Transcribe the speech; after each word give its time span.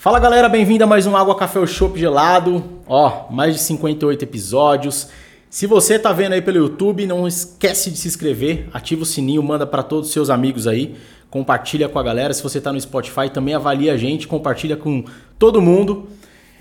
Fala 0.00 0.18
galera, 0.18 0.48
bem-vindo 0.48 0.82
a 0.82 0.86
mais 0.86 1.06
um 1.06 1.14
Água 1.14 1.34
Café 1.34 1.58
ou 1.58 1.66
Chopp 1.66 2.00
Gelado. 2.00 2.64
Ó, 2.86 3.30
mais 3.30 3.54
de 3.54 3.60
58 3.60 4.22
episódios. 4.22 5.08
Se 5.50 5.66
você 5.66 5.98
tá 5.98 6.10
vendo 6.10 6.32
aí 6.32 6.40
pelo 6.40 6.56
YouTube, 6.56 7.04
não 7.06 7.28
esquece 7.28 7.90
de 7.90 7.98
se 7.98 8.08
inscrever, 8.08 8.66
ativa 8.72 9.02
o 9.02 9.04
sininho, 9.04 9.42
manda 9.42 9.66
para 9.66 9.82
todos 9.82 10.06
os 10.06 10.12
seus 10.14 10.30
amigos 10.30 10.66
aí, 10.66 10.96
compartilha 11.28 11.86
com 11.86 11.98
a 11.98 12.02
galera. 12.02 12.32
Se 12.32 12.42
você 12.42 12.62
tá 12.62 12.72
no 12.72 12.80
Spotify, 12.80 13.28
também 13.28 13.52
avalia 13.52 13.92
a 13.92 13.96
gente, 13.98 14.26
compartilha 14.26 14.74
com 14.74 15.04
todo 15.38 15.60
mundo. 15.60 16.08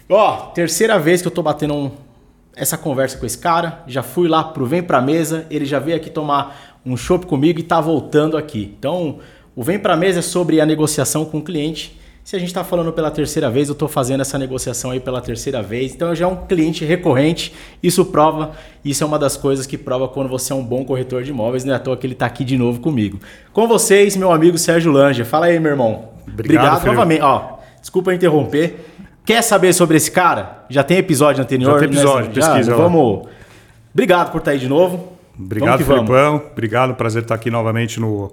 Ó, 0.10 0.48
terceira 0.48 1.00
vez 1.00 1.21
que 1.21 1.28
eu 1.30 1.32
tô 1.32 1.41
batendo 1.41 1.76
um, 1.76 1.91
essa 2.56 2.78
conversa 2.78 3.18
com 3.18 3.26
esse 3.26 3.38
cara. 3.38 3.84
Já 3.88 4.04
fui 4.04 4.28
lá 4.28 4.44
pro 4.44 4.66
Vem 4.66 4.84
Pra 4.84 5.02
Mesa, 5.02 5.46
ele 5.50 5.66
já 5.66 5.80
veio 5.80 5.98
aqui 5.98 6.10
tomar 6.10 6.80
um 6.86 6.96
chopp 6.96 7.26
comigo 7.26 7.60
e 7.60 7.64
tá 7.64 7.80
voltando 7.80 8.38
aqui. 8.38 8.76
Então, 8.78 9.20
o 9.56 9.64
Vem 9.64 9.80
Pra 9.80 9.96
Mesa 9.96 10.20
é 10.20 10.21
sobre 10.21 10.62
a 10.62 10.66
negociação 10.66 11.26
com 11.26 11.40
o 11.40 11.43
cliente 11.43 12.00
se 12.30 12.36
a 12.36 12.40
gente 12.40 12.50
está 12.50 12.64
falando 12.64 12.93
pela 12.93 13.10
terceira 13.10 13.50
vez, 13.50 13.70
eu 13.70 13.74
estou 13.74 13.88
fazendo 13.88 14.21
essa 14.21 14.38
negociação 14.38 14.92
aí 14.92 15.00
pela 15.00 15.20
terceira 15.20 15.64
vez, 15.64 15.96
então 15.96 16.14
já 16.14 16.26
é 16.26 16.28
um 16.28 16.36
cliente 16.46 16.86
recorrente. 16.86 17.52
Isso 17.82 18.06
prova, 18.06 18.52
isso 18.86 19.04
é 19.04 19.07
uma 19.07 19.18
das 19.18 19.36
coisas 19.36 19.66
que 19.66 19.79
prova 19.79 20.07
quando 20.07 20.29
você 20.29 20.54
é 20.54 20.56
um 20.56 20.64
bom 20.64 20.86
corretor 20.86 21.24
de 21.24 21.32
imóveis, 21.32 21.66
não 21.66 21.74
é 21.74 21.78
à 21.78 21.79
toa 21.79 21.98
que 21.98 22.06
ele 22.06 22.14
está 22.14 22.28
aqui 22.28 22.43
de 22.43 22.56
novo 22.56 22.79
comigo. 22.82 23.20
Com 23.52 23.68
vocês, 23.68 24.16
meu 24.16 24.32
amigo 24.32 24.60
Sérgio 24.60 24.92
Lange. 24.92 25.24
Fala 25.24 25.48
aí, 25.48 25.60
meu 25.60 25.71
irmão. 25.71 26.10
Obrigado, 26.28 26.68
Obrigado 26.68 26.86
novamente. 26.86 27.21
Ó, 27.24 27.57
desculpa 27.82 28.14
interromper. 28.14 28.76
Quer 29.29 29.43
saber 29.43 29.74
sobre 29.74 29.96
esse 29.96 30.10
cara? 30.10 30.65
Já 30.71 30.83
tem 30.83 30.97
episódio 30.97 31.43
anterior? 31.43 31.74
Já 31.74 31.79
tem 31.82 31.87
episódio, 31.87 32.30
né? 32.30 32.33
pesquisa 32.33 32.72
Já, 32.72 32.75
Vamos. 32.75 33.28
Obrigado 33.94 34.31
por 34.31 34.39
estar 34.39 34.50
tá 34.50 34.52
aí 34.53 34.58
de 34.58 34.67
novo. 34.67 35.20
Obrigado, 35.39 35.86
Felipão. 35.86 36.42
Obrigado, 36.52 36.95
prazer 36.95 37.22
estar 37.22 37.36
aqui 37.36 37.52
novamente 37.52 38.00
no 38.00 38.31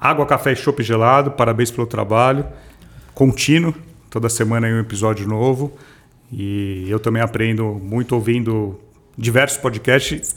Água, 0.00 0.26
Café 0.26 0.50
e 0.50 0.56
Chopp 0.56 0.82
Gelado. 0.82 1.30
Parabéns 1.30 1.70
pelo 1.70 1.86
trabalho 1.86 2.44
contínuo, 3.14 3.72
toda 4.10 4.28
semana 4.28 4.66
aí 4.66 4.72
um 4.72 4.80
episódio 4.80 5.28
novo. 5.28 5.74
E 6.32 6.86
eu 6.88 6.98
também 6.98 7.22
aprendo 7.22 7.80
muito 7.80 8.16
ouvindo 8.16 8.80
diversos 9.16 9.58
podcasts, 9.58 10.34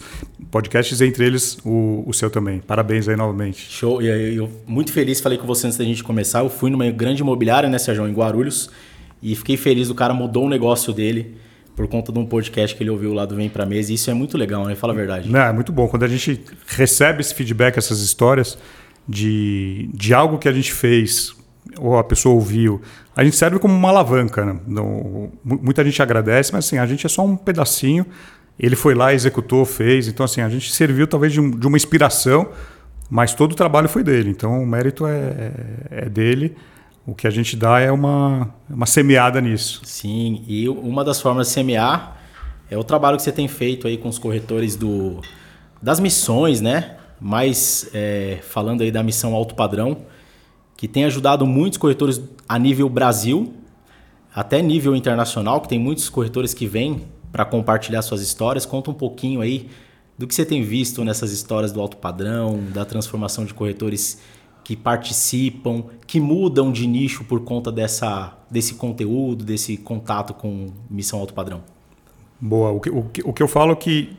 podcasts 0.52 1.02
entre 1.02 1.26
eles 1.26 1.58
o, 1.66 2.04
o 2.06 2.14
seu 2.14 2.30
também. 2.30 2.60
Parabéns 2.60 3.10
aí 3.10 3.16
novamente. 3.16 3.72
Show. 3.72 4.04
E 4.04 4.06
eu, 4.06 4.44
eu 4.44 4.52
muito 4.68 4.94
feliz, 4.94 5.20
falei 5.20 5.40
com 5.40 5.48
você 5.48 5.66
antes 5.66 5.80
da 5.80 5.84
gente 5.84 6.04
começar. 6.04 6.42
Eu 6.42 6.50
fui 6.52 6.70
numa 6.70 6.92
grande 6.92 7.24
imobiliária, 7.24 7.68
né, 7.68 7.80
Sérgio, 7.80 8.08
em 8.08 8.14
Guarulhos, 8.14 8.70
e 9.22 9.36
fiquei 9.36 9.58
feliz. 9.58 9.90
O 9.90 9.96
cara 9.96 10.14
mudou 10.14 10.46
o 10.46 10.50
negócio 10.50 10.94
dele 10.94 11.38
por 11.76 11.88
conta 11.88 12.12
de 12.12 12.18
um 12.18 12.26
podcast 12.26 12.76
que 12.76 12.82
ele 12.82 12.90
ouviu 12.90 13.14
lá 13.14 13.26
do 13.26 13.36
Vem 13.36 13.50
Pra 13.50 13.66
Mesa. 13.66 13.92
E 13.92 13.96
isso 13.96 14.10
é 14.10 14.14
muito 14.14 14.38
legal, 14.38 14.66
né? 14.66 14.76
Fala 14.76 14.94
a 14.94 14.96
verdade. 14.96 15.30
Não, 15.30 15.42
é 15.42 15.52
muito 15.52 15.72
bom. 15.72 15.88
Quando 15.88 16.04
a 16.04 16.08
gente 16.08 16.42
recebe 16.68 17.22
esse 17.22 17.34
feedback, 17.34 17.78
essas 17.78 18.00
histórias 18.00 18.58
de, 19.08 19.90
de 19.94 20.14
algo 20.14 20.38
que 20.38 20.48
a 20.48 20.52
gente 20.52 20.72
fez 20.72 21.36
ou 21.78 21.98
a 21.98 22.04
pessoa 22.04 22.36
ouviu, 22.36 22.82
a 23.16 23.24
gente 23.24 23.36
serve 23.36 23.60
como 23.60 23.74
uma 23.74 23.90
alavanca. 23.90 24.46
Né? 24.46 24.60
muita 25.44 25.84
gente 25.84 26.02
agradece, 26.02 26.52
mas 26.54 26.66
assim, 26.66 26.78
a 26.78 26.86
gente 26.86 27.06
é 27.06 27.10
só 27.10 27.26
um 27.26 27.36
pedacinho. 27.36 28.06
Ele 28.58 28.76
foi 28.76 28.96
lá, 28.96 29.14
executou, 29.14 29.66
fez. 29.66 30.08
Então, 30.08 30.24
assim, 30.24 30.42
a 30.42 30.48
gente 30.48 30.72
serviu 30.72 31.06
talvez 31.08 31.34
de, 31.34 31.42
um, 31.42 31.52
de 31.52 31.68
uma 31.68 31.76
inspiração, 31.76 32.50
mas 33.10 33.34
todo 33.34 33.52
o 33.52 33.56
trabalho 33.56 33.90
foi 33.90 34.04
dele. 34.04 34.30
Então, 34.30 34.62
o 34.62 34.66
mérito 34.66 35.06
é, 35.06 35.18
é, 35.92 36.06
é 36.06 36.10
dele. 36.10 36.56
O 37.06 37.14
que 37.14 37.28
a 37.28 37.30
gente 37.30 37.56
dá 37.56 37.80
é 37.80 37.92
uma, 37.92 38.54
uma 38.70 38.86
semeada 38.86 39.40
nisso. 39.40 39.82
Sim, 39.84 40.44
e 40.48 40.68
uma 40.68 41.04
das 41.04 41.22
formas 41.22 41.48
de 41.48 41.54
semear 41.54 42.18
é 42.70 42.78
o 42.78 42.84
trabalho 42.84 43.18
que 43.18 43.24
você 43.24 43.32
tem 43.32 43.48
feito 43.48 43.88
aí 43.88 43.98
com 43.98 44.10
os 44.10 44.18
corretores 44.18 44.76
do, 44.76 45.22
das 45.82 46.00
missões, 46.00 46.62
né? 46.62 46.98
Mas 47.22 47.90
é, 47.94 48.40
falando 48.42 48.82
aí 48.82 48.92
da 48.92 49.04
missão 49.04 49.36
alto 49.36 49.54
padrão, 49.54 49.98
que 50.76 50.88
tem 50.88 51.06
ajudado 51.06 51.46
muitos 51.46 51.78
corretores 51.78 52.22
a 52.50 52.58
nível 52.58 52.90
Brasil, 52.90 53.54
até 54.34 54.62
nível 54.62 54.96
internacional, 54.96 55.62
que 55.62 55.70
tem 55.70 55.80
muitos 55.80 56.10
corretores 56.10 56.54
que 56.54 56.66
vêm 56.66 57.04
para 57.32 57.46
compartilhar 57.46 58.02
suas 58.02 58.22
histórias. 58.22 58.66
Conta 58.66 58.90
um 58.90 58.94
pouquinho 58.94 59.42
aí 59.42 59.70
do 60.18 60.26
que 60.26 60.34
você 60.34 60.46
tem 60.46 60.64
visto 60.64 61.04
nessas 61.04 61.32
histórias 61.32 61.72
do 61.72 61.80
alto 61.80 61.98
padrão, 61.98 62.64
da 62.74 62.84
transformação 62.84 63.46
de 63.46 63.54
corretores 63.54 64.20
que 64.66 64.76
participam, 64.76 65.84
que 66.08 66.20
mudam 66.20 66.72
de 66.72 66.88
nicho 66.88 67.24
por 67.24 67.40
conta 67.42 67.72
dessa, 67.72 68.36
desse 68.50 68.74
conteúdo, 68.74 69.46
desse 69.46 69.78
contato 69.78 70.34
com 70.34 70.72
missão 70.90 71.20
alto 71.20 71.36
padrão. 71.36 71.62
Boa. 72.42 72.72
O 72.72 72.80
que, 72.80 72.90
o 72.90 73.04
que, 73.04 73.22
o 73.24 73.32
que 73.32 73.44
eu 73.44 73.48
falo 73.48 73.74
é 73.74 73.76
que 73.76 74.18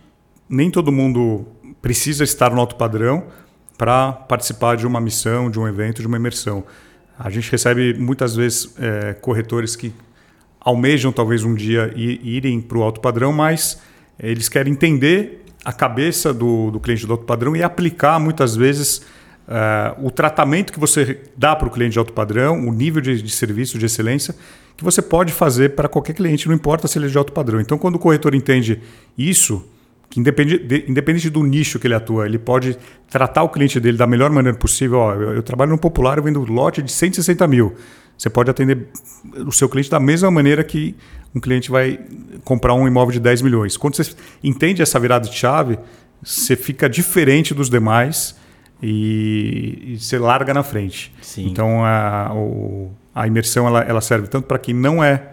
nem 0.49 0.71
todo 0.71 0.93
mundo 0.93 1.45
precisa 1.83 2.23
estar 2.23 2.55
no 2.55 2.61
alto 2.61 2.77
padrão 2.77 3.25
para 3.77 4.13
participar 4.13 4.77
de 4.77 4.87
uma 4.87 5.01
missão, 5.01 5.51
de 5.51 5.59
um 5.59 5.67
evento, 5.67 6.01
de 6.01 6.07
uma 6.07 6.17
imersão. 6.17 6.63
A 7.19 7.29
gente 7.29 7.51
recebe 7.51 7.95
muitas 7.95 8.37
vezes 8.37 8.73
é, 8.79 9.15
corretores 9.15 9.75
que 9.75 9.93
almejam 10.61 11.11
talvez 11.11 11.43
um 11.43 11.57
dia 11.57 11.93
irem 11.97 12.61
para 12.61 12.79
o 12.79 12.85
alto 12.85 13.01
padrão, 13.01 13.33
mas 13.33 13.83
eles 14.17 14.49
querem 14.49 14.73
entender 14.73 15.45
a 15.65 15.73
cabeça 15.73 16.33
do, 16.33 16.71
do 16.71 16.79
cliente 16.79 17.05
do 17.05 17.15
alto 17.15 17.25
padrão 17.25 17.57
e 17.57 17.65
aplicar 17.65 18.21
muitas 18.21 18.55
vezes 18.55 19.03
é, 19.49 19.95
o 20.03 20.11
tratamento 20.11 20.73
que 20.73 20.79
você 20.79 21.21
dá 21.37 21.55
para 21.55 21.69
o 21.69 21.71
cliente 21.71 21.93
de 21.93 21.99
alto 21.99 22.13
padrão, 22.13 22.67
o 22.67 22.73
nível 22.73 23.01
de, 23.01 23.23
de 23.23 23.31
serviço, 23.31 23.79
de 23.79 23.87
excelência, 23.87 24.35
que 24.77 24.85
você 24.85 25.01
pode 25.01 25.33
fazer 25.33 25.71
para 25.71 25.89
qualquer 25.89 26.15
cliente, 26.15 26.49
não 26.49 26.55
importa 26.55 26.87
se 26.89 26.99
ele 26.99 27.07
é 27.07 27.09
de 27.09 27.17
alto 27.17 27.33
padrão. 27.33 27.61
Então, 27.61 27.79
quando 27.79 27.95
o 27.95 27.99
corretor 27.99 28.35
entende 28.35 28.81
isso, 29.17 29.65
que 30.11 30.21
independente, 30.21 30.65
de, 30.65 30.85
independente 30.89 31.31
do 31.31 31.43
nicho 31.43 31.79
que 31.79 31.87
ele 31.87 31.95
atua, 31.95 32.27
ele 32.27 32.39
pode 32.39 32.77
tratar 33.09 33.43
o 33.43 33.49
cliente 33.49 33.81
dele 33.81 33.97
da 33.97 34.07
melhor 34.07 34.31
maneira 34.31 34.59
possível. 34.59 34.99
Ó, 34.99 35.15
eu, 35.15 35.35
eu, 35.37 35.43
trabalho 35.43 35.71
no 35.71 35.79
popular, 35.79 36.19
eu 36.19 36.25
vendo 36.25 36.41
lote 36.41 36.83
de 36.83 36.93
160 36.93 37.47
mil. 37.47 37.75
Você 38.19 38.31
pode 38.31 38.51
atender 38.51 38.89
o 39.47 39.53
seu 39.53 39.69
cliente 39.69 39.91
da 39.91 40.01
mesma 40.01 40.31
maneira 40.31 40.65
que 40.65 40.95
um 41.35 41.41
cliente 41.41 41.71
vai 41.71 42.01
comprar 42.45 42.75
um 42.75 42.87
imóvel 42.87 43.13
de 43.13 43.21
10 43.21 43.43
milhões. 43.43 43.77
Quando 43.77 43.97
você 43.97 44.11
entende 44.43 44.81
essa 44.81 44.99
virada 44.99 45.29
de 45.29 45.35
chave, 45.35 45.79
você 46.23 46.57
fica 46.57 46.89
diferente 46.89 47.53
dos 47.53 47.69
demais 47.69 48.35
e, 48.83 49.95
e 49.95 49.99
você 49.99 50.19
larga 50.19 50.53
na 50.53 50.63
frente. 50.63 51.13
Sim. 51.21 51.49
Então 51.49 51.85
a, 51.85 52.33
a 53.15 53.27
imersão 53.27 53.67
ela, 53.67 53.81
ela 53.83 54.01
serve 54.01 54.29
tanto 54.29 54.47
para 54.47 54.59
quem 54.59 54.75
não 54.75 55.03
é 55.03 55.33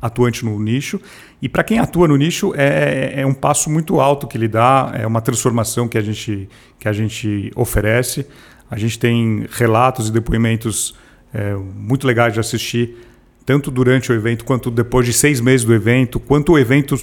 atuante 0.00 0.44
no 0.44 0.58
nicho. 0.58 1.00
E 1.42 1.48
para 1.48 1.64
quem 1.64 1.78
atua 1.78 2.08
no 2.08 2.16
nicho, 2.16 2.52
é, 2.56 3.20
é, 3.20 3.26
um 3.26 3.34
passo 3.34 3.70
muito 3.70 4.00
alto 4.00 4.26
que 4.26 4.36
ele 4.36 4.48
dá, 4.48 4.92
é 4.94 5.06
uma 5.06 5.20
transformação 5.20 5.88
que 5.88 5.96
a 5.96 6.02
gente, 6.02 6.48
que 6.78 6.88
a 6.88 6.92
gente 6.92 7.50
oferece. 7.54 8.26
A 8.70 8.78
gente 8.78 8.98
tem 8.98 9.46
relatos 9.50 10.08
e 10.08 10.12
depoimentos 10.12 10.94
é, 11.32 11.54
muito 11.54 12.06
legais 12.06 12.34
de 12.34 12.40
assistir, 12.40 12.96
tanto 13.44 13.70
durante 13.70 14.12
o 14.12 14.14
evento 14.14 14.44
quanto 14.44 14.70
depois 14.70 15.06
de 15.06 15.12
seis 15.12 15.40
meses 15.40 15.64
do 15.64 15.74
evento, 15.74 16.20
quanto 16.20 16.52
o 16.52 16.58
evento 16.58 16.96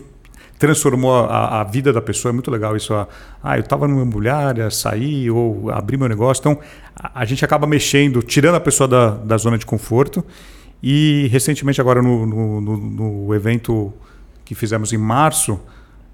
transformou 0.57 1.13
a, 1.13 1.62
a 1.62 1.63
vida 1.63 1.94
da 1.94 2.01
pessoa. 2.01 2.31
É 2.31 2.34
muito 2.34 2.50
legal 2.50 2.75
isso. 2.75 2.94
Ah, 2.94 3.57
eu 3.57 3.62
estava 3.62 3.88
numa 3.88 4.01
imobiliária, 4.01 4.69
saí 4.69 5.29
ou 5.29 5.69
abri 5.69 5.97
meu 5.97 6.09
negócio. 6.09 6.41
Então, 6.41 6.59
a, 6.95 7.25
gente 7.25 7.45
acaba 7.45 7.68
mexendo, 7.68 8.22
tirando 8.22 8.56
a 8.56 8.59
pessoa 8.59 8.88
da, 8.88 9.09
da 9.12 9.38
zona 9.38 9.57
de 9.57 9.66
conforto 9.66 10.23
e 10.81 11.28
recentemente, 11.31 11.81
agora 11.81 12.01
no, 12.01 12.25
no, 12.25 12.62
no, 12.62 12.78
no 12.78 13.35
evento 13.35 13.94
que 14.46 14.56
fizemos 14.56 14.94
em 14.94 14.97
março, 14.97 15.59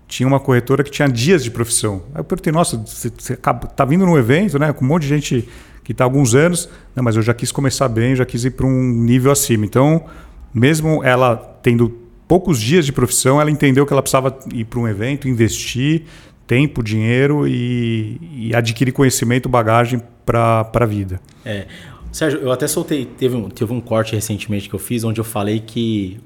tinha 0.07 0.27
uma 0.27 0.39
corretora 0.39 0.83
que 0.83 0.91
tinha 0.91 1.07
dias 1.07 1.43
de 1.43 1.51
profissão. 1.51 2.03
Aí 2.13 2.19
eu 2.19 2.23
perguntei, 2.23 2.51
nossa, 2.51 2.77
você 2.77 3.07
está 3.07 3.85
vindo 3.85 4.05
no 4.05 4.17
evento, 4.17 4.59
né? 4.59 4.71
Com 4.73 4.83
um 4.85 4.87
monte 4.87 5.03
de 5.03 5.09
gente 5.09 5.49
que 5.83 5.91
está 5.91 6.03
há 6.03 6.07
alguns 6.07 6.33
anos, 6.33 6.69
não, 6.95 7.03
mas 7.03 7.15
eu 7.15 7.21
já 7.21 7.33
quis 7.33 7.51
começar 7.51 7.89
bem, 7.89 8.15
já 8.15 8.25
quis 8.25 8.45
ir 8.45 8.51
para 8.51 8.65
um 8.65 8.71
nível 8.71 9.31
acima. 9.31 9.65
Então, 9.65 10.05
mesmo 10.53 11.03
ela 11.03 11.35
tendo 11.61 12.02
poucos 12.28 12.59
dias 12.59 12.85
de 12.85 12.91
profissão, 12.91 13.39
ela 13.39 13.51
entendeu 13.51 13.85
que 13.85 13.94
ela 13.94 14.01
precisava 14.01 14.38
ir 14.53 14.66
para 14.66 14.79
um 14.79 14.88
evento, 14.88 15.28
investir 15.28 16.03
tempo, 16.45 16.84
dinheiro 16.84 17.47
e, 17.47 18.19
e 18.34 18.56
adquirir 18.56 18.92
conhecimento, 18.92 19.47
bagagem 19.47 20.01
para 20.25 20.69
a 20.74 20.86
vida. 20.86 21.19
É. 21.45 21.65
Sérgio, 22.12 22.42
eu 22.42 22.51
até 22.51 22.68
soltei, 22.68 23.06
teve 23.06 23.36
um, 23.36 23.50
teve 23.50 23.74
um 23.74 23.81
corte 23.81 24.13
recentemente 24.13 24.69
que 24.69 24.75
eu 24.75 24.80
fiz 24.80 25.03
onde 25.03 25.19
eu 25.19 25.24
falei 25.24 25.59
que 25.59 26.19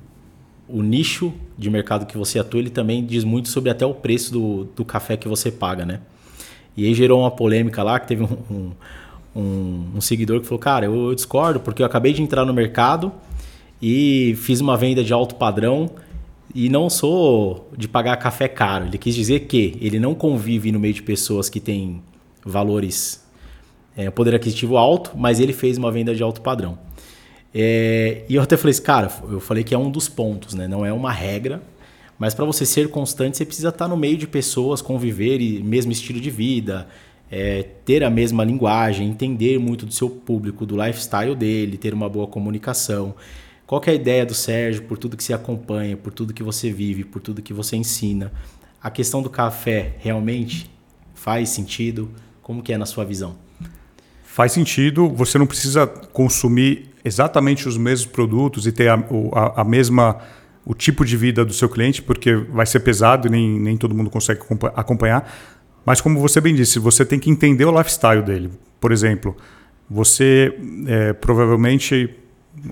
o 0.68 0.82
nicho 0.82 1.34
de 1.58 1.70
mercado 1.70 2.06
que 2.06 2.18
você 2.18 2.40
atua, 2.40 2.60
ele 2.60 2.70
também 2.70 3.06
diz 3.06 3.24
muito 3.24 3.48
sobre 3.48 3.70
até 3.70 3.86
o 3.86 3.94
preço 3.94 4.34
do, 4.34 4.66
do 4.76 4.84
café 4.84 5.16
que 5.16 5.28
você 5.28 5.50
paga, 5.50 5.86
né? 5.86 6.02
E 6.76 6.86
aí 6.86 6.94
gerou 6.94 7.22
uma 7.22 7.32
polêmica 7.32 7.82
lá, 7.84 8.00
que 8.00 8.08
teve 8.08 8.24
um, 8.24 8.72
um, 9.34 9.86
um 9.96 10.02
seguidor 10.02 10.42
que 10.42 10.46
falou, 10.46 10.60
cara, 10.60 10.86
eu, 10.86 11.10
eu 11.10 11.16
discordo, 11.16 11.60
porque 11.60 11.82
eu 11.82 11.86
acabei 11.86 12.12
de 12.12 12.22
entrar 12.22 12.44
no 12.44 12.54
mercado 12.54 13.12
e 13.82 14.36
fiz 14.38 14.62
uma 14.62 14.76
venda 14.76 15.04
de 15.04 15.14
alto 15.14 15.36
padrão 15.36 15.90
e 16.54 16.70
não 16.70 16.90
sou 16.90 17.70
de 17.78 17.88
pagar 17.88 18.18
café 18.18 18.48
caro. 18.48 18.86
Ele 18.86 18.98
quis 18.98 19.14
dizer 19.14 19.42
que 19.42 19.78
ele 19.80 20.00
não 20.00 20.16
convive 20.16 20.72
no 20.72 20.80
meio 20.80 20.94
de 20.94 21.04
pessoas 21.04 21.50
que 21.50 21.60
têm 21.60 22.02
valores 22.46 23.26
é, 23.96 24.10
poder 24.10 24.36
aquisitivo 24.36 24.78
alto, 24.78 25.12
mas 25.16 25.40
ele 25.40 25.54
fez 25.54 25.78
uma 25.78 25.92
venda 25.92 26.16
de 26.16 26.24
alto 26.24 26.42
padrão. 26.42 26.78
É, 27.54 28.24
e 28.30 28.36
eu 28.36 28.42
até 28.42 28.56
falei 28.56 28.72
assim, 28.72 28.84
cara, 28.84 29.12
eu 29.30 29.40
falei 29.40 29.64
que 29.64 29.74
é 29.74 29.78
um 29.78 29.90
dos 29.90 30.08
pontos, 30.08 30.54
né? 30.54 30.68
Não 30.68 30.86
é 30.86 30.94
uma 30.94 31.12
regra, 31.12 31.62
mas 32.20 32.34
para 32.34 32.46
você 32.46 32.66
ser 32.66 32.90
constante, 32.90 33.38
você 33.38 33.46
precisa 33.46 33.70
estar 33.70 33.88
no 33.88 33.98
meio 33.98 34.18
de 34.18 34.28
pessoas, 34.28 34.82
conviver 34.82 35.42
e 35.42 35.62
mesmo 35.64 35.92
estilo 35.92 36.20
de 36.20 36.30
vida, 36.30 36.88
é, 37.32 37.64
ter 37.86 38.04
a 38.04 38.10
mesma 38.10 38.44
linguagem, 38.44 39.08
entender 39.08 39.60
muito 39.60 39.86
do 39.86 39.94
seu 39.94 40.10
público, 40.10 40.66
do 40.66 40.82
lifestyle 40.82 41.36
dele, 41.36 41.78
ter 41.78 41.94
uma 41.94 42.08
boa 42.08 42.28
comunicação. 42.28 43.16
Qual 43.68 43.82
é 43.86 43.92
a 43.92 43.94
ideia 43.94 44.26
do 44.26 44.34
Sérgio 44.34 44.84
por 44.84 44.98
tudo 44.98 45.18
que 45.18 45.24
você 45.24 45.34
acompanha, 45.34 45.98
por 45.98 46.14
tudo 46.14 46.34
que 46.34 46.42
você 46.42 46.72
vive, 46.72 47.04
por 47.04 47.22
tudo 47.22 47.42
que 47.42 47.52
você 47.54 47.76
ensina? 47.76 48.32
A 48.82 48.90
questão 48.90 49.22
do 49.22 49.30
café 49.30 49.96
realmente 50.00 50.72
faz 51.14 51.50
sentido? 51.50 52.10
Como 52.42 52.64
que 52.64 52.72
é 52.72 52.78
na 52.78 52.86
sua 52.86 53.04
visão? 53.04 53.36
Faz 54.24 54.54
sentido, 54.54 55.10
você 55.10 55.38
não 55.38 55.46
precisa 55.46 55.86
consumir 55.86 56.92
exatamente 57.04 57.68
os 57.68 57.76
mesmos 57.76 58.10
produtos 58.10 58.66
e 58.66 58.72
ter 58.72 58.88
a, 58.88 58.94
a, 59.34 59.62
a 59.62 59.64
mesma 59.66 60.18
o 60.64 60.74
tipo 60.74 61.04
de 61.04 61.18
vida 61.18 61.44
do 61.44 61.54
seu 61.54 61.68
cliente, 61.68 62.02
porque 62.02 62.36
vai 62.36 62.66
ser 62.66 62.80
pesado 62.80 63.28
e 63.28 63.30
nem, 63.30 63.60
nem 63.60 63.76
todo 63.76 63.94
mundo 63.94 64.10
consegue 64.10 64.42
acompanhar. 64.76 65.30
Mas 65.86 66.00
como 66.00 66.22
você 66.22 66.40
bem 66.40 66.56
disse, 66.56 66.80
você 66.80 67.06
tem 67.06 67.20
que 67.20 67.30
entender 67.30 67.66
o 67.66 67.78
lifestyle 67.78 68.22
dele. 68.22 68.50
Por 68.80 68.94
exemplo, 68.94 69.36
você 69.90 70.58
é, 70.88 71.12
provavelmente 71.12 72.16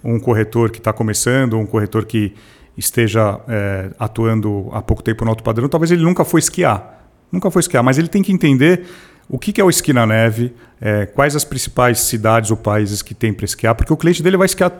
um 0.03 0.19
corretor 0.19 0.71
que 0.71 0.77
está 0.77 0.91
começando, 0.91 1.57
um 1.57 1.65
corretor 1.65 2.05
que 2.05 2.33
esteja 2.77 3.39
é, 3.47 3.89
atuando 3.97 4.69
há 4.71 4.81
pouco 4.81 5.01
tempo 5.01 5.23
no 5.23 5.31
alto 5.31 5.43
padrão, 5.43 5.67
talvez 5.69 5.91
ele 5.91 6.03
nunca 6.03 6.25
foi 6.25 6.39
esquiar. 6.39 7.09
Nunca 7.31 7.49
foi 7.49 7.61
esquiar, 7.61 7.83
mas 7.83 7.97
ele 7.97 8.07
tem 8.07 8.21
que 8.21 8.31
entender 8.31 8.85
o 9.27 9.39
que, 9.39 9.59
é 9.59 9.63
o 9.63 9.69
esqui 9.69 9.91
na 9.91 10.05
neve, 10.05 10.53
é, 10.79 11.05
quais 11.07 11.35
as 11.35 11.43
principais 11.43 11.99
cidades 12.01 12.51
ou 12.51 12.57
países 12.57 13.01
que 13.01 13.15
tem 13.15 13.33
para 13.33 13.45
esquiar, 13.45 13.73
porque 13.73 13.91
o 13.91 13.97
cliente 13.97 14.21
dele 14.21 14.37
vai 14.37 14.45
esquiar 14.45 14.71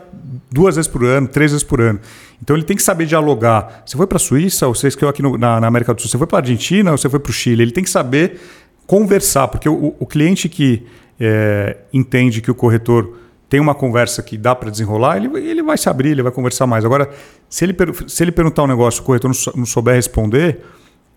duas 0.50 0.76
vezes 0.76 0.88
por 0.88 1.04
ano, 1.04 1.26
três 1.26 1.50
vezes 1.50 1.64
por 1.64 1.80
ano. 1.80 1.98
Então 2.40 2.54
ele 2.54 2.64
tem 2.64 2.76
que 2.76 2.82
saber 2.82 3.06
dialogar. 3.06 3.82
Você 3.84 3.96
foi 3.96 4.06
para 4.06 4.16
a 4.16 4.20
Suíça, 4.20 4.68
ou 4.68 4.74
você 4.74 4.88
esquiou 4.88 5.10
aqui 5.10 5.20
no, 5.20 5.36
na, 5.36 5.60
na, 5.60 5.66
América 5.66 5.92
do 5.92 6.00
Sul, 6.00 6.10
você 6.10 6.18
foi 6.18 6.26
para 6.26 6.38
a 6.38 6.40
Argentina, 6.42 6.92
ou 6.92 6.98
você 6.98 7.08
foi 7.08 7.18
para 7.18 7.30
o 7.30 7.32
Chile. 7.32 7.62
Ele 7.62 7.72
tem 7.72 7.82
que 7.82 7.90
saber 7.90 8.40
conversar, 8.86 9.48
porque 9.48 9.68
o, 9.68 9.96
o 9.98 10.06
cliente 10.06 10.48
que 10.48 10.86
é, 11.18 11.78
entende 11.92 12.40
que 12.40 12.50
o 12.50 12.54
corretor 12.54 13.18
tem 13.48 13.60
uma 13.60 13.74
conversa 13.74 14.22
que 14.22 14.36
dá 14.36 14.54
para 14.54 14.70
desenrolar, 14.70 15.16
ele, 15.16 15.28
ele 15.38 15.62
vai 15.62 15.78
se 15.78 15.88
abrir, 15.88 16.10
ele 16.10 16.22
vai 16.22 16.32
conversar 16.32 16.66
mais. 16.66 16.84
Agora, 16.84 17.08
se 17.48 17.64
ele, 17.64 17.76
se 18.08 18.22
ele 18.24 18.32
perguntar 18.32 18.64
um 18.64 18.66
negócio, 18.66 19.02
o 19.02 19.04
corretor 19.04 19.30
não, 19.54 19.64
souber 19.64 19.94
responder, 19.94 20.60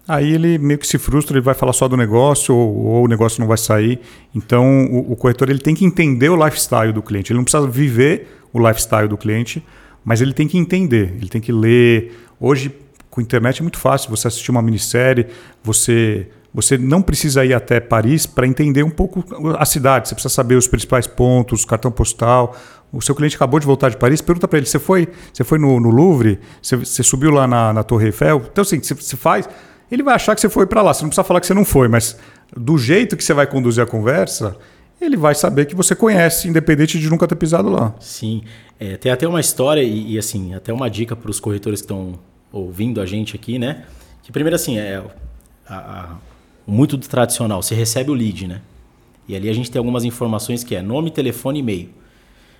aí 0.08 0.32
ele 0.32 0.58
meio 0.60 0.78
que 0.78 0.86
se 0.86 0.98
frustra, 0.98 1.38
ele 1.38 1.44
vai 1.44 1.56
falar 1.56 1.74
só 1.74 1.88
do 1.88 1.98
negócio 1.98 2.56
ou, 2.56 2.76
ou 2.86 3.06
o 3.06 3.08
negócio 3.08 3.40
não 3.40 3.48
vai 3.48 3.58
sair. 3.58 4.00
Então, 4.34 4.86
o, 4.86 5.14
o, 5.14 5.16
corretor 5.16 5.50
ele 5.50 5.60
tem 5.60 5.74
que 5.74 5.84
entender 5.84 6.30
o 6.30 6.46
lifestyle 6.46 6.94
do 6.94 7.02
cliente. 7.02 7.32
Ele 7.32 7.38
não 7.38 7.44
precisa 7.44 7.68
viver 7.68 8.28
o 8.54 8.60
lifestyle 8.60 9.08
do 9.08 9.18
cliente, 9.18 9.66
mas 10.06 10.22
ele 10.22 10.34
tem 10.34 10.48
que 10.48 10.58
entender, 10.58 11.16
ele 11.18 11.30
tem 11.30 11.42
que 11.42 11.52
ler. 11.52 12.16
Hoje, 12.40 12.72
com 13.10 13.20
a 13.20 13.24
internet 13.24 13.60
é 13.60 13.64
muito 13.64 13.80
fácil 13.80 14.10
você 14.10 14.28
assistir 14.28 14.52
uma 14.52 14.62
minissérie, 14.62 15.26
você 15.64 16.28
você 16.54 16.78
não 16.78 17.02
precisa 17.02 17.46
ir 17.46 17.54
até 17.54 17.80
Paris 17.80 18.26
para 18.26 18.48
entender 18.48 18.84
um 18.84 18.90
pouco 18.90 19.24
a 19.58 19.66
cidade. 19.66 20.08
Você 20.10 20.16
precisa 20.16 20.34
saber 20.34 20.56
os 20.56 20.68
principais 20.68 21.06
pontos, 21.06 21.64
cartão 21.64 21.92
postal. 21.92 22.56
O 22.92 23.02
seu 23.02 23.14
cliente 23.14 23.36
acabou 23.36 23.60
de 23.60 23.68
voltar 23.68 23.90
de 23.90 23.98
Paris, 23.98 24.20
pergunta 24.20 24.48
para 24.48 24.58
ele: 24.58 24.66
você 24.66 24.80
foi, 24.80 25.08
você 25.32 25.44
foi 25.44 25.60
no, 25.60 25.80
no 25.80 25.90
Louvre? 25.90 26.40
Você, 26.62 26.76
você, 26.76 27.04
subiu 27.04 27.32
lá 27.32 27.46
na, 27.46 27.72
na, 27.72 27.84
Torre 27.84 28.08
Eiffel? 28.08 28.42
Então, 28.52 28.64
assim, 28.64 28.82
você, 28.82 28.96
você 28.96 29.16
faz. 29.16 29.48
Ele 29.92 30.02
vai 30.02 30.16
achar 30.16 30.34
que 30.34 30.42
você 30.42 30.50
foi 30.50 30.66
para 30.66 30.82
lá. 30.82 30.94
Você 30.94 31.04
não 31.04 31.10
precisa 31.10 31.24
falar 31.24 31.40
que 31.40 31.48
você 31.48 31.54
não 31.54 31.66
foi, 31.66 31.88
mas 31.88 32.18
do 32.56 32.78
jeito 32.78 33.16
que 33.16 33.24
você 33.24 33.34
vai 33.34 33.46
conduzir 33.46 33.84
a 33.84 33.88
conversa, 33.88 34.58
ele 35.00 35.18
vai 35.18 35.36
saber 35.36 35.66
que 35.66 35.76
você 35.76 35.96
conhece, 35.96 36.48
independente 36.48 37.00
de 37.00 37.10
nunca 37.10 37.28
ter 37.28 37.36
pisado 37.36 37.70
lá. 37.70 37.94
Sim. 38.00 38.44
É, 38.80 38.98
tem 38.98 39.12
até 39.12 39.28
uma 39.28 39.40
história 39.40 39.82
e, 39.82 40.14
e 40.14 40.18
assim, 40.18 40.54
até 40.56 40.74
uma 40.74 40.90
dica 40.90 41.16
para 41.16 41.30
os 41.30 41.40
corretores 41.40 41.82
que 41.82 41.86
estão 41.86 42.20
ouvindo 42.52 43.02
a 43.02 43.06
gente 43.06 43.36
aqui, 43.36 43.60
né? 43.60 43.86
Que 44.24 44.32
primeiro 44.32 44.56
assim, 44.56 44.78
é 44.78 45.04
a, 45.68 45.76
a 45.76 46.18
muito 46.70 46.96
do 46.96 47.08
tradicional. 47.08 47.62
Você 47.62 47.76
recebe 47.76 48.12
o 48.12 48.14
lead, 48.14 48.48
né? 48.48 48.62
E 49.28 49.36
ali 49.36 49.50
a 49.50 49.54
gente 49.54 49.70
tem 49.70 49.80
algumas 49.80 50.04
informações 50.04 50.64
que 50.64 50.76
é 50.76 50.82
nome, 50.82 51.12
telefone 51.12 51.60
e 51.60 51.62
e-mail. 51.62 51.90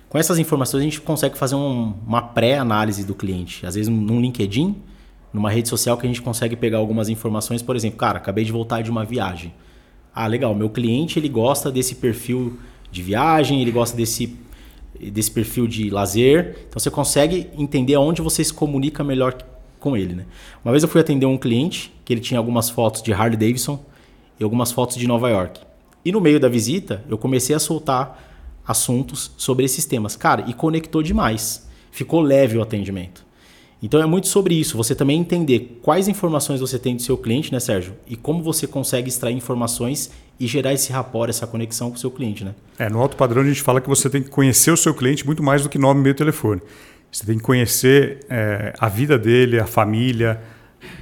Com 0.08 0.18
essas 0.18 0.38
informações 0.38 0.80
a 0.80 0.84
gente 0.84 1.00
consegue 1.00 1.38
fazer 1.38 1.54
um, 1.54 1.94
uma 2.06 2.20
pré-análise 2.20 3.04
do 3.04 3.14
cliente. 3.14 3.64
Às 3.64 3.74
vezes 3.74 3.88
num 3.88 4.20
LinkedIn, 4.20 4.76
numa 5.32 5.50
rede 5.50 5.68
social 5.68 5.96
que 5.96 6.06
a 6.06 6.08
gente 6.08 6.20
consegue 6.22 6.56
pegar 6.56 6.78
algumas 6.78 7.08
informações, 7.08 7.62
por 7.62 7.76
exemplo, 7.76 7.98
cara, 7.98 8.18
acabei 8.18 8.44
de 8.44 8.52
voltar 8.52 8.82
de 8.82 8.90
uma 8.90 9.04
viagem. 9.04 9.54
Ah, 10.14 10.26
legal, 10.26 10.54
meu 10.54 10.68
cliente 10.68 11.18
ele 11.18 11.28
gosta 11.28 11.70
desse 11.70 11.94
perfil 11.94 12.58
de 12.90 13.02
viagem, 13.02 13.62
ele 13.62 13.70
gosta 13.70 13.96
desse, 13.96 14.36
desse 15.12 15.30
perfil 15.30 15.66
de 15.66 15.88
lazer. 15.90 16.66
Então 16.68 16.80
você 16.80 16.90
consegue 16.90 17.48
entender 17.56 17.96
onde 17.96 18.20
você 18.20 18.42
se 18.42 18.52
comunica 18.52 19.04
melhor 19.04 19.36
com 19.78 19.96
ele. 19.96 20.14
Né? 20.14 20.26
Uma 20.64 20.72
vez 20.72 20.82
eu 20.82 20.88
fui 20.88 21.00
atender 21.00 21.26
um 21.26 21.38
cliente 21.38 21.92
que 22.04 22.12
ele 22.12 22.20
tinha 22.20 22.38
algumas 22.38 22.68
fotos 22.68 23.02
de 23.02 23.12
Harley 23.12 23.36
Davidson 23.36 23.89
e 24.40 24.44
algumas 24.44 24.72
fotos 24.72 24.96
de 24.96 25.06
Nova 25.06 25.28
York. 25.28 25.60
E 26.02 26.10
no 26.10 26.20
meio 26.20 26.40
da 26.40 26.48
visita, 26.48 27.04
eu 27.08 27.18
comecei 27.18 27.54
a 27.54 27.58
soltar 27.58 28.18
assuntos 28.66 29.30
sobre 29.36 29.64
esses 29.64 29.84
temas. 29.84 30.16
Cara, 30.16 30.44
e 30.48 30.54
conectou 30.54 31.02
demais. 31.02 31.68
Ficou 31.92 32.22
leve 32.22 32.56
o 32.56 32.62
atendimento. 32.62 33.28
Então 33.82 34.00
é 34.00 34.06
muito 34.06 34.28
sobre 34.28 34.54
isso, 34.54 34.76
você 34.76 34.94
também 34.94 35.18
entender 35.18 35.80
quais 35.82 36.06
informações 36.06 36.60
você 36.60 36.78
tem 36.78 36.94
do 36.94 37.00
seu 37.00 37.16
cliente, 37.16 37.50
né, 37.50 37.58
Sérgio? 37.58 37.94
E 38.06 38.14
como 38.14 38.42
você 38.42 38.66
consegue 38.66 39.08
extrair 39.08 39.34
informações 39.34 40.10
e 40.38 40.46
gerar 40.46 40.74
esse 40.74 40.92
rapport, 40.92 41.30
essa 41.30 41.46
conexão 41.46 41.88
com 41.90 41.96
o 41.96 41.98
seu 41.98 42.10
cliente, 42.10 42.44
né? 42.44 42.54
É, 42.78 42.90
no 42.90 43.00
alto 43.00 43.16
padrão 43.16 43.40
a 43.40 43.46
gente 43.46 43.62
fala 43.62 43.80
que 43.80 43.88
você 43.88 44.10
tem 44.10 44.22
que 44.22 44.28
conhecer 44.28 44.70
o 44.70 44.76
seu 44.76 44.92
cliente 44.92 45.24
muito 45.24 45.42
mais 45.42 45.62
do 45.62 45.68
que 45.70 45.78
nome, 45.78 46.06
e 46.06 46.10
e 46.10 46.14
telefone. 46.14 46.60
Você 47.10 47.24
tem 47.24 47.38
que 47.38 47.42
conhecer 47.42 48.20
é, 48.28 48.74
a 48.78 48.88
vida 48.88 49.18
dele, 49.18 49.58
a 49.58 49.66
família, 49.66 50.40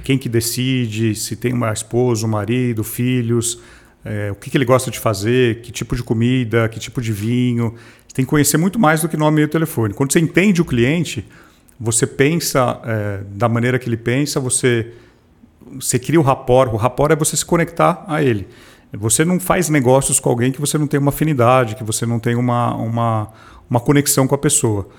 quem 0.03 0.17
que 0.17 0.29
decide, 0.29 1.15
se 1.15 1.35
tem 1.35 1.53
uma 1.53 1.71
esposa, 1.71 2.25
um 2.25 2.29
marido, 2.29 2.83
filhos, 2.83 3.59
é, 4.03 4.31
o 4.31 4.35
que, 4.35 4.49
que, 4.49 4.57
ele 4.57 4.65
gosta 4.65 4.89
de 4.89 4.99
fazer, 4.99 5.61
que 5.61 5.71
tipo 5.71 5.95
de 5.95 6.03
comida, 6.03 6.67
que 6.69 6.79
tipo 6.79 7.01
de 7.01 7.11
vinho. 7.11 7.75
Você 8.07 8.15
tem 8.15 8.25
que 8.25 8.29
conhecer 8.29 8.57
muito 8.57 8.79
mais 8.79 9.01
do 9.01 9.09
que 9.09 9.17
nome 9.17 9.41
e 9.41 9.47
telefone. 9.47 9.93
Quando 9.93 10.13
você 10.13 10.19
entende 10.19 10.61
o 10.61 10.65
cliente, 10.65 11.25
você 11.79 12.07
pensa 12.07 12.79
é, 12.83 13.23
da 13.31 13.47
maneira 13.47 13.77
que 13.77 13.87
ele 13.87 13.97
pensa, 13.97 14.39
você, 14.39 14.91
você 15.75 15.99
cria 15.99 16.19
o 16.19 16.23
rapport. 16.23 16.73
O 16.73 16.77
rapport 16.77 17.11
é 17.11 17.15
você 17.15 17.35
se 17.35 17.45
conectar 17.45 18.03
a 18.07 18.23
ele. 18.23 18.47
Você 18.93 19.23
não 19.23 19.39
faz 19.39 19.69
negócios 19.69 20.19
com 20.19 20.29
alguém 20.29 20.51
que 20.51 20.59
você 20.59 20.77
não 20.77 20.87
tem 20.87 20.99
uma 20.99 21.09
afinidade, 21.09 21.75
que 21.75 21.83
você 21.83 22.05
não 22.05 22.19
tem 22.19 22.35
uma, 22.35 22.73
uma, 22.75 23.31
uma 23.69 23.79
conexão 23.79 24.27
com 24.27 24.33
a 24.33 24.37
pessoa. 24.37 24.89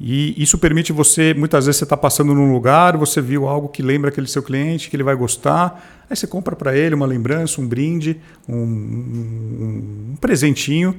E 0.00 0.40
isso 0.40 0.56
permite 0.58 0.92
você, 0.92 1.34
muitas 1.34 1.66
vezes 1.66 1.78
você 1.78 1.84
está 1.84 1.96
passando 1.96 2.32
num 2.32 2.52
lugar, 2.52 2.96
você 2.96 3.20
viu 3.20 3.48
algo 3.48 3.68
que 3.68 3.82
lembra 3.82 4.10
aquele 4.10 4.28
seu 4.28 4.42
cliente, 4.42 4.88
que 4.88 4.94
ele 4.94 5.02
vai 5.02 5.16
gostar, 5.16 6.04
aí 6.08 6.16
você 6.16 6.26
compra 6.26 6.54
para 6.54 6.76
ele 6.76 6.94
uma 6.94 7.06
lembrança, 7.06 7.60
um 7.60 7.66
brinde, 7.66 8.20
um, 8.48 8.54
um, 8.56 10.12
um, 10.12 10.16
presentinho, 10.20 10.96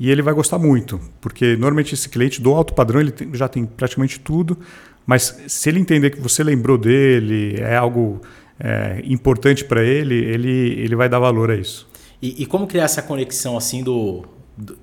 e 0.00 0.10
ele 0.10 0.22
vai 0.22 0.32
gostar 0.32 0.58
muito, 0.58 0.98
porque 1.20 1.56
normalmente 1.56 1.92
esse 1.92 2.08
cliente 2.08 2.40
do 2.40 2.54
alto 2.54 2.72
padrão 2.72 3.00
ele 3.00 3.10
tem, 3.10 3.34
já 3.34 3.48
tem 3.48 3.66
praticamente 3.66 4.18
tudo, 4.18 4.56
mas 5.04 5.42
se 5.46 5.68
ele 5.68 5.78
entender 5.78 6.10
que 6.10 6.20
você 6.20 6.42
lembrou 6.42 6.78
dele, 6.78 7.56
é 7.58 7.76
algo 7.76 8.22
é, 8.58 9.02
importante 9.04 9.62
para 9.62 9.84
ele, 9.84 10.14
ele, 10.14 10.48
ele 10.80 10.96
vai 10.96 11.08
dar 11.08 11.18
valor 11.18 11.50
a 11.50 11.56
isso. 11.56 11.86
E, 12.22 12.42
e 12.42 12.46
como 12.46 12.66
criar 12.66 12.84
essa 12.84 13.02
conexão 13.02 13.58
assim 13.58 13.82
do, 13.82 14.24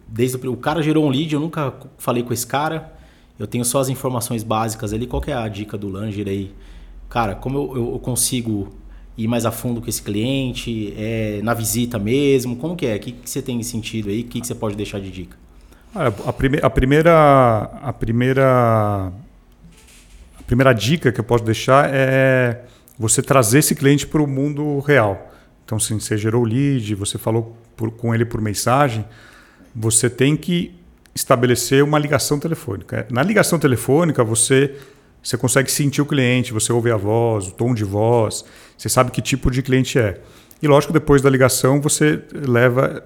desde 0.08 0.38
o, 0.38 0.52
o 0.52 0.58
cara 0.58 0.84
gerou 0.84 1.06
um 1.06 1.10
lead, 1.10 1.34
eu 1.34 1.40
nunca 1.40 1.74
falei 1.98 2.22
com 2.22 2.32
esse 2.32 2.46
cara 2.46 2.95
eu 3.38 3.48
tenho 3.48 3.66
só 3.66 3.80
as 3.80 3.90
informações 3.90 4.44
básicas 4.44 4.94
ali. 4.94 5.08
Qual 5.08 5.22
é 5.28 5.34
a 5.34 5.48
dica 5.48 5.78
do 5.78 5.90
Langer 5.90 6.28
aí? 6.28 6.52
Cara, 7.10 7.36
como 7.36 7.58
eu, 7.76 7.94
eu 7.94 8.00
consigo 8.00 8.74
ir 9.18 9.28
mais 9.28 9.46
a 9.46 9.52
fundo 9.52 9.82
com 9.82 9.90
esse 9.90 10.02
cliente? 10.02 10.94
É 10.98 11.42
na 11.44 11.54
visita 11.54 12.00
mesmo? 12.00 12.56
Como 12.56 12.76
que 12.76 12.86
é? 12.86 12.96
O 12.96 13.00
que, 13.00 13.12
que 13.12 13.30
você 13.30 13.42
tem 13.42 13.62
sentido 13.64 14.10
aí? 14.10 14.22
O 14.22 14.24
que, 14.26 14.42
que 14.42 14.48
você 14.48 14.56
pode 14.56 14.76
deixar 14.76 15.00
de 15.00 15.12
dica? 15.12 15.38
a, 15.96 16.34
prime 16.34 16.60
a, 16.62 16.70
primeira, 16.70 17.62
a 17.82 17.94
primeira 17.94 19.08
a 20.38 20.44
primeira 20.46 20.74
dica 20.74 21.12
que 21.12 21.20
eu 21.20 21.24
posso 21.24 21.44
deixar 21.46 21.90
é 21.90 22.66
você 23.00 23.22
trazer 23.22 23.60
esse 23.60 23.74
cliente 23.74 24.06
para 24.06 24.22
o 24.22 24.28
mundo 24.28 24.80
real. 24.80 25.32
Então, 25.64 25.80
se 25.80 25.94
você 25.94 26.18
gerou 26.18 26.44
lead, 26.44 26.94
você 26.96 27.18
falou 27.18 27.58
por, 27.76 27.92
com 27.92 28.14
ele 28.14 28.26
por 28.26 28.40
mensagem, 28.42 29.06
você 29.74 30.10
tem 30.10 30.38
que 30.38 30.76
estabelecer 31.16 31.82
uma 31.82 31.98
ligação 31.98 32.38
telefônica. 32.38 33.08
Na 33.10 33.24
ligação 33.24 33.58
telefônica, 33.58 34.22
você, 34.22 34.76
você 35.24 35.38
consegue 35.38 35.72
sentir 35.72 36.02
o 36.02 36.06
cliente, 36.06 36.52
você 36.52 36.74
ouve 36.74 36.92
a 36.92 36.98
voz, 36.98 37.48
o 37.48 37.52
tom 37.52 37.74
de 37.74 37.86
voz, 37.86 38.44
você 38.78 38.90
sabe 38.90 39.12
que 39.12 39.22
tipo 39.22 39.50
de 39.50 39.62
cliente 39.62 39.98
é. 39.98 40.20
E 40.62 40.68
lógico, 40.68 40.92
depois 40.92 41.22
da 41.22 41.30
ligação, 41.30 41.80
você 41.80 42.22
leva, 42.34 43.02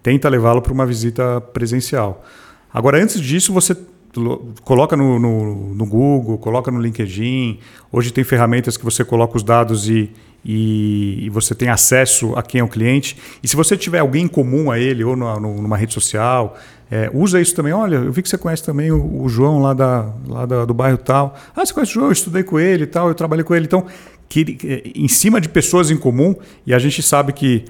tenta 0.00 0.28
levá-lo 0.28 0.62
para 0.62 0.72
uma 0.72 0.86
visita 0.86 1.40
presencial. 1.40 2.24
Agora, 2.72 3.02
antes 3.02 3.20
disso, 3.20 3.52
você 3.52 3.76
coloca 4.64 4.96
no, 4.96 5.18
no, 5.18 5.74
no, 5.74 5.86
Google, 5.86 6.38
coloca 6.38 6.70
no 6.70 6.80
LinkedIn. 6.80 7.58
Hoje 7.90 8.12
tem 8.12 8.24
ferramentas 8.24 8.76
que 8.76 8.84
você 8.84 9.04
coloca 9.04 9.36
os 9.36 9.42
dados 9.42 9.88
e, 9.88 10.12
e, 10.44 11.24
e, 11.24 11.30
você 11.30 11.54
tem 11.54 11.68
acesso 11.68 12.34
a 12.36 12.42
quem 12.42 12.60
é 12.60 12.64
o 12.64 12.68
cliente. 12.68 13.16
E 13.42 13.48
se 13.48 13.56
você 13.56 13.76
tiver 13.76 14.00
alguém 14.00 14.26
comum 14.26 14.70
a 14.70 14.78
ele, 14.78 15.04
ou 15.04 15.16
numa, 15.16 15.38
numa 15.38 15.76
rede 15.76 15.94
social, 15.94 16.56
é, 16.90 17.10
usa 17.14 17.40
isso 17.40 17.54
também. 17.54 17.72
Olha, 17.72 17.96
eu 17.96 18.12
vi 18.12 18.22
que 18.22 18.28
você 18.28 18.38
conhece 18.38 18.64
também 18.64 18.90
o, 18.90 19.22
o 19.22 19.28
João 19.28 19.60
lá, 19.60 19.72
da, 19.72 20.12
lá 20.26 20.46
da, 20.46 20.64
do 20.64 20.74
bairro 20.74 20.98
tal. 20.98 21.36
Ah, 21.54 21.64
você 21.64 21.72
conhece 21.72 21.92
o 21.92 21.94
João? 21.94 22.06
Eu 22.06 22.12
estudei 22.12 22.42
com 22.42 22.58
ele 22.58 22.84
e 22.84 22.86
tal, 22.86 23.08
eu 23.08 23.14
trabalhei 23.14 23.44
com 23.44 23.54
ele. 23.54 23.66
Então, 23.66 23.86
que, 24.28 24.58
é, 24.64 24.90
em 24.94 25.08
cima 25.08 25.40
de 25.40 25.48
pessoas 25.48 25.90
em 25.90 25.96
comum, 25.96 26.34
e 26.66 26.74
a 26.74 26.78
gente 26.78 27.02
sabe 27.02 27.32
que 27.32 27.64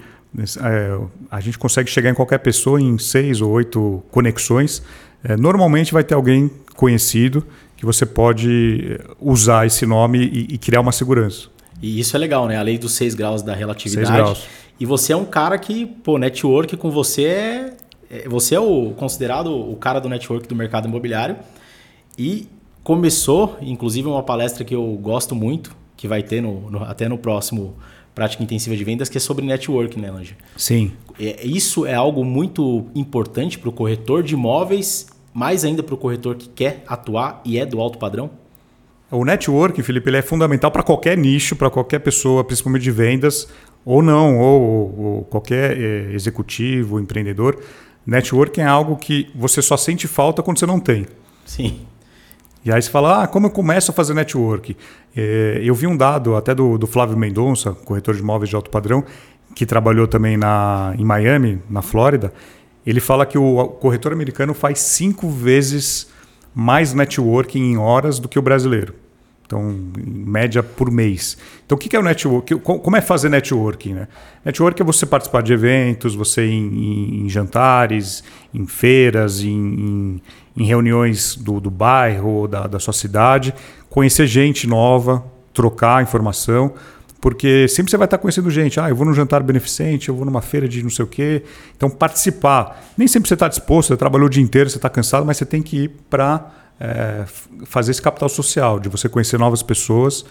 É, 0.63 0.97
a 1.29 1.41
gente 1.41 1.59
consegue 1.59 1.89
chegar 1.89 2.09
em 2.09 2.13
qualquer 2.13 2.37
pessoa 2.37 2.79
em 2.79 2.97
seis 2.97 3.41
ou 3.41 3.51
oito 3.51 4.01
conexões. 4.09 4.81
É, 5.21 5.35
normalmente 5.35 5.91
vai 5.91 6.05
ter 6.05 6.13
alguém 6.15 6.49
conhecido 6.73 7.45
que 7.75 7.85
você 7.85 8.05
pode 8.05 8.97
usar 9.19 9.65
esse 9.67 9.85
nome 9.85 10.19
e, 10.19 10.55
e, 10.55 10.57
criar 10.57 10.79
uma 10.79 10.93
segurança. 10.93 11.49
E 11.81 11.99
isso 11.99 12.15
é 12.15 12.19
legal, 12.19 12.47
né? 12.47 12.55
A 12.55 12.61
lei 12.61 12.77
dos 12.77 12.93
seis 12.93 13.13
graus 13.13 13.41
da 13.41 13.53
relatividade. 13.53 14.07
Seis 14.07 14.17
graus. 14.17 14.47
E 14.79 14.85
você 14.85 15.11
é 15.11 15.17
um 15.17 15.25
cara 15.25 15.57
que, 15.57 15.85
pô, 15.85 16.17
network 16.17 16.77
com 16.77 16.89
você 16.89 17.23
é. 17.25 17.73
É 18.11 18.27
você 18.27 18.55
é 18.55 18.59
o 18.59 18.91
considerado 18.91 19.47
o 19.47 19.75
cara 19.77 19.99
do 19.99 20.09
network 20.09 20.47
do 20.47 20.55
mercado 20.55 20.87
imobiliário. 20.87 21.37
E 22.17 22.47
começou, 22.83 23.57
inclusive, 23.61 24.07
uma 24.07 24.21
palestra 24.21 24.65
que 24.65 24.75
eu 24.75 24.85
gosto 25.01 25.33
muito, 25.33 25.75
que 25.95 26.07
vai 26.07 26.21
ter 26.21 26.41
no, 26.41 26.69
no 26.69 26.83
até 26.83 27.07
no 27.07 27.17
próximo 27.17 27.75
prática 28.13 28.43
intensiva 28.43 28.75
de 28.75 28.83
vendas, 28.83 29.07
que 29.07 29.17
é 29.17 29.21
sobre 29.21 29.45
network, 29.45 29.97
né, 29.97 30.11
Lange? 30.11 30.35
Sim. 30.57 30.91
É, 31.17 31.45
isso 31.45 31.85
é 31.85 31.93
algo 31.93 32.25
muito 32.25 32.85
importante 32.93 33.57
para 33.57 33.69
o 33.69 33.71
corretor 33.71 34.21
de 34.21 34.33
imóveis, 34.33 35.07
mais 35.33 35.63
ainda 35.63 35.81
para 35.81 35.95
o 35.95 35.97
corretor 35.97 36.35
que 36.35 36.49
quer 36.49 36.83
atuar 36.87 37.41
e 37.45 37.57
é 37.57 37.65
do 37.65 37.79
alto 37.79 37.97
padrão? 37.97 38.29
O 39.09 39.25
network, 39.25 39.81
Felipe, 39.83 40.09
ele 40.09 40.17
é 40.17 40.21
fundamental 40.21 40.71
para 40.71 40.83
qualquer 40.83 41.17
nicho, 41.17 41.55
para 41.55 41.69
qualquer 41.69 41.99
pessoa, 41.99 42.43
principalmente 42.43 42.83
de 42.83 42.91
vendas, 42.91 43.47
ou 43.85 44.01
não, 44.01 44.39
ou, 44.39 44.99
ou 44.99 45.23
qualquer 45.23 45.77
é, 45.77 46.13
executivo, 46.13 46.99
empreendedor. 46.99 47.61
Networking 48.05 48.61
é 48.61 48.65
algo 48.65 48.95
que 48.95 49.29
você 49.35 49.61
só 49.61 49.77
sente 49.77 50.07
falta 50.07 50.41
quando 50.41 50.59
você 50.59 50.65
não 50.65 50.79
tem. 50.79 51.05
Sim. 51.45 51.81
E 52.63 52.71
aí 52.71 52.81
você 52.81 52.89
fala, 52.89 53.23
ah, 53.23 53.27
como 53.27 53.47
eu 53.47 53.51
começo 53.51 53.89
a 53.91 53.93
fazer 53.93 54.13
network? 54.13 54.77
É, 55.15 55.61
eu 55.63 55.73
vi 55.73 55.87
um 55.87 55.97
dado 55.97 56.35
até 56.35 56.53
do, 56.53 56.77
do 56.77 56.85
Flávio 56.85 57.17
Mendonça, 57.17 57.71
corretor 57.71 58.13
de 58.13 58.21
imóveis 58.21 58.49
de 58.49 58.55
alto 58.55 58.69
padrão, 58.69 59.03
que 59.55 59.65
trabalhou 59.65 60.07
também 60.07 60.37
na, 60.37 60.93
em 60.97 61.03
Miami, 61.03 61.61
na 61.69 61.81
Flórida. 61.81 62.31
Ele 62.85 62.99
fala 62.99 63.25
que 63.25 63.37
o 63.37 63.67
corretor 63.67 64.13
americano 64.13 64.53
faz 64.53 64.79
cinco 64.79 65.29
vezes 65.29 66.07
mais 66.53 66.93
networking 66.93 67.71
em 67.71 67.77
horas 67.77 68.19
do 68.19 68.27
que 68.27 68.37
o 68.37 68.41
brasileiro. 68.41 68.93
Então, 69.51 69.69
em 69.69 70.23
média 70.25 70.63
por 70.63 70.89
mês. 70.89 71.37
Então, 71.65 71.75
o 71.75 71.79
que 71.79 71.93
é 71.93 71.99
o 71.99 72.03
network? 72.03 72.55
Como 72.55 72.95
é 72.95 73.01
fazer 73.01 73.27
networking? 73.27 73.93
Né? 73.93 74.07
Network 74.45 74.81
é 74.81 74.85
você 74.85 75.05
participar 75.05 75.43
de 75.43 75.51
eventos, 75.51 76.15
você 76.15 76.45
ir 76.45 76.53
em, 76.53 77.25
em 77.25 77.29
jantares, 77.29 78.23
em 78.53 78.65
feiras, 78.65 79.41
em, 79.41 79.49
em, 79.49 80.21
em 80.55 80.63
reuniões 80.63 81.35
do, 81.35 81.59
do 81.59 81.69
bairro 81.69 82.47
da, 82.47 82.65
da 82.65 82.79
sua 82.79 82.93
cidade, 82.93 83.53
conhecer 83.89 84.25
gente 84.25 84.67
nova, 84.67 85.21
trocar 85.53 86.01
informação 86.01 86.73
porque 87.19 87.67
sempre 87.67 87.91
você 87.91 87.97
vai 87.97 88.05
estar 88.05 88.17
conhecendo 88.17 88.49
gente. 88.49 88.79
Ah, 88.79 88.89
eu 88.89 88.95
vou 88.95 89.05
num 89.05 89.13
jantar 89.13 89.43
beneficente, 89.43 90.09
eu 90.09 90.15
vou 90.15 90.25
numa 90.25 90.41
feira 90.41 90.67
de 90.67 90.81
não 90.81 90.89
sei 90.89 91.05
o 91.05 91.07
quê. 91.07 91.43
Então, 91.77 91.87
participar. 91.87 92.83
Nem 92.97 93.07
sempre 93.07 93.27
você 93.29 93.35
está 93.35 93.47
disposto, 93.47 93.89
você 93.89 93.97
trabalhou 93.97 94.25
o 94.25 94.29
dia 94.29 94.41
inteiro, 94.41 94.67
você 94.67 94.77
está 94.77 94.89
cansado, 94.89 95.23
mas 95.23 95.37
você 95.37 95.45
tem 95.45 95.61
que 95.61 95.83
ir 95.83 95.91
para 96.09 96.49
é, 96.81 97.25
fazer 97.65 97.91
esse 97.91 98.01
capital 98.01 98.27
social, 98.27 98.79
de 98.79 98.89
você 98.89 99.07
conhecer 99.07 99.37
novas 99.37 99.61
pessoas, 99.61 100.25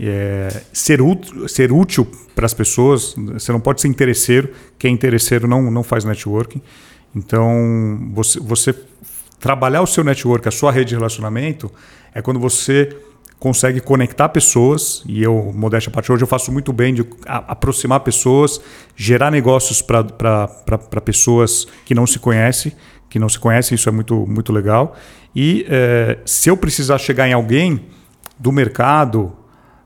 é, 0.00 0.62
ser, 0.72 1.02
útil, 1.02 1.46
ser 1.46 1.70
útil 1.70 2.10
para 2.34 2.46
as 2.46 2.54
pessoas. 2.54 3.14
Você 3.34 3.52
não 3.52 3.60
pode 3.60 3.82
ser 3.82 3.88
interesseiro. 3.88 4.48
Quem 4.78 4.92
é 4.92 4.94
interesseiro 4.94 5.46
não, 5.46 5.70
não 5.70 5.82
faz 5.82 6.04
networking. 6.04 6.62
Então, 7.14 8.10
você, 8.12 8.40
você 8.40 8.74
trabalhar 9.38 9.82
o 9.82 9.86
seu 9.86 10.02
network, 10.02 10.48
a 10.48 10.50
sua 10.50 10.72
rede 10.72 10.90
de 10.90 10.94
relacionamento, 10.94 11.70
é 12.14 12.22
quando 12.22 12.40
você 12.40 12.96
consegue 13.38 13.80
conectar 13.80 14.28
pessoas, 14.28 15.02
e 15.06 15.22
eu, 15.22 15.50
modéstia 15.54 15.90
a 15.90 15.92
parte, 15.92 16.12
hoje 16.12 16.22
eu 16.22 16.28
faço 16.28 16.52
muito 16.52 16.72
bem 16.74 16.92
de 16.92 17.04
aproximar 17.26 18.00
pessoas, 18.00 18.60
gerar 18.94 19.30
negócios 19.30 19.80
para 19.80 20.46
pessoas 21.02 21.66
que 21.86 21.94
não 21.94 22.06
se 22.06 22.18
conhecem, 22.18 22.72
que 23.10 23.18
não 23.18 23.28
se 23.28 23.38
conhecem, 23.38 23.74
isso 23.74 23.88
é 23.88 23.92
muito, 23.92 24.24
muito 24.26 24.52
legal. 24.52 24.96
E 25.34 25.66
é, 25.68 26.18
se 26.24 26.48
eu 26.48 26.56
precisar 26.56 26.96
chegar 26.98 27.28
em 27.28 27.32
alguém 27.32 27.86
do 28.38 28.50
mercado, 28.52 29.32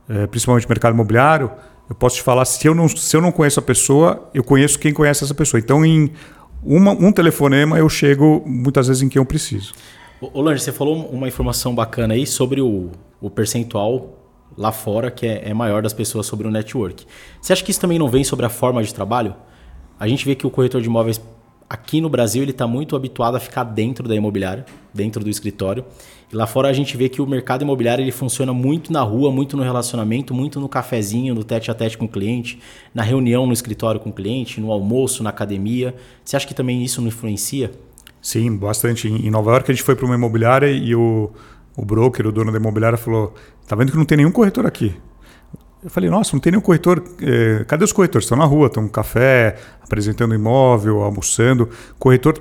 é, 0.08 0.26
principalmente 0.26 0.68
mercado 0.68 0.92
imobiliário, 0.92 1.50
eu 1.88 1.94
posso 1.96 2.16
te 2.16 2.22
falar, 2.22 2.44
se 2.44 2.66
eu, 2.66 2.74
não, 2.74 2.86
se 2.88 3.16
eu 3.16 3.20
não 3.20 3.32
conheço 3.32 3.58
a 3.58 3.62
pessoa, 3.62 4.30
eu 4.32 4.44
conheço 4.44 4.78
quem 4.78 4.92
conhece 4.92 5.24
essa 5.24 5.34
pessoa. 5.34 5.58
Então, 5.58 5.84
em 5.84 6.12
uma, 6.62 6.92
um 6.92 7.10
telefonema, 7.10 7.78
eu 7.78 7.88
chego 7.88 8.42
muitas 8.46 8.86
vezes 8.88 9.02
em 9.02 9.08
quem 9.08 9.20
eu 9.20 9.26
preciso. 9.26 9.72
Ô, 10.20 10.40
Lange, 10.40 10.62
você 10.62 10.72
falou 10.72 11.08
uma 11.08 11.26
informação 11.26 11.74
bacana 11.74 12.14
aí 12.14 12.26
sobre 12.26 12.60
o, 12.60 12.90
o 13.20 13.28
percentual 13.28 14.18
lá 14.56 14.70
fora 14.70 15.10
que 15.10 15.26
é, 15.26 15.48
é, 15.48 15.54
maior 15.54 15.82
das 15.82 15.92
pessoas 15.92 16.26
sobre 16.26 16.46
o 16.46 16.50
network. 16.50 17.04
Você 17.40 17.52
acha 17.52 17.64
que 17.64 17.70
isso 17.70 17.80
também 17.80 17.98
não 17.98 18.08
vem 18.08 18.24
sobre 18.24 18.46
a 18.46 18.48
forma 18.48 18.82
de 18.82 18.94
trabalho? 18.94 19.34
A 19.98 20.06
gente 20.06 20.24
vê 20.24 20.34
que 20.34 20.46
o 20.46 20.50
corretor 20.50 20.80
de 20.80 20.88
imóveis 20.88 21.20
aqui 21.68 22.00
no 22.00 22.09
Brasil 22.09 22.42
ele 22.42 22.50
está 22.50 22.66
muito 22.66 22.94
habituado 22.97 23.37
a 23.37 23.40
ficar 23.40 23.64
dentro 23.64 24.09
da 24.09 24.14
imobiliária, 24.14 24.64
dentro 24.92 25.23
do 25.23 25.30
escritório. 25.30 25.85
E 26.33 26.37
lá 26.37 26.47
fora 26.47 26.68
a 26.68 26.73
gente 26.73 26.97
vê 26.97 27.09
que 27.09 27.23
o 27.23 27.26
mercado 27.26 27.62
imobiliário 27.62 28.02
ele 28.02 28.12
funciona 28.12 28.52
muito 28.52 28.92
na 28.92 29.02
rua, 29.02 29.30
muito 29.30 29.56
no 29.56 29.62
relacionamento, 29.62 30.35
muito 30.35 30.59
no 30.59 30.68
cafezinho, 30.68 31.35
no 31.35 31.44
tete 31.44 31.71
a 31.71 31.75
tete 31.75 31.97
com 31.97 32.06
o 32.06 32.09
cliente, 32.09 32.59
na 32.94 33.02
reunião 33.02 33.47
no 33.47 33.52
escritório 33.52 34.00
com 34.00 34.11
o 34.11 34.12
cliente, 34.12 34.61
no 34.61 34.73
almoço, 34.73 35.23
na 35.23 35.30
academia. 35.30 35.94
Você 36.25 36.37
acha 36.37 36.47
que 36.47 36.54
também 36.54 36.83
isso 36.83 37.00
não 37.00 37.09
influencia? 37.09 37.71
Sim, 38.21 38.56
bastante. 38.56 39.09
Em 39.09 39.30
Nova 39.30 39.50
York 39.50 39.71
a 39.71 39.75
gente 39.75 39.85
foi 39.85 39.94
para 39.94 40.06
uma 40.06 40.14
imobiliária 40.14 40.71
e 40.71 40.94
o, 40.94 41.30
o 41.76 41.85
broker, 41.85 42.26
o 42.26 42.33
dono 42.33 42.50
da 42.50 42.59
imobiliária, 42.59 42.97
falou: 42.97 43.35
tá 43.66 43.76
vendo 43.76 43.92
que 43.92 43.99
não 43.99 44.04
tem 44.04 44.16
nenhum 44.16 44.33
corretor 44.33 44.66
aqui? 44.66 44.94
Eu 45.84 45.90
falei, 45.90 46.08
nossa, 46.08 46.30
não 46.32 46.40
tem 46.40 46.50
nenhum 46.50 46.62
corretor. 46.62 47.04
Eh, 47.20 47.62
cadê 47.68 47.84
os 47.84 47.92
corretores? 47.92 48.24
Estão 48.24 48.38
na 48.38 48.46
rua, 48.46 48.68
estão 48.68 48.82
no 48.82 48.88
café, 48.88 49.56
apresentando 49.82 50.34
imóvel, 50.34 51.02
almoçando. 51.02 51.68
Corretor 51.98 52.40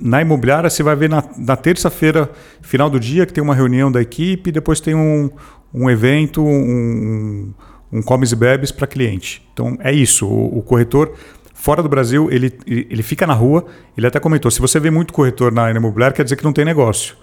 na 0.00 0.22
imobiliária, 0.22 0.70
você 0.70 0.84
vai 0.84 0.94
ver 0.94 1.10
na, 1.10 1.24
na 1.36 1.56
terça-feira, 1.56 2.30
final 2.62 2.88
do 2.88 3.00
dia, 3.00 3.26
que 3.26 3.32
tem 3.32 3.42
uma 3.42 3.56
reunião 3.56 3.90
da 3.90 4.00
equipe, 4.00 4.52
depois 4.52 4.78
tem 4.78 4.94
um, 4.94 5.28
um 5.74 5.90
evento, 5.90 6.44
um, 6.44 7.52
um 7.90 8.02
comes 8.02 8.30
e 8.30 8.36
bebes 8.36 8.70
para 8.70 8.86
cliente. 8.86 9.44
Então 9.52 9.76
é 9.80 9.92
isso. 9.92 10.24
O, 10.24 10.58
o 10.58 10.62
corretor 10.62 11.12
Fora 11.66 11.82
do 11.82 11.88
Brasil, 11.88 12.30
ele, 12.30 12.52
ele 12.66 13.02
fica 13.02 13.26
na 13.26 13.32
rua. 13.32 13.64
Ele 13.96 14.06
até 14.06 14.20
comentou: 14.20 14.50
se 14.50 14.60
você 14.60 14.78
vê 14.78 14.90
muito 14.90 15.12
corretor 15.12 15.50
na 15.50 15.68
imobiliária, 15.70 16.14
quer 16.14 16.22
dizer 16.22 16.36
que 16.36 16.44
não 16.44 16.52
tem 16.52 16.64
negócio. 16.64 17.16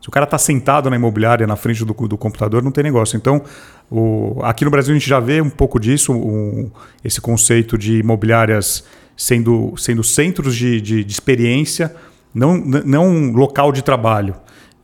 Se 0.00 0.08
o 0.08 0.10
cara 0.10 0.24
está 0.24 0.38
sentado 0.38 0.88
na 0.88 0.96
imobiliária, 0.96 1.46
na 1.46 1.56
frente 1.56 1.84
do, 1.84 1.92
do 1.92 2.16
computador, 2.16 2.62
não 2.62 2.70
tem 2.70 2.82
negócio. 2.82 3.16
Então, 3.16 3.42
o, 3.90 4.40
aqui 4.42 4.64
no 4.64 4.70
Brasil 4.70 4.94
a 4.94 4.98
gente 4.98 5.08
já 5.08 5.20
vê 5.20 5.40
um 5.40 5.50
pouco 5.50 5.78
disso, 5.78 6.12
um, 6.12 6.70
esse 7.04 7.20
conceito 7.20 7.76
de 7.76 7.98
imobiliárias 7.98 8.84
sendo, 9.16 9.74
sendo 9.76 10.02
centros 10.02 10.56
de, 10.56 10.80
de, 10.80 11.04
de 11.04 11.12
experiência, 11.12 11.94
não, 12.34 12.56
não 12.56 13.08
um 13.08 13.32
local 13.32 13.72
de 13.72 13.82
trabalho. 13.82 14.34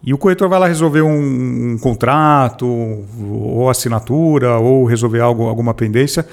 E 0.03 0.13
o 0.13 0.19
corretor 0.19 0.49
vai 0.49 0.61
lá 0.61 0.69
resolver 0.69 1.03
um, 1.03 1.73
um 1.73 1.79
contrato, 1.79 2.67
ou 2.67 3.71
assinatura, 3.71 4.59
ou 4.59 4.85
resolver 4.85 5.21
algo, 5.21 5.49
alguma 5.49 5.73
pendência 5.73 6.27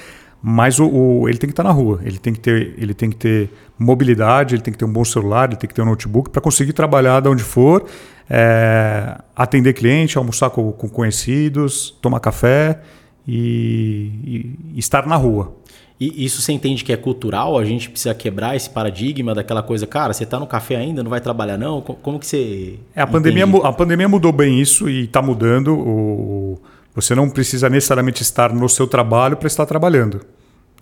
mas 0.45 0.77
o, 0.77 0.85
o, 0.85 1.29
ele 1.29 1.38
tem 1.38 1.47
que 1.47 1.53
estar 1.53 1.63
na 1.63 1.71
rua, 1.71 2.01
ele 2.03 2.17
tem 2.17 2.33
que, 2.33 2.39
ter, 2.41 2.75
ele 2.77 2.93
tem 2.93 3.09
que 3.09 3.15
ter 3.15 3.50
mobilidade, 3.79 4.55
ele 4.55 4.62
tem 4.62 4.73
que 4.73 4.77
ter 4.77 4.83
um 4.83 4.91
bom 4.91 5.05
celular, 5.05 5.47
ele 5.47 5.55
tem 5.55 5.69
que 5.69 5.73
ter 5.73 5.81
um 5.81 5.85
notebook 5.85 6.29
para 6.29 6.41
conseguir 6.41 6.73
trabalhar 6.73 7.21
de 7.21 7.29
onde 7.29 7.41
for, 7.41 7.85
é, 8.29 9.19
atender 9.33 9.71
cliente, 9.71 10.17
almoçar 10.17 10.50
com, 10.50 10.73
com, 10.73 10.89
conhecidos, 10.89 11.97
tomar 12.01 12.19
café 12.19 12.81
e, 13.25 14.57
e, 14.75 14.79
estar 14.79 15.07
na 15.07 15.15
rua. 15.15 15.55
E 15.97 16.25
isso 16.25 16.41
você 16.41 16.51
entende 16.51 16.83
que 16.83 16.91
é 16.91 16.97
cultural? 16.97 17.57
A 17.57 17.63
gente 17.63 17.89
precisa 17.89 18.13
quebrar 18.13 18.53
esse 18.53 18.69
paradigma 18.69 19.33
daquela 19.33 19.63
coisa, 19.63 19.88
cara, 19.88 20.12
você 20.12 20.25
está 20.25 20.38
no 20.38 20.45
café 20.47 20.75
ainda, 20.75 21.01
não 21.01 21.09
vai 21.09 21.21
trabalhar 21.21 21.57
não? 21.57 21.79
Como 21.79 22.19
que 22.19 22.27
você. 22.27 22.79
É, 22.93 23.01
a, 23.01 23.07
pandemia, 23.07 23.45
a 23.45 23.71
pandemia 23.71 24.09
mudou 24.09 24.33
bem 24.33 24.59
isso 24.59 24.89
e 24.89 25.05
está 25.05 25.21
mudando. 25.21 25.73
O, 25.73 26.59
você 26.95 27.15
não 27.15 27.29
precisa 27.29 27.69
necessariamente 27.69 28.21
estar 28.21 28.53
no 28.53 28.69
seu 28.69 28.88
trabalho 28.88 29.38
para 29.38 29.47
estar 29.47 29.65
trabalhando. 29.65 30.21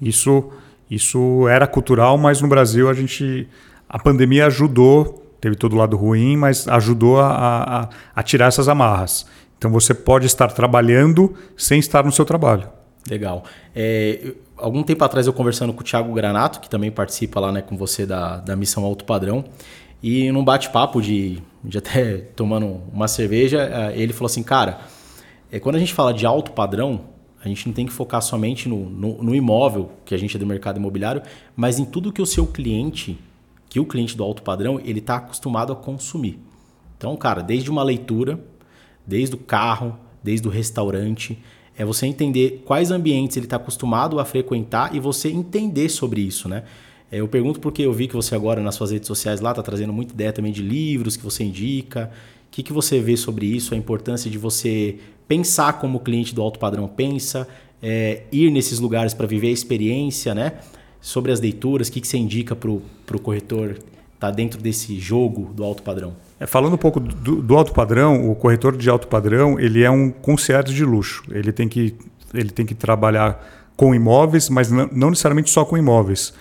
Isso, 0.02 0.52
isso 0.90 1.48
era 1.48 1.66
cultural, 1.68 2.18
mas 2.18 2.42
no 2.42 2.48
Brasil 2.48 2.90
a 2.90 2.94
gente. 2.94 3.48
A 3.88 4.00
pandemia 4.00 4.46
ajudou, 4.48 5.26
teve 5.40 5.56
todo 5.56 5.76
lado 5.76 5.98
ruim, 5.98 6.38
mas 6.38 6.68
ajudou 6.68 7.20
a, 7.20 7.30
a, 7.34 7.90
a 8.16 8.24
tirar 8.24 8.48
essas 8.48 8.70
amarras. 8.70 9.26
Então 9.58 9.70
você 9.70 9.94
pode 9.94 10.26
estar 10.26 10.48
trabalhando 10.48 11.36
sem 11.58 11.80
estar 11.80 12.04
no 12.04 12.12
seu 12.12 12.26
trabalho. 12.26 12.70
Legal. 13.10 13.44
É, 13.76 14.34
algum 14.58 14.84
tempo 14.84 15.04
atrás 15.04 15.28
eu 15.28 15.34
conversando 15.34 15.74
com 15.74 15.82
o 15.82 15.84
Thiago 15.84 16.14
Granato, 16.14 16.60
que 16.60 16.70
também 16.70 16.92
participa 16.92 17.40
lá 17.40 17.52
né, 17.52 17.62
com 17.62 17.76
você 17.76 18.06
da, 18.06 18.38
da 18.38 18.56
Missão 18.56 18.84
Alto 18.84 19.06
Padrão, 19.06 19.44
e 20.02 20.32
num 20.32 20.44
bate-papo 20.44 21.02
de, 21.02 21.42
de 21.64 21.78
até 21.78 22.18
tomando 22.36 22.82
uma 22.94 23.08
cerveja, 23.08 23.62
é, 23.62 24.00
ele 24.00 24.14
falou 24.14 24.28
assim, 24.28 24.44
cara, 24.44 24.80
é, 25.52 25.60
quando 25.60 25.76
a 25.76 25.80
gente 25.80 25.94
fala 25.94 26.14
de 26.14 26.26
alto 26.26 26.52
padrão, 26.52 27.02
a 27.44 27.48
gente 27.48 27.68
não 27.68 27.74
tem 27.74 27.86
que 27.86 27.92
focar 27.92 28.22
somente 28.22 28.70
no, 28.70 28.90
no, 28.90 29.24
no, 29.24 29.36
imóvel, 29.36 29.92
que 30.06 30.14
a 30.14 30.18
gente 30.18 30.36
é 30.36 30.40
do 30.40 30.46
mercado 30.46 30.78
imobiliário, 30.78 31.22
mas 31.56 31.80
em 31.80 31.86
tudo 31.86 32.14
que 32.14 32.22
o 32.22 32.26
seu 32.26 32.46
cliente, 32.46 33.18
que 33.68 33.80
o 33.80 33.86
cliente 33.86 34.16
do 34.16 34.24
alto 34.24 34.44
padrão, 34.44 34.80
ele 34.84 35.00
está 35.00 35.16
acostumado 35.16 35.74
a 35.74 35.76
consumir. 35.76 36.40
Então, 36.98 37.16
cara, 37.18 37.42
desde 37.42 37.70
uma 37.70 37.82
leitura, 37.82 38.40
desde 39.06 39.36
o 39.36 39.40
carro, 39.40 39.98
desde 40.24 40.48
o 40.48 40.52
restaurante, 40.52 41.38
É 41.74 41.86
você 41.86 42.06
entender 42.06 42.64
quais 42.66 42.92
ambientes 42.92 43.38
ele 43.38 43.46
está 43.46 43.56
acostumado 43.56 44.20
a 44.20 44.26
frequentar 44.26 44.94
e 44.94 45.00
você 45.00 45.30
entender 45.30 45.88
sobre 45.90 46.22
isso, 46.22 46.50
né? 46.50 46.64
É, 47.10 47.22
eu 47.22 47.28
pergunto 47.28 47.60
porque 47.60 47.82
eu 47.82 47.94
vi 47.94 48.08
que 48.08 48.16
você 48.16 48.36
agora 48.36 48.62
nas 48.62 48.76
suas 48.76 48.92
redes 48.92 49.08
sociais 49.08 49.40
lá 49.42 49.52
está 49.52 49.64
trazendo 49.64 49.92
muita 49.92 50.14
ideia 50.14 50.32
também 50.32 50.52
de 50.52 50.62
livros 50.62 51.18
que 51.18 51.24
você 51.24 51.44
indica. 51.44 52.12
O 52.48 52.52
que, 52.52 52.62
que 52.62 52.74
você 52.74 53.00
vê 53.00 53.18
sobre 53.18 53.46
isso? 53.46 53.74
A 53.74 53.78
importância 53.78 54.30
de 54.30 54.38
você 54.38 55.00
pensar 55.32 55.80
como 55.80 55.98
o 55.98 56.02
cliente 56.02 56.36
do 56.36 56.42
alto 56.42 56.60
padrão 56.60 56.90
pensa, 56.90 57.48
é, 57.82 58.24
ir 58.34 58.52
nesses 58.52 58.80
lugares 58.80 59.14
para 59.14 59.26
viver 59.26 59.48
a 59.48 59.52
experiência, 59.52 60.36
né? 60.36 60.56
Sobre 61.00 61.32
as 61.32 61.40
leituras, 61.40 61.88
o 61.88 61.92
que, 61.94 62.02
que 62.02 62.08
você 62.08 62.18
indica 62.18 62.54
para 62.54 62.70
o 62.70 63.20
corretor 63.24 63.70
estar 63.70 63.86
tá 64.20 64.30
dentro 64.30 64.62
desse 64.62 65.00
jogo 65.00 65.54
do 65.54 65.64
alto 65.64 65.84
padrão? 65.84 66.14
É, 66.38 66.46
falando 66.46 66.74
um 66.74 66.78
pouco 66.78 67.00
do, 67.00 67.42
do, 67.42 67.56
alto 67.56 67.72
padrão, 67.72 68.30
o 68.30 68.36
corretor 68.36 68.76
de 68.76 68.90
alto 68.90 69.08
padrão 69.08 69.58
ele 69.58 69.84
é 69.84 69.90
um 69.90 70.12
concierge 70.12 70.74
de 70.74 70.84
luxo. 70.84 71.24
Ele 71.32 71.54
tem 71.54 71.70
que, 71.70 71.96
ele 72.34 72.50
tem 72.50 72.66
que 72.66 72.76
trabalhar 72.76 73.72
com 73.78 73.96
imóveis, 73.96 74.50
mas 74.50 74.70
não, 74.70 74.90
não 74.92 75.10
necessariamente 75.12 75.50
só 75.50 75.64
com 75.64 75.78
imóveis. 75.78 76.34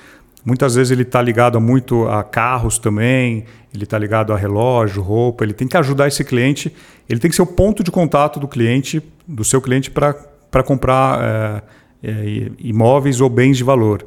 Muitas 0.44 0.74
vezes 0.74 0.90
ele 0.90 1.02
está 1.02 1.22
ligado 1.22 1.60
muito 1.60 2.08
a 2.08 2.24
carros 2.24 2.78
também, 2.78 3.44
ele 3.72 3.84
está 3.84 3.98
ligado 3.98 4.32
a 4.32 4.36
relógio, 4.36 5.02
roupa. 5.02 5.44
Ele 5.44 5.52
tem 5.52 5.68
que 5.68 5.76
ajudar 5.76 6.08
esse 6.08 6.24
cliente. 6.24 6.74
Ele 7.10 7.18
tem 7.18 7.28
que 7.28 7.34
ser 7.34 7.42
o 7.42 7.46
ponto 7.46 7.82
de 7.82 7.90
contato 7.90 8.38
do 8.38 8.46
cliente, 8.46 9.02
do 9.26 9.42
seu 9.42 9.60
cliente, 9.60 9.90
para 9.90 10.62
comprar 10.64 11.20
é, 11.20 11.62
é, 12.04 12.50
imóveis 12.60 13.20
ou 13.20 13.28
bens 13.28 13.56
de 13.56 13.64
valor. 13.64 14.06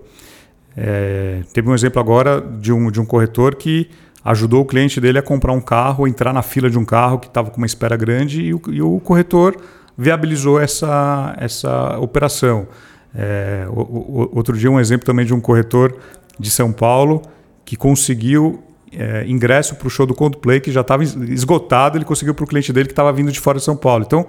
É, 0.75 1.41
teve 1.51 1.69
um 1.69 1.75
exemplo 1.75 1.99
agora 1.99 2.39
de 2.39 2.71
um, 2.71 2.89
de 2.89 3.01
um 3.01 3.05
corretor 3.05 3.55
que 3.55 3.89
ajudou 4.23 4.61
o 4.61 4.65
cliente 4.65 5.01
dele 5.01 5.19
a 5.19 5.21
comprar 5.21 5.51
um 5.51 5.59
carro, 5.59 6.07
entrar 6.07 6.31
na 6.31 6.41
fila 6.41 6.69
de 6.69 6.79
um 6.79 6.85
carro 6.85 7.19
que 7.19 7.27
estava 7.27 7.51
com 7.51 7.57
uma 7.57 7.65
espera 7.65 7.97
grande 7.97 8.41
e 8.41 8.53
o, 8.53 8.61
e 8.69 8.81
o, 8.81 8.97
corretor 9.01 9.57
viabilizou 9.97 10.57
essa, 10.57 11.35
essa 11.37 11.99
operação. 11.99 12.69
O, 13.69 13.81
o, 13.81 14.29
outro 14.31 14.57
dia 14.57 14.71
um 14.71 14.79
exemplo 14.79 15.05
também 15.05 15.25
de 15.25 15.33
um 15.33 15.41
corretor 15.41 15.97
de 16.39 16.49
São 16.49 16.71
Paulo 16.71 17.21
que 17.65 17.75
conseguiu 17.75 18.63
é, 18.97 19.25
ingresso 19.27 19.75
para 19.75 19.87
o 19.87 19.89
show 19.89 20.05
do 20.05 20.13
Coldplay 20.13 20.59
que 20.59 20.71
já 20.71 20.81
estava 20.81 21.03
esgotado, 21.03 21.97
ele 21.97 22.05
conseguiu 22.05 22.33
para 22.33 22.43
o 22.43 22.47
cliente 22.47 22.71
dele 22.71 22.87
que 22.87 22.91
estava 22.91 23.11
vindo 23.11 23.31
de 23.31 23.39
fora 23.39 23.57
de 23.57 23.63
São 23.63 23.75
Paulo. 23.75 24.03
Então, 24.05 24.27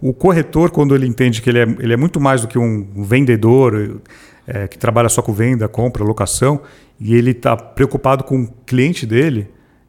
o 0.00 0.12
corretor, 0.12 0.70
quando 0.70 0.94
ele 0.94 1.06
entende 1.06 1.40
que 1.40 1.50
ele 1.50 1.58
é, 1.58 1.62
ele 1.62 1.92
é 1.92 1.96
muito 1.96 2.20
mais 2.20 2.40
do 2.40 2.48
que 2.48 2.58
um 2.58 3.04
vendedor 3.04 4.00
é, 4.46 4.68
que 4.68 4.78
trabalha 4.78 5.08
só 5.08 5.22
com 5.22 5.32
venda, 5.32 5.68
compra, 5.68 6.04
locação, 6.04 6.60
e 7.00 7.14
ele 7.14 7.32
está 7.32 7.56
preocupado 7.56 8.24
com 8.24 8.42
o 8.42 8.48
cliente 8.64 9.06
dele, 9.06 9.48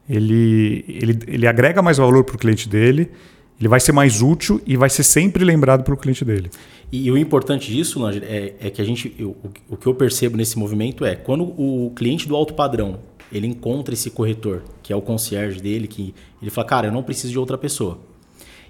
ele, 0.09 0.85
ele, 0.87 1.19
ele 1.27 1.47
agrega 1.47 1.81
mais 1.81 1.97
valor 1.97 2.23
para 2.23 2.35
o 2.35 2.39
cliente 2.39 2.67
dele, 2.67 3.11
ele 3.59 3.67
vai 3.67 3.79
ser 3.79 3.91
mais 3.91 4.21
útil 4.21 4.61
e 4.65 4.77
vai 4.77 4.89
ser 4.89 5.03
sempre 5.03 5.43
lembrado 5.43 5.83
pelo 5.83 5.97
cliente 5.97 6.23
dele. 6.23 6.49
E, 6.91 7.07
e 7.07 7.11
o 7.11 7.17
importante 7.17 7.73
disso, 7.73 7.99
Langer, 7.99 8.23
é, 8.23 8.53
é, 8.59 8.69
que 8.69 8.81
a 8.81 8.85
gente, 8.85 9.13
eu, 9.17 9.29
o, 9.29 9.73
o, 9.73 9.77
que 9.77 9.87
eu 9.87 9.95
percebo 9.95 10.37
nesse 10.37 10.57
movimento 10.57 11.03
é 11.03 11.15
quando 11.15 11.43
o 11.43 11.91
cliente 11.95 12.27
do 12.27 12.35
alto 12.35 12.53
padrão 12.53 12.99
ele 13.31 13.47
encontra 13.47 13.93
esse 13.93 14.09
corretor, 14.09 14.63
que 14.81 14.91
é 14.91 14.95
o 14.95 15.01
concierge 15.01 15.61
dele, 15.61 15.87
que 15.87 16.13
ele 16.41 16.51
fala, 16.51 16.67
cara, 16.67 16.87
eu 16.87 16.91
não 16.91 17.03
preciso 17.03 17.31
de 17.31 17.39
outra 17.39 17.57
pessoa. 17.57 17.99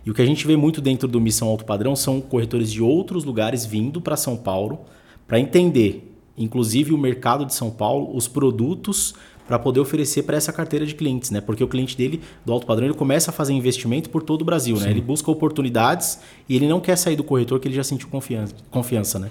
E 0.06 0.10
o 0.10 0.14
que 0.14 0.22
a 0.22 0.26
gente 0.26 0.48
vê 0.48 0.56
muito 0.56 0.80
dentro 0.80 1.08
do 1.08 1.20
Missão 1.20 1.50
Alto 1.50 1.66
Padrão 1.66 1.96
são 1.96 2.22
corretores 2.22 2.72
de 2.72 2.82
outros 2.82 3.24
lugares 3.24 3.66
vindo 3.66 4.00
para 4.00 4.16
São 4.16 4.38
Paulo 4.38 4.80
para 5.28 5.40
entender, 5.40 6.16
inclusive 6.38 6.94
o 6.94 6.98
mercado 6.98 7.46
de 7.46 7.54
São 7.54 7.70
Paulo, 7.70 8.16
os 8.16 8.28
produtos 8.28 9.14
para 9.48 9.58
poder 9.58 9.80
oferecer 9.80 10.24
para 10.24 10.36
essa 10.36 10.52
carteira 10.52 10.86
de 10.86 10.94
clientes, 10.94 11.32
né? 11.32 11.40
Porque 11.40 11.64
o 11.64 11.68
cliente 11.68 11.96
dele, 11.96 12.22
do 12.46 12.52
alto 12.52 12.66
padrão, 12.66 12.86
ele 12.88 12.94
começa 12.94 13.32
a 13.32 13.34
fazer 13.34 13.54
investimento 13.54 14.10
por 14.10 14.22
todo 14.22 14.42
o 14.42 14.46
Brasil, 14.46 14.78
né? 14.78 14.90
Ele 14.92 15.02
busca 15.02 15.32
oportunidades 15.32 16.20
e 16.50 16.56
ele 16.56 16.68
não 16.68 16.82
quer 16.82 16.98
sair 16.98 17.16
do 17.16 17.24
corretor 17.24 17.60
que 17.60 17.68
ele 17.68 17.76
já 17.76 17.84
sentiu 17.84 18.10
confiança, 18.10 18.54
confiança 18.70 19.20
né? 19.20 19.30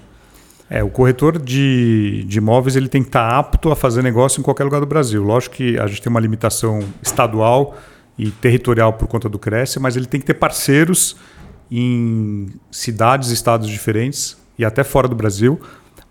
É, 0.68 0.82
o 0.82 0.90
corretor 0.90 1.38
de, 1.38 2.24
de 2.24 2.38
imóveis 2.38 2.74
ele 2.74 2.88
tem 2.88 3.02
que 3.02 3.08
estar 3.08 3.28
tá 3.28 3.38
apto 3.38 3.70
a 3.70 3.76
fazer 3.76 4.02
negócio 4.02 4.40
em 4.40 4.42
qualquer 4.42 4.64
lugar 4.64 4.80
do 4.80 4.86
Brasil. 4.86 5.22
Lógico 5.22 5.56
que 5.56 5.78
a 5.78 5.86
gente 5.86 6.02
tem 6.02 6.10
uma 6.10 6.20
limitação 6.20 6.80
estadual 7.00 7.76
e 8.18 8.30
territorial 8.30 8.92
por 8.92 9.06
conta 9.06 9.28
do 9.28 9.38
Cresce, 9.38 9.78
mas 9.78 9.96
ele 9.96 10.06
tem 10.06 10.18
que 10.18 10.26
ter 10.26 10.34
parceiros 10.34 11.16
em 11.70 12.48
cidades 12.70 13.30
estados 13.30 13.68
diferentes 13.68 14.36
e 14.58 14.64
até 14.64 14.82
fora 14.82 15.06
do 15.06 15.14
Brasil 15.14 15.60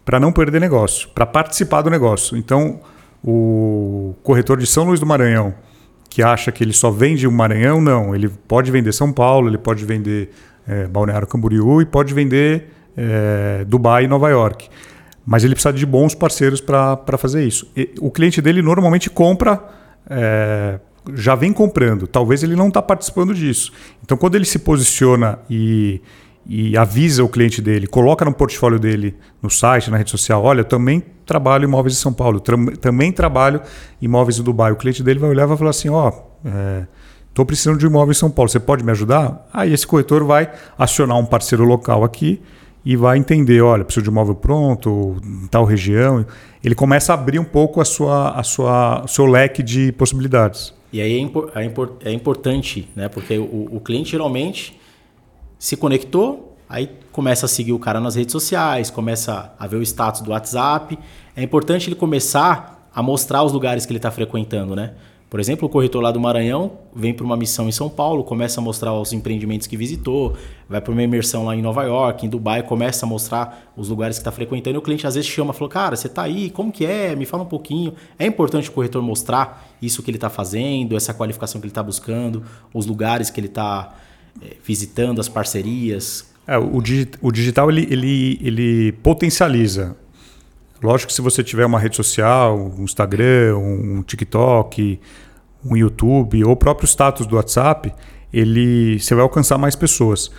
para 0.05 0.19
não 0.19 0.31
perder 0.31 0.61
negócio, 0.61 1.09
para 1.09 1.25
participar 1.25 1.81
do 1.81 1.89
negócio. 1.89 2.37
Então, 2.37 2.79
o 3.23 4.15
corretor 4.21 4.57
de 4.57 4.67
São 4.67 4.85
Luís 4.85 4.99
do 4.99 5.05
Maranhão, 5.05 5.53
que 6.09 6.21
acha 6.21 6.51
que 6.51 6.63
ele 6.63 6.73
só 6.73 6.91
vende 6.91 7.27
o 7.27 7.31
Maranhão, 7.31 7.81
não. 7.81 8.13
Ele 8.13 8.29
pode 8.29 8.71
vender 8.71 8.93
São 8.93 9.11
Paulo, 9.11 9.49
ele 9.49 9.57
pode 9.57 9.83
vender 9.83 10.29
é, 10.67 10.87
Balneário 10.87 11.27
Camboriú 11.27 11.81
e 11.81 11.85
pode 11.85 12.13
vender 12.13 12.69
é, 12.95 13.65
Dubai 13.65 14.05
e 14.05 14.07
Nova 14.07 14.29
York. 14.29 14.69
Mas 15.25 15.43
ele 15.43 15.55
precisa 15.55 15.73
de 15.73 15.85
bons 15.85 16.13
parceiros 16.13 16.61
para 16.61 17.17
fazer 17.17 17.43
isso. 17.45 17.71
E 17.75 17.93
o 17.99 18.11
cliente 18.11 18.41
dele 18.41 18.61
normalmente 18.61 19.09
compra, 19.09 19.63
é, 20.09 20.79
já 21.15 21.33
vem 21.33 21.51
comprando. 21.51 22.05
Talvez 22.07 22.43
ele 22.43 22.55
não 22.55 22.67
está 22.67 22.81
participando 22.81 23.33
disso. 23.33 23.71
Então, 24.03 24.17
quando 24.17 24.35
ele 24.35 24.45
se 24.45 24.59
posiciona 24.59 25.39
e 25.49 26.01
e 26.47 26.77
avisa 26.77 27.23
o 27.23 27.29
cliente 27.29 27.61
dele, 27.61 27.87
coloca 27.87 28.23
no 28.23 28.31
portfólio 28.31 28.77
dele, 28.77 29.15
no 29.41 29.49
site, 29.49 29.89
na 29.89 29.97
rede 29.97 30.11
social, 30.11 30.43
olha, 30.43 30.61
eu 30.61 30.65
também 30.65 31.03
trabalho 31.25 31.63
imóveis 31.63 31.95
em 31.95 31.97
São 31.97 32.13
Paulo, 32.13 32.39
também 32.39 33.11
trabalho 33.11 33.61
imóveis 33.99 34.37
em 34.37 34.43
Dubai. 34.43 34.71
O 34.71 34.75
cliente 34.75 35.01
dele 35.01 35.19
vai 35.19 35.31
olhar 35.31 35.43
e 35.43 35.47
vai 35.47 35.57
falar 35.57 35.71
assim, 35.71 35.89
ó, 35.89 36.11
oh, 36.11 36.85
estou 37.27 37.45
precisando 37.45 37.79
de 37.79 37.87
um 37.87 37.89
imóvel 37.89 38.11
em 38.11 38.15
São 38.15 38.29
Paulo, 38.29 38.47
você 38.47 38.59
pode 38.59 38.83
me 38.83 38.91
ajudar? 38.91 39.47
Aí 39.51 39.73
esse 39.73 39.87
corretor 39.87 40.23
vai 40.23 40.51
acionar 40.77 41.17
um 41.17 41.25
parceiro 41.25 41.63
local 41.63 42.03
aqui 42.03 42.39
e 42.85 42.95
vai 42.95 43.17
entender, 43.17 43.61
olha, 43.61 43.83
preciso 43.83 44.03
de 44.03 44.09
imóvel 44.09 44.35
pronto, 44.35 45.17
em 45.23 45.47
tal 45.47 45.65
região. 45.65 46.23
Ele 46.63 46.75
começa 46.75 47.11
a 47.11 47.15
abrir 47.15 47.39
um 47.39 47.43
pouco 47.43 47.81
a 47.81 47.85
sua, 47.85 48.29
a 48.29 48.43
sua, 48.43 49.03
o 49.03 49.07
seu 49.07 49.25
leque 49.25 49.63
de 49.63 49.91
possibilidades. 49.93 50.71
E 50.93 51.01
aí 51.01 51.13
é, 51.13 51.59
é, 51.59 51.63
impor, 51.63 51.97
é 52.05 52.11
importante, 52.11 52.87
né? 52.95 53.09
porque 53.09 53.39
o, 53.39 53.69
o 53.71 53.79
cliente 53.79 54.11
geralmente 54.11 54.79
se 55.57 55.75
conectou, 55.75 56.55
aí 56.69 56.91
começa 57.11 57.47
a 57.47 57.49
seguir 57.49 57.73
o 57.73 57.79
cara 57.79 57.99
nas 57.99 58.13
redes 58.13 58.31
sociais, 58.31 58.91
começa 58.91 59.51
a 59.57 59.65
ver 59.65 59.77
o 59.77 59.81
status 59.81 60.21
do 60.21 60.29
WhatsApp. 60.29 60.97
É 61.35 61.41
importante 61.41 61.89
ele 61.89 61.95
começar 61.95 62.87
a 62.93 63.01
mostrar 63.01 63.41
os 63.43 63.51
lugares 63.51 63.85
que 63.85 63.91
ele 63.91 63.97
está 63.97 64.11
frequentando, 64.11 64.75
né? 64.75 64.93
Por 65.29 65.39
exemplo, 65.39 65.67
o 65.67 65.69
corretor 65.69 66.01
lá 66.01 66.11
do 66.11 66.19
Maranhão 66.19 66.73
vem 66.95 67.13
para 67.13 67.25
uma 67.25 67.35
missão 67.35 67.67
em 67.67 67.71
São 67.71 67.89
Paulo, 67.89 68.23
começa 68.23 68.61
a 68.61 68.63
mostrar 68.63 68.93
os 68.93 69.11
empreendimentos 69.11 69.65
que 69.65 69.75
visitou, 69.75 70.35
vai 70.69 70.79
para 70.79 70.91
uma 70.91 71.01
imersão 71.01 71.45
lá 71.45 71.55
em 71.55 71.61
Nova 71.61 71.83
York, 71.83 72.25
em 72.25 72.29
Dubai, 72.29 72.61
começa 72.61 73.05
a 73.05 73.09
mostrar 73.09 73.71
os 73.75 73.89
lugares 73.89 74.17
que 74.17 74.21
está 74.21 74.31
frequentando. 74.31 74.77
E 74.77 74.79
o 74.79 74.81
cliente 74.81 75.05
às 75.05 75.15
vezes 75.15 75.29
chama, 75.29 75.51
falou, 75.51 75.69
cara, 75.69 75.95
você 75.95 76.07
está 76.07 76.21
aí, 76.21 76.49
como 76.51 76.71
que 76.71 76.85
é? 76.85 77.15
Me 77.15 77.25
fala 77.25 77.43
um 77.43 77.47
pouquinho. 77.47 77.93
É 78.19 78.25
importante 78.25 78.69
o 78.69 78.71
corretor 78.71 79.01
mostrar 79.01 79.67
isso 79.81 80.03
que 80.03 80.09
ele 80.09 80.17
está 80.17 80.29
fazendo, 80.29 80.95
essa 80.95 81.13
qualificação 81.13 81.59
que 81.59 81.65
ele 81.65 81.71
está 81.71 81.83
buscando, 81.83 82.43
os 82.73 82.85
lugares 82.85 83.29
que 83.29 83.39
ele 83.39 83.47
está 83.47 83.95
é, 84.41 84.55
visitando 84.63 85.19
as 85.19 85.27
parcerias? 85.27 86.33
É, 86.47 86.57
o, 86.57 86.77
o 87.21 87.31
digital 87.31 87.71
ele, 87.71 87.87
ele, 87.89 88.39
ele 88.41 88.91
potencializa. 89.03 89.97
Lógico 90.81 91.07
que 91.07 91.13
se 91.13 91.21
você 91.21 91.43
tiver 91.43 91.65
uma 91.65 91.79
rede 91.79 91.95
social, 91.95 92.57
um 92.57 92.83
Instagram, 92.83 93.57
um 93.57 94.03
TikTok, 94.03 94.99
um 95.65 95.75
YouTube 95.75 96.43
ou 96.43 96.51
o 96.51 96.55
próprio 96.55 96.85
status 96.85 97.25
do 97.25 97.35
WhatsApp, 97.35 97.93
ele, 98.31 98.99
você 98.99 99.15
vai 99.15 99.23
alcançar 99.23 99.57
mais 99.57 99.75
pessoas. 99.75 100.29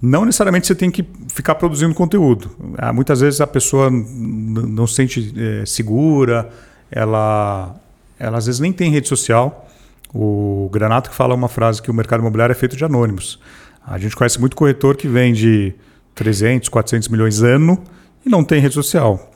Não 0.00 0.24
necessariamente 0.24 0.66
você 0.66 0.74
tem 0.74 0.90
que 0.90 1.06
ficar 1.28 1.54
produzindo 1.54 1.94
conteúdo. 1.94 2.50
Ah, 2.76 2.92
muitas 2.92 3.20
vezes 3.20 3.40
a 3.40 3.46
pessoa 3.46 3.88
não 3.90 4.86
se 4.86 4.94
sente 4.94 5.34
é, 5.36 5.64
segura, 5.64 6.50
ela, 6.90 7.76
ela 8.18 8.38
às 8.38 8.46
vezes 8.46 8.60
nem 8.60 8.72
tem 8.72 8.90
rede 8.90 9.06
social. 9.06 9.68
O 10.12 10.68
Granato 10.72 11.10
que 11.10 11.16
fala 11.16 11.34
uma 11.34 11.48
frase 11.48 11.80
que 11.80 11.90
o 11.90 11.94
mercado 11.94 12.20
imobiliário 12.20 12.52
é 12.52 12.56
feito 12.56 12.76
de 12.76 12.84
anônimos. 12.84 13.38
A 13.86 13.96
gente 13.98 14.16
conhece 14.16 14.40
muito 14.40 14.56
corretor 14.56 14.96
que 14.96 15.06
vende 15.06 15.74
300, 16.14 16.68
400 16.68 17.08
milhões 17.08 17.42
ano 17.42 17.82
e 18.26 18.28
não 18.28 18.42
tem 18.42 18.60
rede 18.60 18.74
social. 18.74 19.31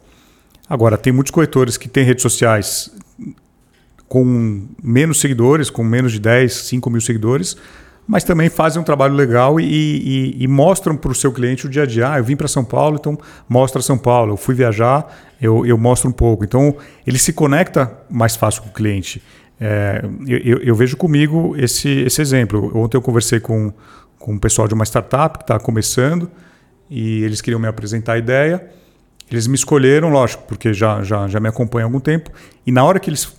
Agora, 0.68 0.98
tem 0.98 1.12
muitos 1.12 1.30
corretores 1.30 1.76
que 1.76 1.88
têm 1.88 2.04
redes 2.04 2.22
sociais 2.22 2.90
com 4.08 4.66
menos 4.82 5.20
seguidores, 5.20 5.70
com 5.70 5.82
menos 5.82 6.12
de 6.12 6.20
10, 6.20 6.52
5 6.52 6.90
mil 6.90 7.00
seguidores, 7.00 7.56
mas 8.06 8.22
também 8.22 8.48
fazem 8.48 8.80
um 8.80 8.84
trabalho 8.84 9.14
legal 9.14 9.58
e, 9.58 9.64
e, 9.64 10.44
e 10.44 10.46
mostram 10.46 10.96
para 10.96 11.10
o 11.10 11.14
seu 11.14 11.32
cliente 11.32 11.66
o 11.66 11.68
dia 11.68 11.82
a 11.82 11.86
dia. 11.86 12.12
Ah, 12.12 12.18
eu 12.18 12.24
vim 12.24 12.36
para 12.36 12.46
São 12.46 12.64
Paulo, 12.64 12.96
então 13.00 13.18
mostra 13.48 13.82
São 13.82 13.98
Paulo. 13.98 14.34
Eu 14.34 14.36
fui 14.36 14.54
viajar, 14.54 15.12
eu, 15.40 15.66
eu 15.66 15.76
mostro 15.76 16.08
um 16.08 16.12
pouco. 16.12 16.44
Então, 16.44 16.76
ele 17.04 17.18
se 17.18 17.32
conecta 17.32 17.92
mais 18.08 18.36
fácil 18.36 18.62
com 18.62 18.68
o 18.68 18.72
cliente. 18.72 19.20
É, 19.60 20.02
eu, 20.26 20.58
eu, 20.58 20.74
vejo 20.74 20.96
comigo 20.96 21.56
esse, 21.56 21.88
esse 21.88 22.20
exemplo. 22.20 22.70
Ontem 22.76 22.96
eu 22.96 23.02
conversei 23.02 23.40
com, 23.40 23.72
com 24.18 24.34
um 24.34 24.38
pessoal 24.38 24.68
de 24.68 24.74
uma 24.74 24.84
startup 24.84 25.38
que 25.38 25.44
está 25.44 25.58
começando 25.58 26.30
e 26.88 27.24
eles 27.24 27.40
queriam 27.40 27.58
me 27.58 27.66
apresentar 27.66 28.12
a 28.12 28.18
ideia. 28.18 28.70
Eles 29.30 29.46
me 29.46 29.54
escolheram, 29.54 30.08
lógico, 30.08 30.44
porque 30.46 30.72
já, 30.72 31.02
já, 31.02 31.26
já 31.26 31.40
me 31.40 31.48
acompanham 31.48 31.86
há 31.86 31.88
algum 31.88 32.00
tempo. 32.00 32.30
E 32.66 32.70
na 32.70 32.84
hora 32.84 33.00
que, 33.00 33.10
eles, 33.10 33.34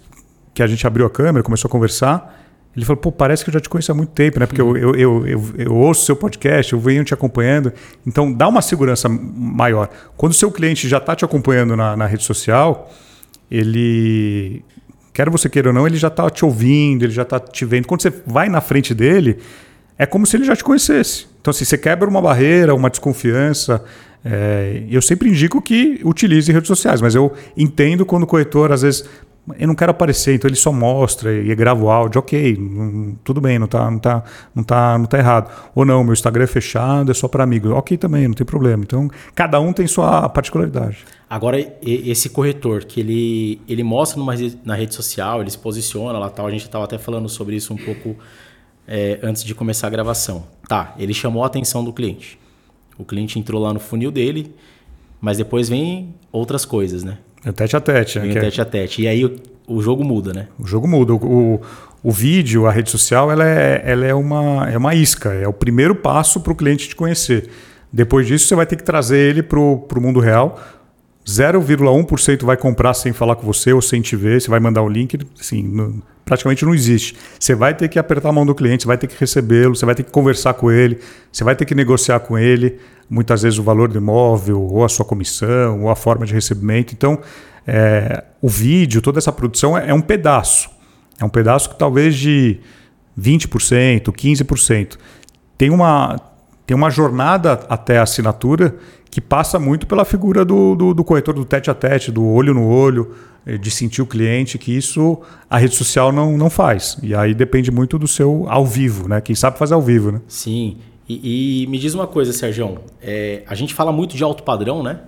que 0.53 0.61
a 0.61 0.67
gente 0.67 0.85
abriu 0.85 1.05
a 1.05 1.09
câmera, 1.09 1.43
começou 1.43 1.69
a 1.69 1.71
conversar, 1.71 2.43
Ele 2.75 2.85
falou, 2.85 3.01
pô, 3.01 3.11
parece 3.11 3.43
que 3.43 3.49
eu 3.49 3.53
já 3.53 3.59
te 3.59 3.69
conheço 3.69 3.91
há 3.91 3.95
muito 3.95 4.11
tempo, 4.11 4.39
né? 4.39 4.45
Porque 4.45 4.61
eu, 4.61 4.75
eu, 4.75 4.95
eu, 4.95 5.27
eu, 5.27 5.53
eu 5.57 5.73
ouço 5.73 6.05
seu 6.05 6.15
podcast, 6.15 6.73
eu 6.73 6.79
venho 6.79 7.03
te 7.03 7.13
acompanhando. 7.13 7.71
Então, 8.05 8.31
dá 8.31 8.47
uma 8.47 8.61
segurança 8.61 9.07
maior. 9.07 9.89
Quando 10.17 10.33
o 10.33 10.35
seu 10.35 10.51
cliente 10.51 10.87
já 10.89 10.97
está 10.97 11.15
te 11.15 11.23
acompanhando 11.23 11.75
na, 11.75 11.95
na 11.95 12.05
rede 12.05 12.23
social, 12.23 12.91
ele 13.49 14.63
quer 15.13 15.29
você 15.29 15.49
queira 15.49 15.69
ou 15.69 15.73
não, 15.73 15.87
ele 15.87 15.97
já 15.97 16.09
está 16.09 16.29
te 16.29 16.45
ouvindo, 16.45 17.03
ele 17.03 17.13
já 17.13 17.23
está 17.23 17.39
te 17.39 17.65
vendo. 17.65 17.87
Quando 17.87 18.01
você 18.03 18.13
vai 18.25 18.49
na 18.49 18.61
frente 18.61 18.93
dele, 18.93 19.39
é 19.97 20.05
como 20.05 20.27
se 20.27 20.37
ele 20.37 20.43
já 20.43 20.55
te 20.55 20.63
conhecesse. 20.63 21.25
Então, 21.41 21.49
assim, 21.49 21.65
você 21.65 21.77
quebra 21.77 22.07
uma 22.07 22.21
barreira, 22.21 22.75
uma 22.75 22.89
desconfiança. 22.89 23.83
É, 24.23 24.83
eu 24.89 25.01
sempre 25.01 25.29
indico 25.29 25.61
que 25.61 26.01
utilize 26.03 26.51
redes 26.51 26.67
sociais, 26.67 27.01
mas 27.01 27.15
eu 27.15 27.31
entendo 27.55 28.05
quando 28.05 28.23
o 28.23 28.27
corretor, 28.27 28.71
às 28.71 28.81
vezes, 28.81 29.07
eu 29.57 29.67
não 29.67 29.75
quero 29.75 29.91
aparecer, 29.91 30.35
então 30.35 30.49
ele 30.49 30.57
só 30.57 30.73
mostra 30.73 31.31
e 31.33 31.55
grava 31.55 31.81
o 31.81 31.89
áudio, 31.89 32.19
ok, 32.19 32.57
tudo 33.23 33.39
bem, 33.39 33.57
não 33.57 33.65
está 33.65 33.89
não 33.89 33.99
tá, 33.99 34.23
não 34.53 34.63
tá, 34.63 34.97
não 34.97 35.05
tá 35.05 35.17
errado. 35.17 35.49
Ou 35.73 35.85
não, 35.85 36.03
meu 36.03 36.11
Instagram 36.11 36.43
é 36.43 36.47
fechado, 36.47 37.11
é 37.11 37.13
só 37.13 37.27
para 37.27 37.43
amigos, 37.43 37.71
ok 37.71 37.97
também, 37.97 38.27
não 38.27 38.35
tem 38.35 38.45
problema. 38.45 38.83
Então, 38.83 39.09
cada 39.33 39.59
um 39.59 39.71
tem 39.71 39.87
sua 39.87 40.27
particularidade. 40.27 41.05
Agora, 41.29 41.57
esse 41.81 42.29
corretor 42.29 42.83
que 42.83 42.99
ele, 42.99 43.61
ele 43.67 43.83
mostra 43.83 44.19
numa, 44.19 44.33
na 44.65 44.75
rede 44.75 44.93
social, 44.93 45.41
ele 45.41 45.49
se 45.49 45.57
posiciona 45.57 46.19
lá 46.19 46.29
tal, 46.29 46.47
a 46.47 46.51
gente 46.51 46.65
estava 46.65 46.83
até 46.83 46.97
falando 46.97 47.29
sobre 47.29 47.55
isso 47.55 47.73
um 47.73 47.77
pouco 47.77 48.15
é, 48.85 49.19
antes 49.23 49.43
de 49.43 49.55
começar 49.55 49.87
a 49.87 49.89
gravação. 49.89 50.45
Tá, 50.67 50.93
ele 50.99 51.13
chamou 51.13 51.43
a 51.43 51.47
atenção 51.47 51.83
do 51.83 51.93
cliente. 51.93 52.37
O 52.97 53.05
cliente 53.05 53.37
entrou 53.37 53.61
lá 53.61 53.73
no 53.73 53.79
funil 53.79 54.11
dele, 54.11 54.53
mas 55.21 55.37
depois 55.37 55.69
vem 55.69 56.13
outras 56.31 56.65
coisas, 56.65 57.03
né? 57.03 57.17
É 57.45 57.51
tete 57.51 57.75
a 57.75 57.79
tete. 57.81 58.19
Vem 58.19 58.33
né? 58.33 58.41
tete 58.41 58.61
a 58.61 58.65
tete. 58.65 59.01
E 59.03 59.07
aí 59.07 59.23
o, 59.23 59.35
o, 59.67 59.81
jogo 59.81 60.03
muda, 60.03 60.33
né? 60.33 60.47
O 60.59 60.65
jogo 60.65 60.87
muda. 60.87 61.13
O, 61.13 61.17
o, 61.17 61.61
o, 62.03 62.11
vídeo, 62.11 62.65
a 62.65 62.71
rede 62.71 62.89
social, 62.89 63.31
ela 63.31 63.47
é, 63.47 63.81
ela 63.85 64.05
é, 64.05 64.13
uma, 64.13 64.69
é 64.69 64.77
uma 64.77 64.95
isca. 64.95 65.33
É 65.33 65.47
o 65.47 65.53
primeiro 65.53 65.95
passo 65.95 66.39
para 66.39 66.51
o 66.51 66.55
cliente 66.55 66.89
te 66.89 66.95
conhecer. 66.95 67.49
Depois 67.91 68.27
disso, 68.27 68.47
você 68.47 68.55
vai 68.55 68.65
ter 68.65 68.75
que 68.75 68.83
trazer 68.83 69.17
ele 69.17 69.41
para 69.41 69.59
o 69.59 70.01
mundo 70.01 70.19
real. 70.19 70.59
0,1% 71.27 72.45
vai 72.45 72.55
comprar 72.55 72.93
sem 72.93 73.11
falar 73.11 73.35
com 73.35 73.45
você 73.45 73.73
ou 73.73 73.81
sem 73.81 74.01
te 74.01 74.15
ver. 74.15 74.41
Você 74.41 74.49
vai 74.49 74.61
mandar 74.61 74.81
o 74.81 74.87
link. 74.87 75.19
Assim, 75.37 75.61
no, 75.61 76.01
praticamente 76.23 76.65
não 76.65 76.73
existe. 76.73 77.15
Você 77.37 77.53
vai 77.53 77.73
ter 77.73 77.89
que 77.89 77.99
apertar 77.99 78.29
a 78.29 78.31
mão 78.31 78.45
do 78.45 78.55
cliente, 78.55 78.83
você 78.83 78.87
vai 78.87 78.97
ter 78.97 79.07
que 79.07 79.15
recebê-lo, 79.19 79.75
você 79.75 79.85
vai 79.85 79.93
ter 79.93 80.03
que 80.03 80.11
conversar 80.11 80.53
com 80.53 80.71
ele, 80.71 80.99
você 81.31 81.43
vai 81.43 81.55
ter 81.55 81.65
que 81.65 81.75
negociar 81.75 82.19
com 82.21 82.37
ele, 82.37 82.79
muitas 83.09 83.41
vezes 83.41 83.59
o 83.59 83.63
valor 83.63 83.89
do 83.89 83.97
imóvel, 83.97 84.61
ou 84.61 84.85
a 84.85 84.89
sua 84.89 85.05
comissão, 85.05 85.83
ou 85.83 85.89
a 85.89 85.95
forma 85.95 86.25
de 86.25 86.33
recebimento. 86.33 86.93
Então, 86.93 87.19
é, 87.65 88.23
o 88.41 88.47
vídeo, 88.47 89.01
toda 89.01 89.19
essa 89.19 89.31
produção 89.31 89.77
é, 89.77 89.89
é 89.89 89.93
um 89.93 90.01
pedaço. 90.01 90.69
É 91.19 91.25
um 91.25 91.29
pedaço 91.29 91.69
que 91.69 91.77
talvez 91.77 92.15
de 92.15 92.59
20%, 93.19 94.11
15%. 94.11 94.97
Tem 95.57 95.69
uma, 95.69 96.15
tem 96.67 96.75
uma 96.75 96.91
jornada 96.91 97.53
até 97.69 97.97
a 97.97 98.03
assinatura 98.03 98.75
que 99.09 99.21
passa 99.21 99.57
muito 99.57 99.87
pela 99.87 100.03
figura 100.03 100.43
do, 100.43 100.75
do, 100.75 100.93
do 100.93 101.01
corretor 101.01 101.33
do 101.33 101.45
tete 101.45 101.71
a 101.71 101.73
tete, 101.73 102.11
do 102.11 102.25
olho 102.25 102.53
no 102.53 102.67
olho, 102.67 103.15
eh, 103.45 103.57
de 103.57 103.71
sentir 103.71 104.01
o 104.01 104.05
cliente, 104.05 104.57
que 104.57 104.75
isso 104.75 105.17
a 105.49 105.57
rede 105.57 105.75
social 105.75 106.11
não, 106.11 106.37
não 106.37 106.49
faz. 106.49 106.97
E 107.01 107.15
aí 107.15 107.33
depende 107.33 107.71
muito 107.71 107.97
do 107.97 108.05
seu 108.05 108.45
ao 108.49 108.65
vivo, 108.65 109.07
né? 109.07 109.21
Quem 109.21 109.33
sabe 109.33 109.57
fazer 109.57 109.75
ao 109.75 109.81
vivo, 109.81 110.11
né? 110.11 110.21
Sim. 110.27 110.79
E, 111.07 111.63
e 111.63 111.67
me 111.67 111.79
diz 111.79 111.93
uma 111.93 112.05
coisa, 112.05 112.33
Sérgio. 112.33 112.79
É, 113.01 113.43
a 113.47 113.55
gente 113.55 113.73
fala 113.73 113.93
muito 113.93 114.17
de 114.17 114.23
alto 114.23 114.43
padrão, 114.43 114.83
né? 114.83 114.99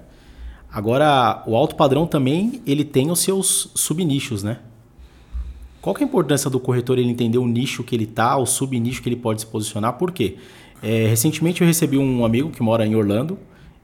Agora, 0.72 1.43
o 1.45 1.58
alto 1.58 1.76
padrão 1.76 2.08
também 2.08 2.62
ele 2.65 2.86
tem 2.86 3.12
os 3.12 3.19
seus 3.19 3.69
subnichos, 3.76 4.43
né? 4.43 4.60
Qual 5.82 5.93
que 5.93 6.04
é 6.04 6.06
a 6.06 6.08
importância 6.08 6.50
do 6.50 6.60
corretor 6.60 6.98
ele 6.98 7.10
entender 7.10 7.38
o 7.38 7.45
nicho 7.45 7.84
que 7.84 7.95
ele 7.95 8.06
tá, 8.06 8.38
o 8.38 8.45
subnicho 8.45 9.02
que 9.02 9.10
ele 9.10 9.17
pode 9.17 9.41
se 9.41 9.48
posicionar? 9.48 9.93
Por 9.93 10.12
quê? 10.12 10.38
É, 10.82 11.08
recentemente 11.08 11.62
eu 11.62 11.68
recebi 11.68 11.98
um 11.98 12.24
amigo 12.24 12.50
que 12.50 12.62
mora 12.62 12.86
em 12.86 12.96
Orlando. 12.96 13.38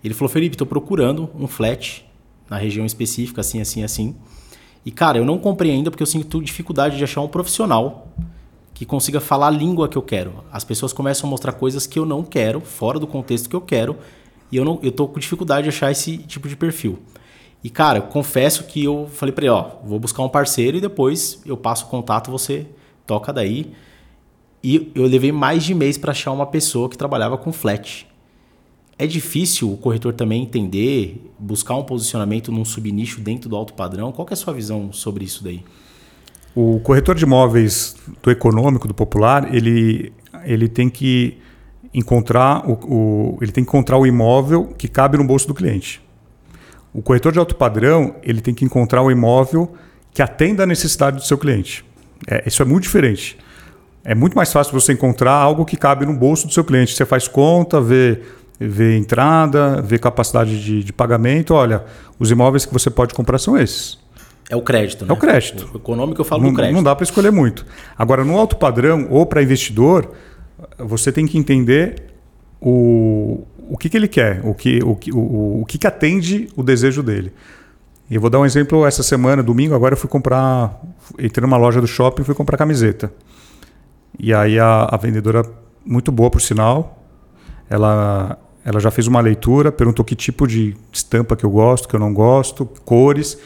Ele 0.03 0.13
falou: 0.13 0.29
Felipe, 0.29 0.55
estou 0.55 0.67
procurando 0.67 1.29
um 1.37 1.47
flat 1.47 2.05
na 2.49 2.57
região 2.57 2.85
específica, 2.85 3.41
assim, 3.41 3.59
assim, 3.59 3.83
assim. 3.83 4.15
E, 4.85 4.91
cara, 4.91 5.17
eu 5.17 5.25
não 5.25 5.37
comprei 5.39 5.71
ainda 5.71 5.89
porque 5.89 6.03
eu 6.03 6.07
sinto 6.07 6.41
dificuldade 6.41 6.97
de 6.97 7.03
achar 7.03 7.21
um 7.21 7.27
profissional 7.27 8.07
que 8.73 8.85
consiga 8.85 9.19
falar 9.19 9.47
a 9.47 9.51
língua 9.51 9.87
que 9.87 9.97
eu 9.97 10.01
quero. 10.01 10.43
As 10.51 10.63
pessoas 10.63 10.93
começam 10.93 11.27
a 11.27 11.31
mostrar 11.31 11.53
coisas 11.53 11.87
que 11.87 11.97
eu 11.97 12.05
não 12.05 12.23
quero, 12.23 12.61
fora 12.61 12.99
do 12.99 13.07
contexto 13.07 13.49
que 13.49 13.55
eu 13.55 13.61
quero, 13.61 13.97
e 14.51 14.57
eu, 14.57 14.65
não, 14.65 14.79
eu 14.83 14.91
tô 14.91 15.07
com 15.07 15.17
dificuldade 15.17 15.63
de 15.63 15.69
achar 15.69 15.91
esse 15.91 16.17
tipo 16.17 16.47
de 16.47 16.55
perfil. 16.55 16.99
E, 17.63 17.69
cara, 17.69 17.99
confesso 17.99 18.65
que 18.65 18.83
eu 18.83 19.09
falei 19.11 19.33
para 19.33 19.45
ele, 19.45 19.51
ó, 19.51 19.71
vou 19.83 19.97
buscar 19.97 20.21
um 20.21 20.29
parceiro 20.29 20.77
e 20.77 20.81
depois 20.81 21.41
eu 21.45 21.57
passo 21.57 21.85
o 21.85 21.87
contato, 21.87 22.29
você 22.29 22.67
toca 23.07 23.33
daí. 23.33 23.71
E 24.67 24.91
eu 24.95 25.05
levei 25.05 25.31
mais 25.31 25.63
de 25.63 25.75
mês 25.75 25.95
para 25.95 26.09
achar 26.09 26.31
uma 26.31 26.47
pessoa 26.47 26.89
que 26.89 26.97
trabalhava 26.97 27.37
com 27.37 27.53
flat. 27.53 28.07
É 28.97 29.05
difícil 29.05 29.71
o 29.71 29.77
corretor 29.77 30.11
também 30.11 30.41
entender, 30.41 31.31
buscar 31.37 31.75
um 31.75 31.83
posicionamento 31.83 32.51
num 32.51 32.65
subnicho 32.65 33.21
dentro 33.21 33.47
do 33.47 33.55
alto 33.55 33.75
padrão. 33.75 34.11
Qual 34.11 34.27
é 34.27 34.33
a 34.33 34.35
sua 34.35 34.51
visão 34.55 34.91
sobre 34.91 35.23
isso 35.23 35.43
daí? 35.43 35.63
O 36.55 36.79
corretor 36.79 37.13
de 37.13 37.25
imóveis 37.25 37.95
do 38.23 38.31
econômico, 38.31 38.87
do 38.87 38.93
popular, 38.95 39.53
ele, 39.53 40.11
ele 40.43 40.67
tem 40.67 40.89
que 40.89 41.37
encontrar 41.93 42.67
o, 42.67 42.73
o, 42.73 43.37
ele 43.41 43.51
tem 43.51 43.63
que 43.63 43.69
encontrar 43.69 43.99
o 43.99 44.07
imóvel 44.07 44.73
que 44.75 44.87
cabe 44.87 45.15
no 45.15 45.25
bolso 45.25 45.47
do 45.47 45.53
cliente. 45.53 46.01
O 46.91 47.03
corretor 47.03 47.31
de 47.31 47.37
alto 47.37 47.55
padrão 47.55 48.15
ele 48.23 48.41
tem 48.41 48.55
que 48.55 48.65
encontrar 48.65 49.03
o 49.03 49.11
imóvel 49.11 49.75
que 50.11 50.23
atenda 50.23 50.63
a 50.63 50.65
necessidade 50.65 51.17
do 51.17 51.23
seu 51.23 51.37
cliente. 51.37 51.85
É, 52.27 52.43
isso 52.47 52.63
é 52.63 52.65
muito 52.65 52.81
diferente. 52.81 53.37
É 54.05 54.13
muito 54.13 54.35
mais 54.35 54.53
fácil 54.53 54.71
você 54.71 54.93
encontrar 54.93 55.33
algo 55.33 55.65
que 55.65 55.75
cabe 55.75 56.05
no 56.05 56.13
bolso 56.13 56.45
do 56.45 56.53
seu 56.53 56.63
cliente. 56.63 56.93
Você 56.93 57.05
faz 57.05 57.27
conta, 57.27 57.81
vê 57.81 58.21
ver 58.59 58.97
entrada, 58.97 59.81
ver 59.81 59.99
capacidade 59.99 60.63
de, 60.63 60.83
de, 60.83 60.93
pagamento. 60.93 61.55
Olha, 61.55 61.83
os 62.19 62.29
imóveis 62.29 62.67
que 62.67 62.71
você 62.71 62.91
pode 62.91 63.15
comprar 63.15 63.39
são 63.39 63.57
esses. 63.57 63.97
É 64.47 64.55
o 64.55 64.61
crédito, 64.61 65.05
né? 65.05 65.11
É 65.11 65.13
o 65.13 65.17
crédito. 65.17 65.71
O 65.73 65.77
econômico 65.77 66.21
eu 66.21 66.25
falo 66.25 66.43
não, 66.43 66.51
do 66.51 66.55
crédito. 66.55 66.75
Não 66.75 66.83
dá 66.83 66.95
para 66.95 67.03
escolher 67.03 67.31
muito. 67.31 67.65
Agora, 67.97 68.23
no 68.23 68.37
alto 68.37 68.57
padrão 68.57 69.07
ou 69.09 69.25
para 69.25 69.41
investidor, 69.41 70.11
você 70.77 71.11
tem 71.11 71.25
que 71.25 71.35
entender 71.35 72.03
o, 72.61 73.43
o 73.67 73.75
que, 73.75 73.89
que 73.89 73.97
ele 73.97 74.07
quer, 74.07 74.39
o 74.43 74.53
que, 74.53 74.83
o, 74.83 74.97
o, 75.13 75.61
o 75.61 75.65
que, 75.65 75.79
que 75.79 75.87
atende 75.87 76.47
o 76.55 76.61
desejo 76.61 77.01
dele. 77.01 77.33
E 78.07 78.13
eu 78.13 78.21
vou 78.21 78.29
dar 78.29 78.39
um 78.39 78.45
exemplo 78.45 78.85
essa 78.85 79.01
semana, 79.01 79.41
domingo, 79.41 79.73
agora 79.73 79.95
eu 79.95 79.97
fui 79.97 80.07
comprar, 80.07 80.79
entrei 81.17 81.41
numa 81.41 81.57
loja 81.57 81.81
do 81.81 81.87
shopping 81.87 82.21
e 82.21 82.25
fui 82.25 82.35
comprar 82.35 82.55
camiseta. 82.55 83.11
E 84.19 84.33
aí 84.33 84.59
a, 84.59 84.89
a 84.91 84.97
vendedora, 84.97 85.43
muito 85.85 86.11
boa 86.11 86.29
por 86.29 86.41
sinal, 86.41 87.03
ela 87.69 88.37
ela 88.65 88.79
já 88.79 88.89
fez 88.89 89.05
uma 89.05 89.21
leitura, 89.21 89.71
perguntou 89.71 90.03
que 90.03 90.15
tipo 90.15 90.47
de 90.47 90.75
estampa 90.91 91.35
que 91.35 91.45
eu 91.45 91.51
gosto, 91.51 91.87
que 91.87 91.95
eu 91.95 91.99
não 91.99 92.11
gosto, 92.11 92.65
cores, 92.83 93.37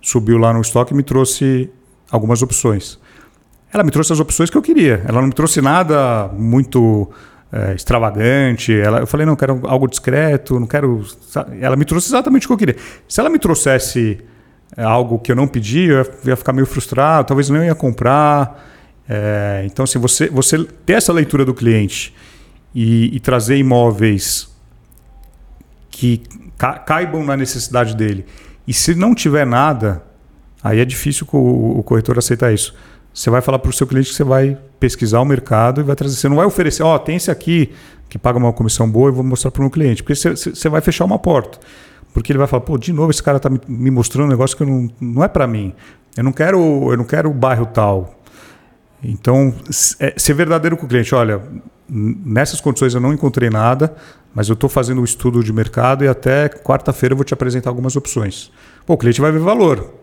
subiu 0.00 0.38
lá 0.38 0.52
no 0.52 0.60
estoque 0.60 0.94
e 0.94 0.96
me 0.96 1.02
trouxe 1.02 1.68
algumas 2.08 2.40
opções. 2.40 2.96
Ela 3.72 3.82
me 3.82 3.90
trouxe 3.90 4.12
as 4.12 4.20
opções 4.20 4.48
que 4.48 4.56
eu 4.56 4.62
queria. 4.62 5.02
Ela 5.06 5.20
não 5.20 5.26
me 5.26 5.34
trouxe 5.34 5.60
nada 5.60 6.28
muito 6.28 7.10
é, 7.52 7.74
extravagante. 7.74 8.72
Ela, 8.72 9.00
eu 9.00 9.08
falei, 9.08 9.26
não, 9.26 9.34
quero 9.34 9.60
algo 9.64 9.88
discreto, 9.88 10.60
não 10.60 10.68
quero. 10.68 11.04
Ela 11.60 11.74
me 11.74 11.84
trouxe 11.84 12.08
exatamente 12.08 12.46
o 12.46 12.48
que 12.48 12.52
eu 12.52 12.58
queria. 12.58 12.76
Se 13.08 13.20
ela 13.20 13.28
me 13.28 13.40
trouxesse 13.40 14.20
é, 14.76 14.84
algo 14.84 15.18
que 15.18 15.32
eu 15.32 15.36
não 15.36 15.48
pedi, 15.48 15.86
eu 15.86 15.98
ia, 15.98 16.10
ia 16.26 16.36
ficar 16.36 16.52
meio 16.52 16.66
frustrado, 16.66 17.26
talvez 17.26 17.50
não 17.50 17.64
ia 17.64 17.74
comprar. 17.74 18.70
É, 19.12 19.64
então, 19.66 19.82
assim, 19.82 19.98
você, 19.98 20.28
você 20.28 20.62
ter 20.86 20.92
essa 20.92 21.12
leitura 21.12 21.44
do 21.44 21.52
cliente 21.52 22.14
e, 22.72 23.16
e 23.16 23.18
trazer 23.18 23.56
imóveis 23.56 24.48
que 25.90 26.22
ca 26.56 26.74
caibam 26.78 27.24
na 27.24 27.36
necessidade 27.36 27.96
dele. 27.96 28.24
E 28.68 28.72
se 28.72 28.94
não 28.94 29.12
tiver 29.12 29.44
nada, 29.44 30.04
aí 30.62 30.78
é 30.78 30.84
difícil 30.84 31.26
o, 31.32 31.80
o 31.80 31.82
corretor 31.82 32.16
aceitar 32.18 32.54
isso. 32.54 32.72
Você 33.12 33.28
vai 33.30 33.40
falar 33.40 33.58
para 33.58 33.70
o 33.70 33.72
seu 33.72 33.84
cliente 33.84 34.10
que 34.10 34.14
você 34.14 34.22
vai 34.22 34.56
pesquisar 34.78 35.20
o 35.20 35.24
mercado 35.24 35.80
e 35.80 35.84
vai 35.84 35.96
trazer. 35.96 36.14
Você 36.14 36.28
não 36.28 36.36
vai 36.36 36.46
oferecer, 36.46 36.84
ó, 36.84 36.94
oh, 36.94 36.98
tem 37.00 37.16
esse 37.16 37.32
aqui 37.32 37.72
que 38.08 38.16
paga 38.16 38.38
uma 38.38 38.52
comissão 38.52 38.88
boa 38.88 39.10
e 39.10 39.12
vou 39.12 39.24
mostrar 39.24 39.50
para 39.50 39.58
o 39.58 39.64
meu 39.64 39.70
cliente. 39.70 40.04
Porque 40.04 40.14
você, 40.14 40.36
você 40.36 40.68
vai 40.68 40.80
fechar 40.80 41.04
uma 41.04 41.18
porta. 41.18 41.58
Porque 42.14 42.30
ele 42.30 42.38
vai 42.38 42.46
falar, 42.46 42.60
pô, 42.60 42.78
de 42.78 42.92
novo 42.92 43.10
esse 43.10 43.22
cara 43.22 43.38
está 43.38 43.50
me 43.50 43.90
mostrando 43.90 44.26
um 44.26 44.30
negócio 44.30 44.56
que 44.56 44.64
não, 44.64 44.88
não 45.00 45.24
é 45.24 45.28
para 45.28 45.48
mim. 45.48 45.74
Eu 46.16 46.22
não 46.22 46.32
quero 46.32 46.92
eu 46.92 46.96
não 46.96 47.04
quero 47.04 47.28
o 47.28 47.34
bairro 47.34 47.66
tal. 47.66 48.19
Então, 49.02 49.54
é, 49.98 50.14
ser 50.16 50.34
verdadeiro 50.34 50.76
com 50.76 50.86
o 50.86 50.88
cliente. 50.88 51.14
Olha, 51.14 51.42
nessas 51.88 52.60
condições 52.60 52.94
eu 52.94 53.00
não 53.00 53.12
encontrei 53.12 53.50
nada, 53.50 53.94
mas 54.34 54.48
eu 54.48 54.54
estou 54.54 54.68
fazendo 54.68 55.00
um 55.00 55.04
estudo 55.04 55.42
de 55.42 55.52
mercado 55.52 56.04
e 56.04 56.08
até 56.08 56.48
quarta-feira 56.48 57.12
eu 57.12 57.16
vou 57.16 57.24
te 57.24 57.34
apresentar 57.34 57.70
algumas 57.70 57.96
opções. 57.96 58.50
O 58.86 58.96
cliente 58.96 59.20
vai 59.20 59.32
ver 59.32 59.40
valor. 59.40 59.94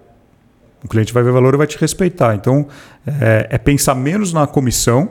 O 0.83 0.88
cliente 0.88 1.13
vai 1.13 1.23
ver 1.23 1.31
valor 1.31 1.53
e 1.53 1.57
vai 1.57 1.67
te 1.67 1.77
respeitar. 1.77 2.36
Então, 2.36 2.67
é, 3.05 3.47
é 3.51 3.57
pensar 3.57 3.95
menos 3.95 4.33
na 4.33 4.45
comissão 4.47 5.10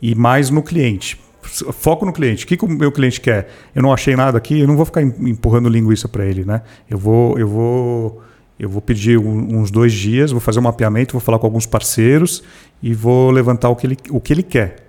e 0.00 0.14
mais 0.14 0.50
no 0.50 0.62
cliente. 0.62 1.20
Foco 1.42 2.04
no 2.04 2.12
cliente. 2.12 2.44
O 2.44 2.48
que, 2.48 2.56
que 2.56 2.64
o 2.64 2.68
meu 2.68 2.90
cliente 2.90 3.20
quer? 3.20 3.48
Eu 3.74 3.82
não 3.82 3.92
achei 3.92 4.16
nada 4.16 4.36
aqui, 4.36 4.60
eu 4.60 4.66
não 4.66 4.76
vou 4.76 4.84
ficar 4.84 5.02
empurrando 5.02 5.68
linguiça 5.68 6.08
para 6.08 6.24
ele, 6.24 6.44
né? 6.44 6.62
Eu 6.90 6.98
vou, 6.98 7.38
eu 7.38 7.48
vou 7.48 8.22
Eu 8.58 8.68
vou 8.68 8.80
pedir 8.80 9.18
um, 9.18 9.60
uns 9.60 9.70
dois 9.70 9.92
dias, 9.92 10.30
vou 10.30 10.40
fazer 10.40 10.58
um 10.58 10.62
mapeamento, 10.62 11.12
vou 11.12 11.20
falar 11.20 11.38
com 11.38 11.46
alguns 11.46 11.66
parceiros 11.66 12.42
e 12.82 12.94
vou 12.94 13.30
levantar 13.30 13.68
o 13.68 13.76
que 13.76 13.86
ele, 13.86 13.98
o 14.10 14.20
que 14.20 14.32
ele 14.32 14.42
quer. 14.42 14.86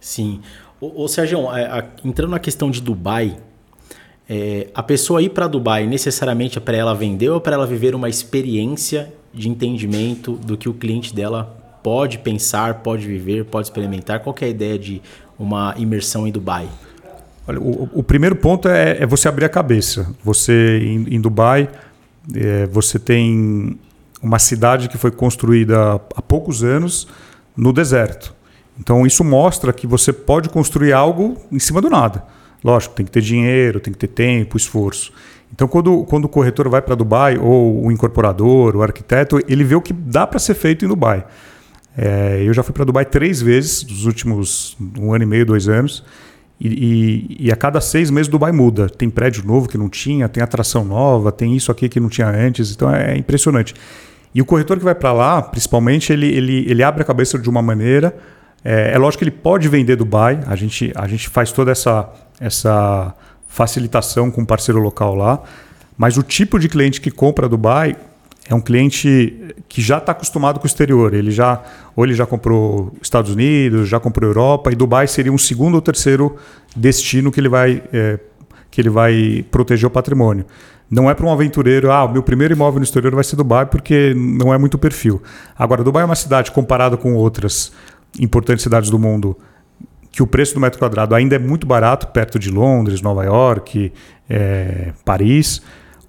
Sim. 0.00 0.40
Ô, 0.80 1.04
ô 1.04 1.08
Sérgio, 1.08 1.50
é, 1.54 1.84
entrando 2.04 2.30
na 2.30 2.38
questão 2.38 2.70
de 2.70 2.80
Dubai, 2.80 3.36
é, 4.28 4.68
a 4.74 4.82
pessoa 4.82 5.20
ir 5.20 5.30
para 5.30 5.46
Dubai 5.46 5.86
necessariamente 5.86 6.56
é 6.56 6.60
para 6.60 6.76
ela 6.76 6.94
vender 6.94 7.28
ou 7.30 7.40
para 7.40 7.54
ela 7.54 7.66
viver 7.66 7.94
uma 7.94 8.08
experiência 8.08 9.12
de 9.34 9.48
entendimento 9.48 10.32
do 10.32 10.56
que 10.56 10.68
o 10.68 10.74
cliente 10.74 11.14
dela 11.14 11.56
pode 11.82 12.18
pensar, 12.18 12.74
pode 12.74 13.06
viver, 13.06 13.44
pode 13.44 13.66
experimentar? 13.66 14.20
Qual 14.20 14.34
é 14.40 14.44
a 14.44 14.48
ideia 14.48 14.78
de 14.78 15.02
uma 15.38 15.74
imersão 15.76 16.26
em 16.26 16.32
Dubai? 16.32 16.68
Olha, 17.46 17.60
o, 17.60 17.88
o 17.94 18.02
primeiro 18.02 18.36
ponto 18.36 18.68
é, 18.68 18.98
é, 19.02 19.06
você 19.06 19.28
abrir 19.28 19.44
a 19.44 19.48
cabeça. 19.48 20.14
Você 20.22 20.78
em, 20.82 21.16
em 21.16 21.20
Dubai, 21.20 21.68
é, 22.34 22.66
você 22.66 22.98
tem 22.98 23.78
uma 24.22 24.38
cidade 24.38 24.88
que 24.88 24.98
foi 24.98 25.10
construída 25.10 25.94
há 26.14 26.22
poucos 26.22 26.62
anos 26.62 27.08
no 27.56 27.72
deserto. 27.72 28.34
Então 28.78 29.06
isso 29.06 29.22
mostra 29.24 29.72
que 29.72 29.86
você 29.86 30.12
pode 30.12 30.48
construir 30.48 30.92
algo 30.92 31.36
em 31.50 31.58
cima 31.58 31.80
do 31.80 31.90
nada. 31.90 32.24
Lógico, 32.62 32.94
tem 32.94 33.06
que 33.06 33.12
ter 33.12 33.22
dinheiro, 33.22 33.80
tem 33.80 33.92
que 33.92 33.98
ter 33.98 34.08
tempo, 34.08 34.56
esforço. 34.56 35.12
Então, 35.52 35.66
quando, 35.66 36.04
quando 36.04 36.26
o 36.26 36.28
corretor 36.28 36.68
vai 36.68 36.80
para 36.80 36.94
Dubai, 36.94 37.36
ou 37.36 37.84
o 37.84 37.90
incorporador, 37.90 38.76
o 38.76 38.82
arquiteto, 38.82 39.40
ele 39.48 39.64
vê 39.64 39.74
o 39.74 39.80
que 39.80 39.92
dá 39.92 40.26
para 40.26 40.38
ser 40.38 40.54
feito 40.54 40.84
em 40.84 40.88
Dubai. 40.88 41.24
É, 41.96 42.42
eu 42.44 42.54
já 42.54 42.62
fui 42.62 42.72
para 42.72 42.84
Dubai 42.84 43.04
três 43.04 43.42
vezes 43.42 43.84
nos 43.84 44.06
últimos 44.06 44.76
um 44.96 45.12
ano 45.12 45.24
e 45.24 45.26
meio, 45.26 45.44
dois 45.44 45.68
anos. 45.68 46.04
E, 46.60 46.68
e, 46.68 47.46
e, 47.46 47.52
a 47.52 47.56
cada 47.56 47.80
seis 47.80 48.10
meses 48.10 48.28
Dubai 48.28 48.52
muda. 48.52 48.88
Tem 48.88 49.08
prédio 49.08 49.42
novo 49.46 49.66
que 49.66 49.78
não 49.78 49.88
tinha, 49.88 50.28
tem 50.28 50.42
atração 50.42 50.84
nova, 50.84 51.32
tem 51.32 51.56
isso 51.56 51.72
aqui 51.72 51.88
que 51.88 51.98
não 51.98 52.10
tinha 52.10 52.28
antes. 52.28 52.70
Então 52.72 52.94
é 52.94 53.16
impressionante. 53.16 53.74
E 54.34 54.42
o 54.42 54.44
corretor 54.44 54.78
que 54.78 54.84
vai 54.84 54.94
para 54.94 55.12
lá, 55.12 55.42
principalmente, 55.42 56.12
ele, 56.12 56.26
ele, 56.26 56.70
ele 56.70 56.82
abre 56.82 57.02
a 57.02 57.04
cabeça 57.04 57.38
de 57.38 57.48
uma 57.48 57.62
maneira. 57.62 58.14
É, 58.62 58.92
é 58.92 58.98
lógico 58.98 59.20
que 59.20 59.24
ele 59.24 59.36
pode 59.36 59.68
vender 59.68 59.96
Dubai. 59.96 60.40
A 60.46 60.54
gente, 60.54 60.92
a 60.94 61.08
gente 61.08 61.28
faz 61.30 61.50
toda 61.50 61.72
essa, 61.72 62.08
essa 62.38 63.14
facilitação 63.48 64.30
com 64.30 64.42
o 64.42 64.46
parceiro 64.46 64.80
local 64.80 65.14
lá. 65.14 65.40
Mas 65.96 66.16
o 66.16 66.22
tipo 66.22 66.58
de 66.58 66.68
cliente 66.68 67.00
que 67.00 67.10
compra 67.10 67.48
Dubai 67.48 67.96
é 68.50 68.54
um 68.54 68.60
cliente 68.60 69.54
que 69.68 69.80
já 69.80 69.98
está 69.98 70.10
acostumado 70.10 70.58
com 70.58 70.64
o 70.64 70.66
exterior. 70.66 71.14
Ele 71.14 71.30
já 71.30 71.62
ou 71.94 72.04
ele 72.04 72.14
já 72.14 72.26
comprou 72.26 72.92
Estados 73.00 73.30
Unidos, 73.30 73.88
já 73.88 74.00
comprou 74.00 74.28
Europa 74.28 74.72
e 74.72 74.74
Dubai 74.74 75.06
seria 75.06 75.32
um 75.32 75.38
segundo 75.38 75.76
ou 75.76 75.80
terceiro 75.80 76.34
destino 76.74 77.30
que 77.30 77.38
ele 77.38 77.48
vai 77.48 77.80
é, 77.92 78.18
que 78.68 78.80
ele 78.80 78.90
vai 78.90 79.46
proteger 79.52 79.86
o 79.86 79.90
patrimônio. 79.90 80.44
Não 80.90 81.08
é 81.08 81.14
para 81.14 81.24
um 81.24 81.32
aventureiro, 81.32 81.92
ah, 81.92 82.04
o 82.04 82.12
meu 82.12 82.24
primeiro 82.24 82.52
imóvel 82.52 82.80
no 82.80 82.84
exterior 82.84 83.14
vai 83.14 83.22
ser 83.22 83.36
Dubai 83.36 83.66
porque 83.66 84.12
não 84.16 84.52
é 84.52 84.58
muito 84.58 84.76
perfil. 84.76 85.22
Agora, 85.56 85.84
Dubai 85.84 86.02
é 86.02 86.06
uma 86.06 86.16
cidade 86.16 86.50
comparada 86.50 86.96
com 86.96 87.14
outras 87.14 87.72
importantes 88.18 88.64
cidades 88.64 88.90
do 88.90 88.98
mundo 88.98 89.36
que 90.10 90.24
o 90.24 90.26
preço 90.26 90.54
do 90.54 90.60
metro 90.60 90.80
quadrado 90.80 91.14
ainda 91.14 91.36
é 91.36 91.38
muito 91.38 91.68
barato, 91.68 92.08
perto 92.08 92.36
de 92.36 92.50
Londres, 92.50 93.00
Nova 93.00 93.22
York, 93.24 93.92
é, 94.28 94.92
Paris. 95.04 95.62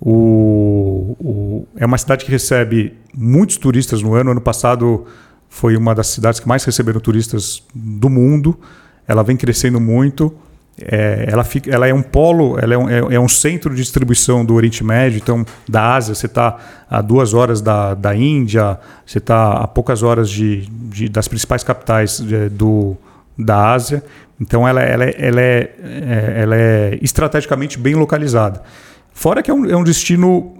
O, 0.03 1.15
o, 1.19 1.67
é 1.75 1.85
uma 1.85 1.97
cidade 1.97 2.25
que 2.25 2.31
recebe 2.31 2.93
muitos 3.13 3.57
turistas 3.57 4.01
no 4.01 4.15
ano. 4.15 4.31
Ano 4.31 4.41
passado 4.41 5.05
foi 5.47 5.77
uma 5.77 5.93
das 5.93 6.07
cidades 6.07 6.39
que 6.39 6.47
mais 6.47 6.63
receberam 6.63 6.99
turistas 6.99 7.61
do 7.73 8.09
mundo. 8.09 8.59
Ela 9.07 9.21
vem 9.21 9.37
crescendo 9.37 9.79
muito. 9.79 10.33
É, 10.81 11.25
ela, 11.27 11.43
fica, 11.43 11.69
ela 11.69 11.87
é 11.87 11.93
um 11.93 12.01
polo, 12.01 12.57
ela 12.57 12.73
é 12.73 12.77
um, 12.77 12.89
é, 12.89 13.15
é 13.15 13.19
um, 13.19 13.27
centro 13.27 13.75
de 13.75 13.81
distribuição 13.81 14.43
do 14.43 14.55
Oriente 14.55 14.83
Médio, 14.83 15.17
então 15.17 15.45
da 15.67 15.95
Ásia, 15.95 16.15
você 16.15 16.25
está 16.25 16.57
a 16.89 17.01
duas 17.01 17.33
horas 17.33 17.61
da, 17.61 17.93
da 17.93 18.15
Índia, 18.15 18.79
você 19.05 19.19
está 19.19 19.51
a 19.51 19.67
poucas 19.67 20.01
horas 20.01 20.29
de, 20.29 20.65
de 20.65 21.09
das 21.09 21.27
principais 21.27 21.63
capitais 21.63 22.19
de, 22.19 22.33
é, 22.33 22.49
do, 22.49 22.95
da 23.37 23.73
Ásia. 23.73 24.03
Então 24.39 24.67
ela, 24.67 24.81
ela, 24.81 25.03
ela, 25.03 25.41
é, 25.41 25.75
é, 25.83 26.33
ela 26.37 26.55
é 26.55 26.97
estrategicamente 27.01 27.77
bem 27.77 27.93
localizada. 27.93 28.63
Fora 29.13 29.43
que 29.43 29.51
é 29.51 29.53
um, 29.53 29.65
é 29.65 29.75
um 29.75 29.83
destino 29.83 30.57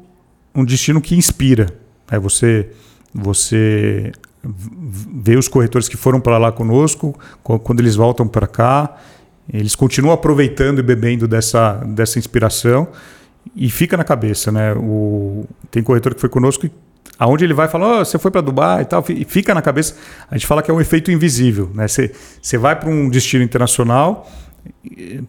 um 0.53 0.65
destino 0.65 1.01
que 1.01 1.15
inspira. 1.15 1.67
É 2.09 2.19
você 2.19 2.69
você 3.13 4.11
vê 4.43 5.35
os 5.35 5.47
corretores 5.47 5.87
que 5.87 5.97
foram 5.97 6.19
para 6.19 6.37
lá 6.37 6.51
conosco, 6.51 7.17
quando 7.43 7.79
eles 7.79 7.95
voltam 7.95 8.27
para 8.27 8.47
cá, 8.47 8.97
eles 9.51 9.75
continuam 9.75 10.13
aproveitando 10.13 10.79
e 10.79 10.81
bebendo 10.81 11.27
dessa, 11.27 11.73
dessa 11.85 12.17
inspiração 12.17 12.87
e 13.55 13.69
fica 13.69 13.97
na 13.97 14.03
cabeça, 14.03 14.51
né? 14.51 14.73
O, 14.73 15.45
tem 15.69 15.83
corretor 15.83 16.15
que 16.15 16.21
foi 16.21 16.29
conosco 16.29 16.65
e 16.65 16.71
aonde 17.19 17.43
ele 17.43 17.53
vai 17.53 17.67
falar, 17.67 18.01
oh, 18.01 18.05
você 18.05 18.17
foi 18.17 18.31
para 18.31 18.41
Dubai 18.41 18.83
e 18.83 18.85
tal, 18.85 19.03
e 19.09 19.25
fica 19.25 19.53
na 19.53 19.61
cabeça. 19.61 19.95
A 20.29 20.37
gente 20.37 20.47
fala 20.47 20.63
que 20.63 20.71
é 20.71 20.73
um 20.73 20.81
efeito 20.81 21.11
invisível, 21.11 21.69
né? 21.73 21.87
Você, 21.87 22.11
você 22.41 22.57
vai 22.57 22.79
para 22.79 22.89
um 22.89 23.09
destino 23.09 23.43
internacional, 23.43 24.29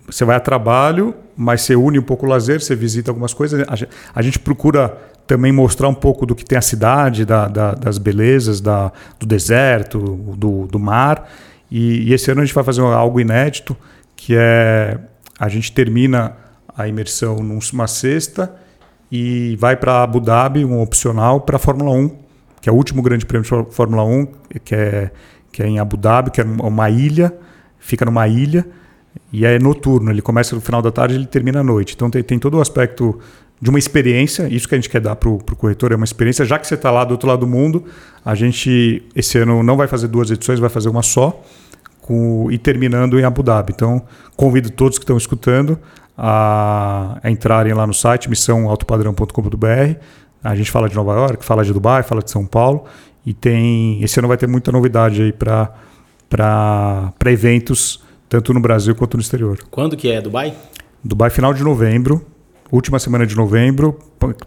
você 0.09 0.25
vai 0.25 0.37
a 0.37 0.41
trabalho, 0.41 1.15
mas 1.37 1.63
você 1.63 1.77
une 1.77 1.99
um 1.99 2.03
pouco 2.03 2.27
o 2.27 2.29
lazer, 2.29 2.61
você 2.61 2.75
visita 2.75 3.11
algumas 3.11 3.33
coisas. 3.33 3.65
A 4.15 4.23
gente 4.23 4.39
procura 4.39 4.97
também 5.27 5.53
mostrar 5.53 5.89
um 5.89 5.95
pouco 5.95 6.27
do 6.27 6.35
que 6.35 6.45
tem 6.45 6.59
a 6.59 6.63
cidade, 6.63 7.25
da, 7.25 7.49
da, 7.49 7.73
das 7.73 7.99
belezas 7.99 8.61
da, 8.61 8.93
do 9.19 9.27
deserto, 9.27 9.99
do, 10.37 10.67
do 10.67 10.79
mar. 10.79 11.29
E, 11.71 12.09
e, 12.09 12.13
esse 12.13 12.31
ano 12.31 12.43
a 12.43 12.45
gente 12.45 12.55
vai 12.55 12.65
fazer 12.65 12.83
algo 12.83 13.21
inédito, 13.21 13.77
que 14.17 14.35
é 14.37 14.99
a 15.39 15.49
gente 15.49 15.73
termina 15.73 16.37
a 16.77 16.87
imersão 16.87 17.37
numa 17.37 17.87
sexta 17.87 18.55
e 19.11 19.57
vai 19.57 19.77
para 19.77 20.03
Abu 20.03 20.21
Dhabi, 20.21 20.65
um 20.65 20.81
opcional, 20.81 21.41
para 21.41 21.57
a 21.57 21.59
Fórmula 21.59 21.91
1, 21.93 22.11
que 22.61 22.69
é 22.69 22.73
o 22.73 22.77
último 22.77 23.03
grande 23.03 23.27
prêmio 23.27 23.43
de 23.45 23.73
Fórmula 23.75 24.05
1, 24.05 24.27
que 24.65 24.75
é, 24.75 25.11
que 25.51 25.63
é 25.63 25.67
em 25.67 25.79
Abu 25.79 25.97
Dhabi, 25.97 26.31
que 26.31 26.41
é 26.41 26.45
uma 26.45 26.91
ilha, 26.91 27.33
fica 27.79 28.05
numa 28.05 28.29
ilha 28.29 28.67
e 29.33 29.47
é 29.47 29.59
noturno, 29.59 30.11
ele 30.11 30.23
começa 30.23 30.55
no 30.55 30.61
final 30.61 30.83
da 30.83 30.91
tarde 30.91 31.15
e 31.15 31.19
ele 31.19 31.27
termina 31.27 31.61
à 31.61 31.65
noite. 31.65 31.95
Então 31.95 32.11
tem, 32.11 32.23
tem 32.23 32.39
todo 32.39 32.59
o 32.59 32.61
aspecto 32.61 33.19
de 33.61 33.71
uma 33.71 33.79
experiência, 33.79 34.49
isso 34.49 34.69
que 34.69 34.75
a 34.75 34.79
gente 34.79 34.91
quer 34.91 35.01
dar 35.01 35.15
para 35.15 35.29
o 35.29 35.39
corretor 35.57 35.93
é 35.93 35.97
uma 35.97 36.05
experiência, 36.05 36.45
já 36.45 36.59
que 36.59 36.67
você 36.67 36.75
está 36.75 36.91
lá 36.91 37.05
do 37.05 37.13
outro 37.13 37.29
lado 37.29 37.41
do 37.41 37.47
mundo, 37.47 37.85
a 38.25 38.35
gente 38.35 39.05
esse 39.15 39.39
ano 39.39 39.63
não 39.63 39.77
vai 39.77 39.87
fazer 39.87 40.09
duas 40.09 40.31
edições, 40.31 40.59
vai 40.59 40.69
fazer 40.69 40.89
uma 40.89 41.03
só, 41.03 41.41
com, 42.01 42.51
e 42.51 42.59
terminando 42.59 43.19
em 43.21 43.25
Abu 43.25 43.43
Dhabi. 43.43 43.73
Então 43.75 44.03
convido 44.37 44.69
todos 44.69 44.99
que 44.99 45.05
estão 45.05 45.17
escutando 45.17 45.79
a, 46.19 47.21
a 47.23 47.31
entrarem 47.31 47.73
lá 47.73 47.87
no 47.87 47.95
site 47.95 48.29
missãoautopadrão.com.br. 48.29 49.97
A 50.43 50.57
gente 50.57 50.71
fala 50.71 50.89
de 50.89 50.97
Nova 50.97 51.13
York, 51.15 51.45
fala 51.45 51.65
de 51.65 51.73
Dubai, 51.73 52.03
fala 52.03 52.21
de 52.21 52.31
São 52.31 52.45
Paulo 52.45 52.85
e 53.25 53.33
tem 53.33 54.03
esse 54.03 54.19
ano 54.19 54.27
vai 54.27 54.37
ter 54.37 54.49
muita 54.49 54.73
novidade 54.73 55.23
aí 55.23 55.33
para 55.33 55.73
eventos 57.27 58.03
tanto 58.33 58.55
no 58.55 58.61
Brasil 58.61 58.95
quanto 58.95 59.19
no 59.19 59.21
exterior. 59.21 59.59
Quando 59.71 59.95
que 59.95 60.11
é 60.11 60.19
Dubai? 60.19 60.55
Dubai 61.05 61.29
final 61.29 61.53
de 61.53 61.63
novembro, 61.63 62.25
última 62.71 62.99
semana 62.99 63.27
de 63.27 63.37
novembro, 63.37 63.99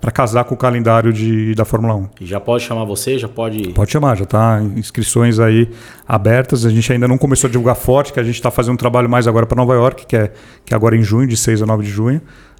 para 0.01 0.09
casar 0.09 0.43
com 0.45 0.55
o 0.55 0.57
calendário 0.57 1.13
de, 1.13 1.53
da 1.53 1.63
Fórmula 1.65 1.93
1. 1.93 2.09
E 2.21 2.25
já 2.25 2.39
pode 2.39 2.63
chamar 2.63 2.83
você? 2.85 3.19
Já 3.19 3.27
pode. 3.27 3.73
Pode 3.73 3.91
chamar, 3.91 4.17
já 4.17 4.23
está 4.23 4.59
inscrições 4.75 5.39
aí 5.39 5.69
abertas. 6.07 6.65
A 6.65 6.71
gente 6.71 6.91
ainda 6.91 7.07
não 7.07 7.15
começou 7.15 7.47
a 7.47 7.51
divulgar 7.51 7.75
forte, 7.75 8.11
que 8.11 8.19
a 8.19 8.23
gente 8.23 8.33
está 8.33 8.49
fazendo 8.49 8.73
um 8.73 8.77
trabalho 8.77 9.07
mais 9.07 9.27
agora 9.27 9.45
para 9.45 9.55
Nova 9.55 9.75
York, 9.75 10.07
que 10.07 10.15
é, 10.15 10.31
que 10.65 10.73
é 10.73 10.75
agora 10.75 10.97
em 10.97 11.03
junho, 11.03 11.27
de 11.27 11.37
6 11.37 11.61
a 11.61 11.65
9 11.67 11.83
de 11.83 11.91
junho. 11.91 12.19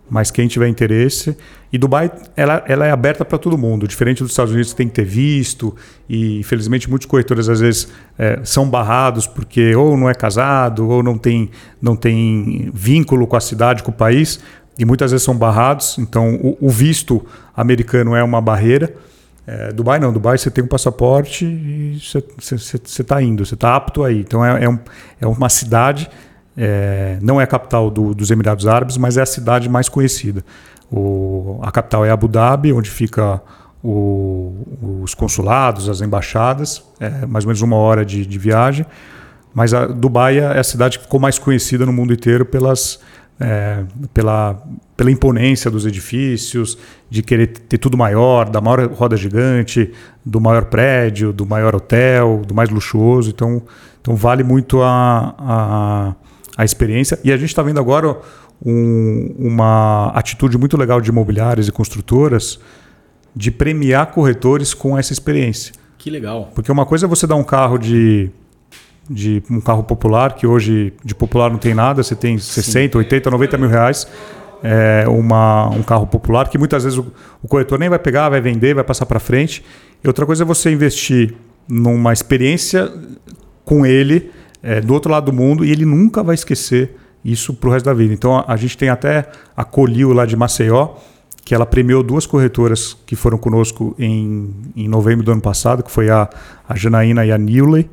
Mas 0.10 0.30
quem 0.30 0.48
tiver 0.48 0.68
interesse. 0.68 1.36
E 1.74 1.78
Dubai, 1.78 2.12
ela, 2.36 2.63
ela 2.68 2.86
é 2.86 2.91
aberta 2.91 3.26
para 3.26 3.38
todo 3.38 3.58
mundo. 3.58 3.88
Diferente 3.88 4.22
dos 4.22 4.32
Estados 4.32 4.54
Unidos, 4.54 4.72
que 4.72 4.78
tem 4.78 4.88
que 4.88 4.94
ter 4.94 5.06
visto. 5.06 5.76
E, 6.08 6.39
infelizmente, 6.39 6.89
muitos 6.89 7.08
corretores, 7.08 7.50
às 7.50 7.60
vezes, 7.60 7.88
é, 8.18 8.39
são 8.44 8.70
barrados 8.70 9.26
porque 9.26 9.76
ou 9.76 9.98
não 9.98 10.10
é 10.10 10.13
casado, 10.13 10.88
ou 10.88 11.02
não 11.02 11.18
tem, 11.18 11.50
não 11.82 11.96
tem 11.96 12.70
vínculo 12.74 13.26
com 13.26 13.36
a 13.36 13.41
cidade, 13.41 13.82
com 13.82 13.91
o 13.91 13.94
país. 13.94 14.39
E 14.78 14.86
muitas 14.86 15.12
vezes 15.12 15.26
são 15.26 15.36
barrados. 15.36 15.98
Então, 15.98 16.36
o, 16.36 16.58
o 16.62 16.70
visto 16.70 17.26
americano 17.56 18.15
é 18.15 18.24
uma 18.24 18.41
barreira. 18.41 18.94
É, 19.48 19.72
Dubai 19.72 20.00
não, 20.00 20.12
Dubai 20.12 20.38
você 20.38 20.50
tem 20.50 20.63
um 20.63 20.68
passaporte 20.68 21.46
e 21.46 22.00
você 22.39 22.56
está 23.02 23.22
indo, 23.22 23.46
você 23.46 23.54
está 23.54 23.76
apto 23.76 24.04
aí. 24.04 24.20
Então 24.20 24.44
é, 24.44 24.63
é, 24.63 24.70
um, 24.70 24.80
é 25.22 25.28
uma 25.28 25.50
cidade 25.50 26.10
é, 26.58 27.18
não 27.22 27.39
é 27.39 27.44
a 27.44 27.48
capital 27.48 27.89
do, 27.89 28.13
dos 28.13 28.32
Emirados 28.32 28.68
Árabes, 28.68 28.98
mas 28.98 29.18
é 29.18 29.22
a 29.22 29.26
cidade 29.26 29.68
mais 29.68 29.89
conhecida. 29.89 30.44
O, 30.91 31.60
a 31.62 31.72
capital 31.72 32.06
é 32.06 32.12
Abu 32.12 32.28
Dhabi, 32.28 32.72
onde 32.72 32.89
fica 32.89 33.41
o, 33.84 35.02
os 35.04 35.13
consulados, 35.13 35.89
as 35.89 36.02
embaixadas, 36.02 36.84
é 37.00 37.26
mais 37.26 37.46
ou 37.46 37.50
menos 37.50 37.62
uma 37.62 37.76
hora 37.76 38.06
de, 38.06 38.26
de 38.26 38.39
viagem. 38.39 38.86
Mas 39.54 39.72
Dubai 39.96 40.39
é 40.39 40.60
a 40.60 40.63
cidade 40.63 40.98
que 40.98 41.06
ficou 41.06 41.20
mais 41.20 41.39
conhecida 41.39 41.86
no 41.86 41.94
mundo 41.94 42.13
inteiro 42.13 42.46
pelas, 42.46 43.00
é, 43.39 43.84
pela, 44.13 44.62
pela 44.98 45.10
imponência 45.10 45.72
dos 45.72 45.86
edifícios, 45.86 46.78
de 47.10 47.24
querer 47.24 47.48
ter 47.48 47.78
tudo 47.78 47.98
maior, 47.98 48.50
da 48.50 48.60
maior 48.60 48.91
roda 48.91 49.15
gigante, 49.15 49.94
do 50.26 50.41
maior 50.41 50.65
prédio, 50.65 51.32
do 51.32 51.46
maior 51.46 51.74
hotel, 51.74 52.41
do 52.46 52.54
mais 52.54 52.70
luxuoso. 52.70 53.30
Então, 53.30 53.62
então 54.02 54.13
vale 54.13 54.44
muito 54.44 54.82
a, 54.82 55.36
a 55.39 56.15
a 56.58 56.63
experiência. 56.63 57.20
E 57.24 57.32
a 57.32 57.38
gente 57.38 57.50
está 57.50 57.62
vendo 57.62 57.80
agora 57.80 58.18
um, 58.65 59.36
uma 59.38 60.10
atitude 60.10 60.58
muito 60.58 60.78
legal 60.78 61.02
de 61.02 61.10
imobiliárias 61.10 61.68
e 61.68 61.72
construtoras 61.72 62.60
de 63.36 63.52
premiar 63.52 64.08
corretores 64.08 64.74
com 64.74 64.98
essa 64.98 65.12
experiência. 65.12 65.74
Que 65.98 66.10
legal. 66.10 66.52
Porque 66.56 66.72
uma 66.72 66.86
coisa 66.86 67.06
é 67.06 67.10
você 67.10 67.28
dar 67.28 67.36
um 67.36 67.44
carro 67.44 67.78
de, 67.78 68.30
de 69.10 69.44
um 69.50 69.60
carro 69.60 69.84
popular, 69.84 70.36
que 70.36 70.48
hoje 70.48 70.94
de 71.04 71.13
popular 71.13 71.52
não 71.52 71.58
tem 71.58 71.74
nada, 71.74 72.02
você 72.02 72.15
tem 72.15 72.38
60, 72.38 72.94
Sim. 72.94 72.98
80, 73.00 73.30
90 73.30 73.58
mil 73.58 73.70
reais. 73.70 74.08
É 74.63 75.06
uma, 75.08 75.70
um 75.70 75.84
carro 75.84 76.08
popular 76.08 76.48
que 76.50 76.58
muitas 76.58 76.84
vezes 76.84 76.98
o, 76.98 77.06
o 77.44 77.48
corretor 77.48 77.78
nem 77.78 77.89
vai 77.89 78.00
pegar, 78.00 78.30
vai 78.30 78.39
vender, 78.39 78.74
vai 78.74 78.84
passar 78.84 79.06
para 79.06 79.20
frente. 79.20 79.63
E 80.04 80.08
outra 80.08 80.26
coisa 80.26 80.44
é 80.44 80.46
você 80.46 80.72
investir 80.72 81.36
numa 81.68 82.13
experiência 82.13 82.91
com 83.65 83.86
ele 83.86 84.32
é, 84.65 84.82
do 84.82 84.93
outro 84.93 85.12
lado 85.12 85.32
do 85.32 85.34
mundo 85.34 85.63
e 85.63 85.71
ele 85.71 85.86
nunca 85.86 86.23
vai 86.23 86.34
esquecer 86.34 86.97
isso 87.23 87.54
para 87.54 87.69
o 87.69 87.71
resto 87.71 87.86
da 87.86 87.93
vida. 87.93 88.13
Então 88.13 88.36
a, 88.36 88.45
a, 88.47 88.58
gente 88.58 88.75
tem 88.75 88.89
até 88.89 89.30
a 89.56 89.63
Colil 89.63 90.12
lá 90.12 90.25
de 90.25 90.36
Maceió, 90.36 90.95
que 91.45 91.54
ela 91.54 91.67
premiou 91.67 92.01
duas 92.01 92.25
corretoras 92.25 92.97
que 93.06 93.15
foram 93.15 93.38
conosco 93.38 93.95
em, 93.99 94.51
em 94.75 94.88
novembro 94.88 95.23
do 95.23 95.32
ano 95.32 95.41
passado, 95.41 95.84
que 95.84 95.91
foi 95.91 96.10
a, 96.10 96.28
a 96.67 96.75
Janaína 96.75 97.23
e 97.23 97.32
a 97.32 97.38
Newley. 97.38 97.88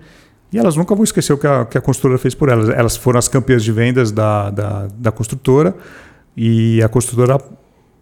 E 0.51 0.59
elas 0.59 0.75
nunca 0.75 0.95
vão 0.95 1.05
esquecer 1.05 1.35
o 1.35 1.39
que 1.39 1.47
a, 1.47 1.67
que 1.67 1.77
a 1.77 1.81
construtora 1.81 2.19
fez 2.19 2.35
por 2.35 2.49
elas. 2.49 2.71
Elas 2.71 2.97
foram 2.97 3.19
as 3.19 3.29
campeãs 3.29 3.63
de 3.63 3.71
vendas 3.71 4.11
da, 4.11 4.49
da, 4.51 4.89
da 4.99 5.13
construtora 5.13 5.75
e 6.35 6.83
a 6.83 6.89
construtora 6.89 7.39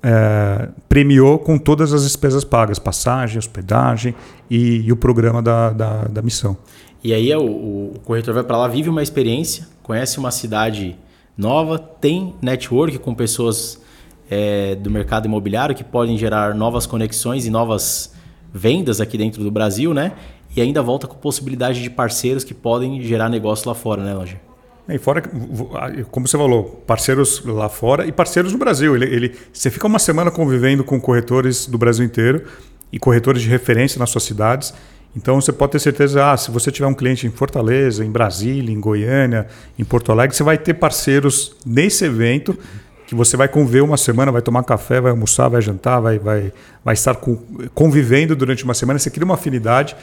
é, 0.03 0.69
premiou 0.89 1.39
com 1.39 1.59
todas 1.59 1.93
as 1.93 2.05
despesas 2.05 2.45
pagas, 2.45 2.79
passagem, 2.79 3.39
hospedagem 3.39 4.15
e, 4.49 4.81
e 4.87 4.93
o 4.93 4.97
programa 4.97 5.43
da, 5.43 5.71
da, 5.71 6.05
da, 6.05 6.23
missão. 6.23 6.57
E 7.03 7.15
aí 7.15 7.35
o, 7.35 7.93
o 7.95 8.01
corretor 8.05 8.35
vai 8.35 8.45
para 8.45 8.59
lá, 8.59 8.69
vive 8.69 8.89
uma 8.89 9.03
experiência, 9.03 9.67
conhece 9.83 10.19
uma 10.19 10.31
cidade 10.31 10.97
nova, 11.37 11.79
tem 11.79 12.35
network 12.43 12.99
com 12.99 13.15
pessoas 13.15 13.81
é, 14.31 14.75
do 14.75 14.91
mercado 14.91 15.27
imobiliário 15.27 15.75
que 15.75 15.83
podem 15.83 16.17
gerar 16.17 16.55
novas 16.55 16.87
conexões 16.87 17.47
e 17.47 17.51
novas 17.51 18.15
vendas 18.53 19.01
aqui 19.01 19.17
dentro 19.17 19.43
do 19.43 19.51
Brasil, 19.51 19.95
né? 19.95 20.13
E 20.55 20.61
ainda 20.61 20.83
volta 20.83 21.07
com 21.07 21.17
possibilidade 21.17 21.83
de 21.83 21.89
parceiros 21.89 22.45
que 22.45 22.53
podem 22.53 23.01
gerar 23.03 23.29
negócio 23.29 23.69
lá 23.69 23.75
fora, 23.75 24.03
né, 24.03 24.13
Roger? 24.13 24.41
E 24.89 24.99
fora, 24.99 25.23
como 26.11 26.27
você 26.27 26.37
falou, 26.37 26.83
parceiros 26.87 27.45
lá 27.45 27.69
fora 27.69 28.07
e 28.07 28.13
parceiros 28.13 28.53
no 28.53 28.59
Brasil. 28.59 28.97
Ele, 28.97 29.05
ele, 29.05 29.37
você 29.53 29.71
fica 29.71 29.87
uma 29.87 30.01
semana 30.01 30.31
convivendo 30.31 30.83
com 30.83 31.01
corretores 31.01 31.67
do 31.67 31.79
Brasil 31.79 32.05
inteiro 32.05 32.45
e 32.93 32.99
corretores 32.99 33.43
de 33.43 33.49
referência 33.49 34.01
nas 34.01 34.11
suas 34.11 34.25
cidades. 34.25 34.75
Então 35.17 35.41
você 35.41 35.53
pode 35.53 35.73
ter 35.73 35.81
certeza, 35.81 36.33
ah, 36.33 36.37
se 36.37 36.51
você 36.51 36.71
tiver 36.71 36.87
um 36.87 36.95
cliente 36.95 37.27
em 37.27 37.31
Fortaleza, 37.31 38.05
em 38.05 38.11
Brasília, 38.11 38.73
em 38.73 38.81
Goiânia, 38.81 39.49
em 39.79 39.85
Porto 39.85 40.13
Alegre, 40.13 40.37
você 40.37 40.43
vai 40.43 40.57
ter 40.57 40.75
parceiros 40.75 41.57
nesse 41.67 42.05
evento 42.05 42.57
que 43.11 43.15
você 43.17 43.37
vai 43.37 43.49
conviver 43.49 43.81
uma 43.81 43.97
semana, 43.97 44.31
vai 44.31 44.41
tomar 44.41 44.63
café, 44.63 45.01
vai 45.01 45.11
almoçar, 45.11 45.49
vai 45.49 45.61
jantar, 45.61 45.99
vai, 46.01 46.17
vai, 46.17 46.53
vai 46.85 46.95
estar 46.95 47.17
convivendo 47.75 48.37
durante 48.37 48.63
uma 48.63 48.73
semana. 48.73 49.01
Você 49.01 49.11
cria 49.11 49.25
uma 49.25 49.35
afinidade. 49.35 49.97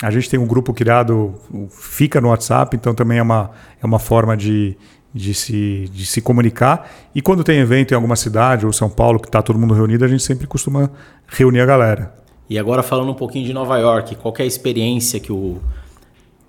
A 0.00 0.12
gente 0.12 0.30
tem 0.30 0.38
um 0.38 0.46
grupo 0.46 0.72
criado, 0.72 1.34
fica 1.70 2.20
no 2.20 2.28
WhatsApp, 2.28 2.76
então 2.76 2.94
também 2.94 3.18
é 3.18 3.22
uma, 3.22 3.50
é 3.82 3.84
uma 3.84 3.98
forma 3.98 4.36
de, 4.36 4.76
de, 5.12 5.34
se, 5.34 5.90
de 5.92 6.06
se 6.06 6.20
comunicar. 6.20 6.88
E 7.12 7.20
quando 7.20 7.42
tem 7.42 7.58
evento 7.58 7.90
em 7.90 7.94
alguma 7.96 8.14
cidade, 8.14 8.64
ou 8.64 8.72
São 8.72 8.88
Paulo, 8.88 9.18
que 9.18 9.26
está 9.26 9.42
todo 9.42 9.58
mundo 9.58 9.74
reunido, 9.74 10.04
a 10.04 10.08
gente 10.08 10.22
sempre 10.22 10.46
costuma 10.46 10.88
reunir 11.26 11.62
a 11.62 11.66
galera. 11.66 12.21
E 12.52 12.58
agora 12.58 12.82
falando 12.82 13.10
um 13.10 13.14
pouquinho 13.14 13.46
de 13.46 13.54
Nova 13.54 13.78
York, 13.78 14.14
qual 14.16 14.34
é 14.38 14.42
a 14.42 14.44
experiência 14.44 15.18
que 15.18 15.32
o, 15.32 15.56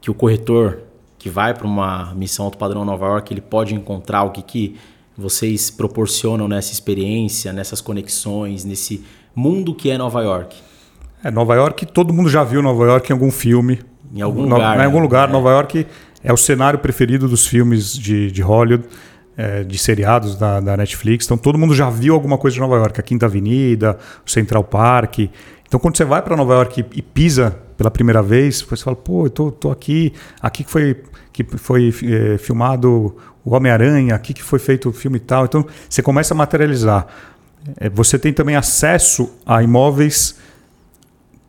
que 0.02 0.12
o 0.12 0.14
corretor 0.14 0.80
que 1.18 1.30
vai 1.30 1.54
para 1.54 1.66
uma 1.66 2.14
missão 2.14 2.44
alto 2.44 2.58
padrão 2.58 2.84
Nova 2.84 3.06
York 3.06 3.34
ele 3.34 3.40
pode 3.40 3.74
encontrar, 3.74 4.24
o 4.24 4.32
que, 4.32 4.42
que 4.42 4.76
vocês 5.18 5.72
proporcionam 5.72 6.46
nessa 6.46 6.74
experiência, 6.74 7.54
nessas 7.54 7.80
conexões, 7.80 8.66
nesse 8.66 9.06
mundo 9.34 9.74
que 9.74 9.90
é 9.90 9.98
Nova 9.98 10.22
York? 10.22 10.58
É, 11.24 11.32
Nova 11.32 11.56
York, 11.56 11.86
todo 11.86 12.14
mundo 12.14 12.28
já 12.28 12.44
viu 12.44 12.62
Nova 12.62 12.84
York 12.84 13.10
em 13.10 13.14
algum 13.14 13.32
filme. 13.32 13.80
Em 14.14 14.22
algum 14.22 14.42
no, 14.42 14.56
lugar. 14.56 14.78
Em 14.78 14.84
algum 14.84 14.98
né? 14.98 15.04
lugar. 15.04 15.30
É. 15.30 15.32
Nova 15.32 15.52
York 15.52 15.88
é 16.22 16.34
o 16.34 16.38
cenário 16.38 16.80
preferido 16.80 17.30
dos 17.30 17.48
filmes 17.48 17.98
de, 17.98 18.30
de 18.30 18.42
Hollywood, 18.42 18.84
é, 19.38 19.64
de 19.64 19.78
seriados 19.78 20.36
da, 20.36 20.60
da, 20.60 20.76
Netflix. 20.76 21.24
Então 21.24 21.38
todo 21.38 21.58
mundo 21.58 21.74
já 21.74 21.90
viu 21.90 22.14
alguma 22.14 22.38
coisa 22.38 22.56
de 22.56 22.60
Nova 22.60 22.76
York. 22.76 23.00
A 23.00 23.04
Quinta 23.04 23.26
Avenida, 23.26 23.98
o 24.28 24.30
Central 24.30 24.66
Park. 24.66 25.30
Então 25.74 25.80
quando 25.80 25.98
você 25.98 26.06
vai 26.06 26.22
para 26.22 26.38
Nova 26.38 26.54
York 26.54 26.86
e, 26.94 27.02
pisa 27.02 27.58
pela 27.76 27.90
primeira 27.90 28.22
vez, 28.22 28.62
você 28.62 28.84
fala, 28.84 28.96
pô, 28.96 29.26
eu 29.26 29.30
tô, 29.32 29.52
tô 29.52 29.72
aqui. 29.72 30.14
Aqui 30.40 30.64
que 30.64 30.70
foi, 30.70 31.02
que 31.32 31.44
foi 31.58 31.92
é, 32.04 32.38
filmado 32.38 33.18
o 33.44 33.56
Homem-Aranha, 33.56 34.14
aqui 34.14 34.36
que 34.36 34.44
foi 34.44 34.60
feito 34.60 34.90
o 34.90 34.94
filme 34.94 35.18
e 35.18 35.20
tal. 35.20 35.46
Então 35.46 35.66
você 35.90 36.04
começa 36.04 36.36
a 36.36 36.38
materializar. 36.38 37.08
É, 37.78 37.90
você 37.90 38.20
tem 38.20 38.32
também 38.32 38.56
acesso 38.56 39.34
a 39.44 39.64
imóveis 39.64 40.38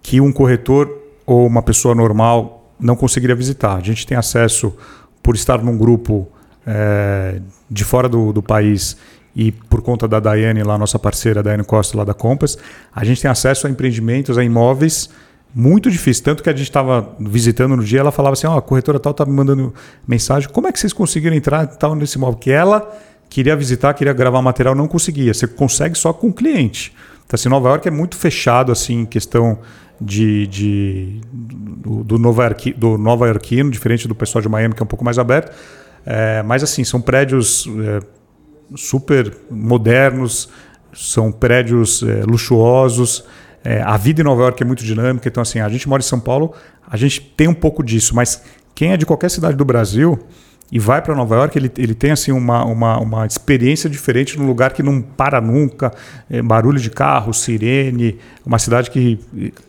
que 0.03 0.23
um 0.23 0.33
corretor 0.33 0.91
ou 1.27 1.47
uma 1.47 1.63
pessoa 1.63 1.95
normal 1.95 2.73
não 2.81 2.97
conseguiria 2.97 3.37
visitar. 3.37 3.77
A 3.77 3.81
gente 3.81 4.07
tem 4.07 4.17
acesso, 4.17 4.75
por 5.23 5.35
estar 5.35 5.63
num 5.63 5.77
grupo 5.77 6.27
é, 6.67 7.43
de 7.71 7.85
fora 7.85 8.09
do, 8.09 8.33
do 8.33 8.43
país 8.43 8.97
e 9.35 9.51
por 9.53 9.83
conta 9.83 10.07
da 10.07 10.21
Daiane, 10.21 10.63
lá 10.63 10.79
nossa 10.79 10.99
parceira, 10.99 11.43
Daiane 11.43 11.65
Costa, 11.65 11.97
lá 11.97 12.05
da 12.05 12.15
Compass, 12.15 12.57
a 12.95 13.05
gente 13.05 13.21
tem 13.21 13.31
acesso 13.31 13.67
a 13.67 13.71
empreendimentos, 13.71 14.39
a 14.39 14.45
imóveis 14.45 15.11
muito 15.55 15.91
difícil. 15.91 16.25
Tanto 16.25 16.43
que 16.43 16.49
a 16.49 16.53
gente 16.53 16.63
estava 16.63 17.15
visitando 17.19 17.77
no 17.77 17.85
dia, 17.85 18.01
ela 18.01 18.11
falava 18.11 18.33
assim: 18.33 18.47
ó, 18.47 18.55
oh, 18.55 18.59
a 18.59 18.63
corretora 18.63 18.99
tal 18.99 19.13
está 19.13 19.25
me 19.25 19.33
mandando 19.33 19.73
mensagem. 20.07 20.49
Como 20.49 20.67
é 20.67 20.73
que 20.73 20.79
vocês 20.79 20.93
conseguiram 20.93 21.37
entrar 21.37 21.67
tal 21.67 21.95
nesse 21.95 22.19
imóvel? 22.19 22.39
Que 22.39 22.51
ela 22.51 22.93
queria 23.31 23.57
visitar, 23.57 23.95
queria 23.95 24.13
gravar 24.13 24.43
material, 24.43 24.75
não 24.75 24.89
conseguia. 24.89 25.33
Você 25.33 25.47
consegue 25.47 25.97
só 25.97 26.13
com 26.13 26.29
o 26.29 26.33
cliente. 26.33 26.93
Então, 27.25 27.37
assim, 27.37 27.49
Nova 27.49 27.69
York 27.69 27.89
é 27.89 27.91
muito 27.91 28.17
fechado 28.17 28.71
assim, 28.71 29.01
em 29.01 29.07
questão 29.07 29.59
de, 30.01 30.47
de 30.47 31.21
do, 31.33 32.19
Nova 32.19 32.55
do 32.77 32.99
Nova 32.99 33.27
Yorkino, 33.27 33.71
diferente 33.71 34.07
do 34.07 34.15
pessoal 34.15 34.43
de 34.43 34.49
Miami, 34.49 34.75
que 34.75 34.83
é 34.83 34.85
um 34.85 34.89
pouco 34.89 35.05
mais 35.05 35.19
aberto. 35.19 35.53
É, 36.05 36.43
mas, 36.43 36.63
assim, 36.63 36.85
são 36.85 37.01
prédios 37.01 37.67
é, 37.67 38.01
super 38.77 39.37
modernos, 39.51 40.49
são 40.93 41.33
prédios 41.33 42.03
é, 42.03 42.23
luxuosos. 42.25 43.25
É, 43.63 43.83
a 43.83 43.97
vida 43.97 44.21
em 44.21 44.25
Nova 44.25 44.43
York 44.43 44.63
é 44.63 44.67
muito 44.67 44.85
dinâmica, 44.85 45.29
então 45.29 45.43
assim, 45.43 45.59
a 45.59 45.69
gente 45.69 45.89
mora 45.89 46.01
em 46.01 46.05
São 46.05 46.21
Paulo, 46.21 46.53
a 46.87 46.97
gente 46.97 47.21
tem 47.21 47.49
um 47.49 47.55
pouco 47.55 47.83
disso, 47.83 48.15
mas 48.15 48.43
quem 48.75 48.93
é 48.93 48.97
de 48.97 49.07
qualquer 49.07 49.31
cidade 49.31 49.57
do 49.57 49.65
Brasil 49.65 50.19
e 50.73 50.79
vai 50.79 51.01
para 51.01 51.15
Nova 51.15 51.37
York, 51.37 51.57
ele, 51.57 51.71
ele 51.79 51.95
tem 51.95 52.11
assim 52.11 52.33
uma, 52.33 52.65
uma, 52.65 52.99
uma 52.99 53.27
experiência 53.27 53.89
diferente 53.89 54.39
num 54.39 54.47
lugar 54.47 54.73
que 54.73 54.83
não 54.83 55.01
para 55.01 55.41
nunca, 55.41 55.93
é, 56.29 56.43
barulho 56.43 56.79
de 56.79 56.91
carro, 56.91 57.33
sirene, 57.33 58.19
uma 58.45 58.59
cidade 58.59 58.91
que 58.91 59.21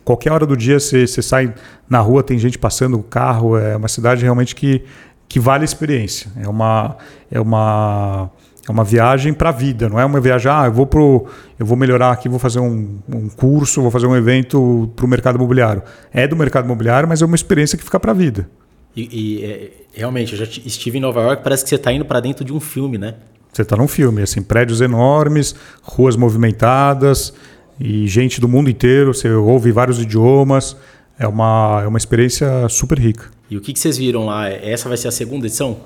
qualquer 0.04 0.32
hora 0.32 0.46
do 0.46 0.56
dia 0.56 0.80
você, 0.80 1.06
sai 1.06 1.54
na 1.88 2.00
rua, 2.00 2.22
tem 2.22 2.38
gente 2.38 2.58
passando 2.58 2.98
o 2.98 3.02
carro, 3.02 3.56
é 3.56 3.76
uma 3.76 3.88
cidade 3.88 4.22
realmente 4.22 4.54
que, 4.54 4.82
que 5.28 5.38
vale 5.38 5.62
a 5.62 5.64
experiência. 5.64 6.30
É 6.36 6.48
uma, 6.48 6.96
é 7.30 7.40
uma 7.40 8.30
é 8.68 8.72
uma 8.72 8.84
viagem 8.84 9.32
para 9.32 9.50
a 9.50 9.52
vida, 9.52 9.88
não 9.88 9.98
é 9.98 10.04
uma 10.04 10.20
viagem, 10.20 10.50
ah, 10.50 10.64
eu 10.66 10.72
vou, 10.72 10.86
pro, 10.86 11.26
eu 11.58 11.64
vou 11.64 11.76
melhorar 11.76 12.10
aqui, 12.10 12.28
vou 12.28 12.38
fazer 12.38 12.58
um, 12.58 12.98
um 13.08 13.28
curso, 13.28 13.80
vou 13.80 13.90
fazer 13.90 14.06
um 14.06 14.16
evento 14.16 14.90
para 14.96 15.04
o 15.04 15.08
mercado 15.08 15.36
imobiliário. 15.36 15.82
É 16.12 16.26
do 16.26 16.34
mercado 16.34 16.64
imobiliário, 16.64 17.08
mas 17.08 17.22
é 17.22 17.24
uma 17.24 17.36
experiência 17.36 17.78
que 17.78 17.84
fica 17.84 18.00
para 18.00 18.12
a 18.12 18.14
vida. 18.14 18.48
E, 18.96 19.08
e 19.12 19.44
é, 19.44 19.70
realmente, 19.92 20.32
eu 20.32 20.38
já 20.38 20.44
estive 20.44 20.98
em 20.98 21.00
Nova 21.00 21.20
York, 21.20 21.44
parece 21.44 21.62
que 21.62 21.68
você 21.68 21.76
está 21.76 21.92
indo 21.92 22.04
para 22.04 22.18
dentro 22.18 22.44
de 22.44 22.52
um 22.52 22.58
filme, 22.58 22.98
né? 22.98 23.14
Você 23.52 23.62
está 23.62 23.76
num 23.76 23.88
filme, 23.88 24.22
assim, 24.22 24.42
prédios 24.42 24.80
enormes, 24.80 25.54
ruas 25.82 26.16
movimentadas 26.16 27.32
e 27.78 28.06
gente 28.06 28.40
do 28.40 28.48
mundo 28.48 28.68
inteiro, 28.68 29.14
você 29.14 29.30
ouve 29.30 29.70
vários 29.70 30.00
idiomas. 30.00 30.76
É 31.18 31.26
uma, 31.26 31.80
é 31.82 31.86
uma 31.86 31.96
experiência 31.96 32.68
super 32.68 32.98
rica. 32.98 33.30
E 33.50 33.56
o 33.56 33.60
que, 33.60 33.72
que 33.72 33.78
vocês 33.78 33.96
viram 33.96 34.26
lá? 34.26 34.48
Essa 34.50 34.88
vai 34.88 34.98
ser 34.98 35.08
a 35.08 35.12
segunda 35.12 35.46
edição? 35.46 35.78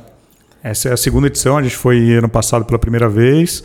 Essa 0.62 0.90
é 0.90 0.92
a 0.92 0.96
segunda 0.96 1.27
edição, 1.27 1.57
a 1.57 1.62
gente 1.62 1.77
foi 1.77 2.12
ano 2.12 2.29
passado 2.29 2.66
pela 2.66 2.79
primeira 2.79 3.09
vez 3.09 3.64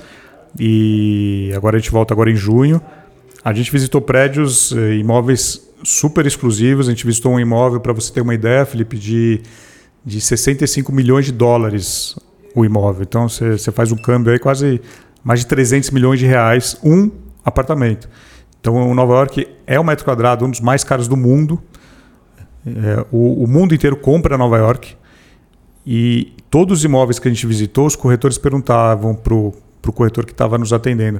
e 0.57 1.51
agora 1.55 1.75
a 1.75 1.79
gente 1.79 1.91
volta 1.91 2.13
agora 2.13 2.31
em 2.31 2.35
junho. 2.35 2.81
A 3.43 3.53
gente 3.53 3.69
visitou 3.69 4.01
prédios, 4.01 4.71
eh, 4.71 4.95
imóveis 4.95 5.61
super 5.83 6.25
exclusivos. 6.25 6.87
A 6.87 6.91
gente 6.91 7.05
visitou 7.05 7.33
um 7.33 7.39
imóvel, 7.39 7.79
para 7.79 7.93
você 7.93 8.11
ter 8.11 8.21
uma 8.21 8.33
ideia, 8.33 8.65
Felipe, 8.65 8.97
de, 8.97 9.41
de 10.03 10.21
65 10.21 10.91
milhões 10.91 11.25
de 11.25 11.31
dólares 11.31 12.15
o 12.55 12.63
imóvel. 12.63 13.03
Então 13.03 13.27
você, 13.27 13.71
faz 13.71 13.91
um 13.91 13.97
câmbio 13.97 14.31
aí 14.31 14.39
quase 14.39 14.81
mais 15.23 15.41
de 15.41 15.47
300 15.47 15.91
milhões 15.91 16.19
de 16.19 16.25
reais, 16.25 16.77
um 16.83 17.11
apartamento. 17.43 18.09
Então 18.61 18.95
Nova 18.95 19.13
York 19.15 19.47
é 19.67 19.77
o 19.77 19.81
um 19.81 19.85
metro 19.85 20.05
quadrado, 20.05 20.45
um 20.45 20.49
dos 20.49 20.61
mais 20.61 20.83
caros 20.83 21.07
do 21.07 21.17
mundo. 21.17 21.61
É, 22.65 23.05
o, 23.11 23.43
o 23.43 23.47
mundo 23.47 23.75
inteiro 23.75 23.97
compra 23.97 24.37
Nova 24.37 24.57
York. 24.57 24.95
E 25.85 26.33
todos 26.55 26.79
os 26.79 26.85
imóveis 26.85 27.19
que 27.19 27.27
a 27.27 27.31
gente 27.31 27.45
visitou, 27.45 27.85
os 27.85 27.97
corretores 27.97 28.37
perguntavam 28.37 29.13
para 29.13 29.33
o 29.33 29.53
corretor 29.93 30.25
que 30.25 30.31
estava 30.31 30.57
nos 30.57 30.71
atendendo: 30.71 31.19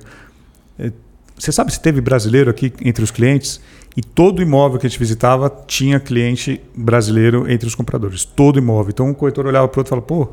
é, 0.79 0.93
Você 1.38 1.51
sabe 1.51 1.73
se 1.73 1.81
teve 1.81 1.99
brasileiro 1.99 2.49
aqui 2.49 2.71
entre 2.81 3.03
os 3.03 3.11
clientes? 3.11 3.59
E 3.97 4.01
todo 4.01 4.41
imóvel 4.41 4.79
que 4.79 4.88
a 4.88 4.89
gente 4.89 4.97
visitava 4.97 5.49
tinha 5.67 5.99
cliente 5.99 6.61
brasileiro 6.73 7.51
entre 7.51 7.67
os 7.67 7.75
compradores. 7.75 8.23
Todo 8.23 8.59
imóvel. 8.59 8.91
Então 8.91 9.09
o 9.09 9.13
corretor 9.13 9.45
olhava 9.45 9.67
para 9.67 9.77
o 9.77 9.81
outro 9.81 9.89
e 9.89 9.91
falava: 9.91 10.07
Pô, 10.07 10.29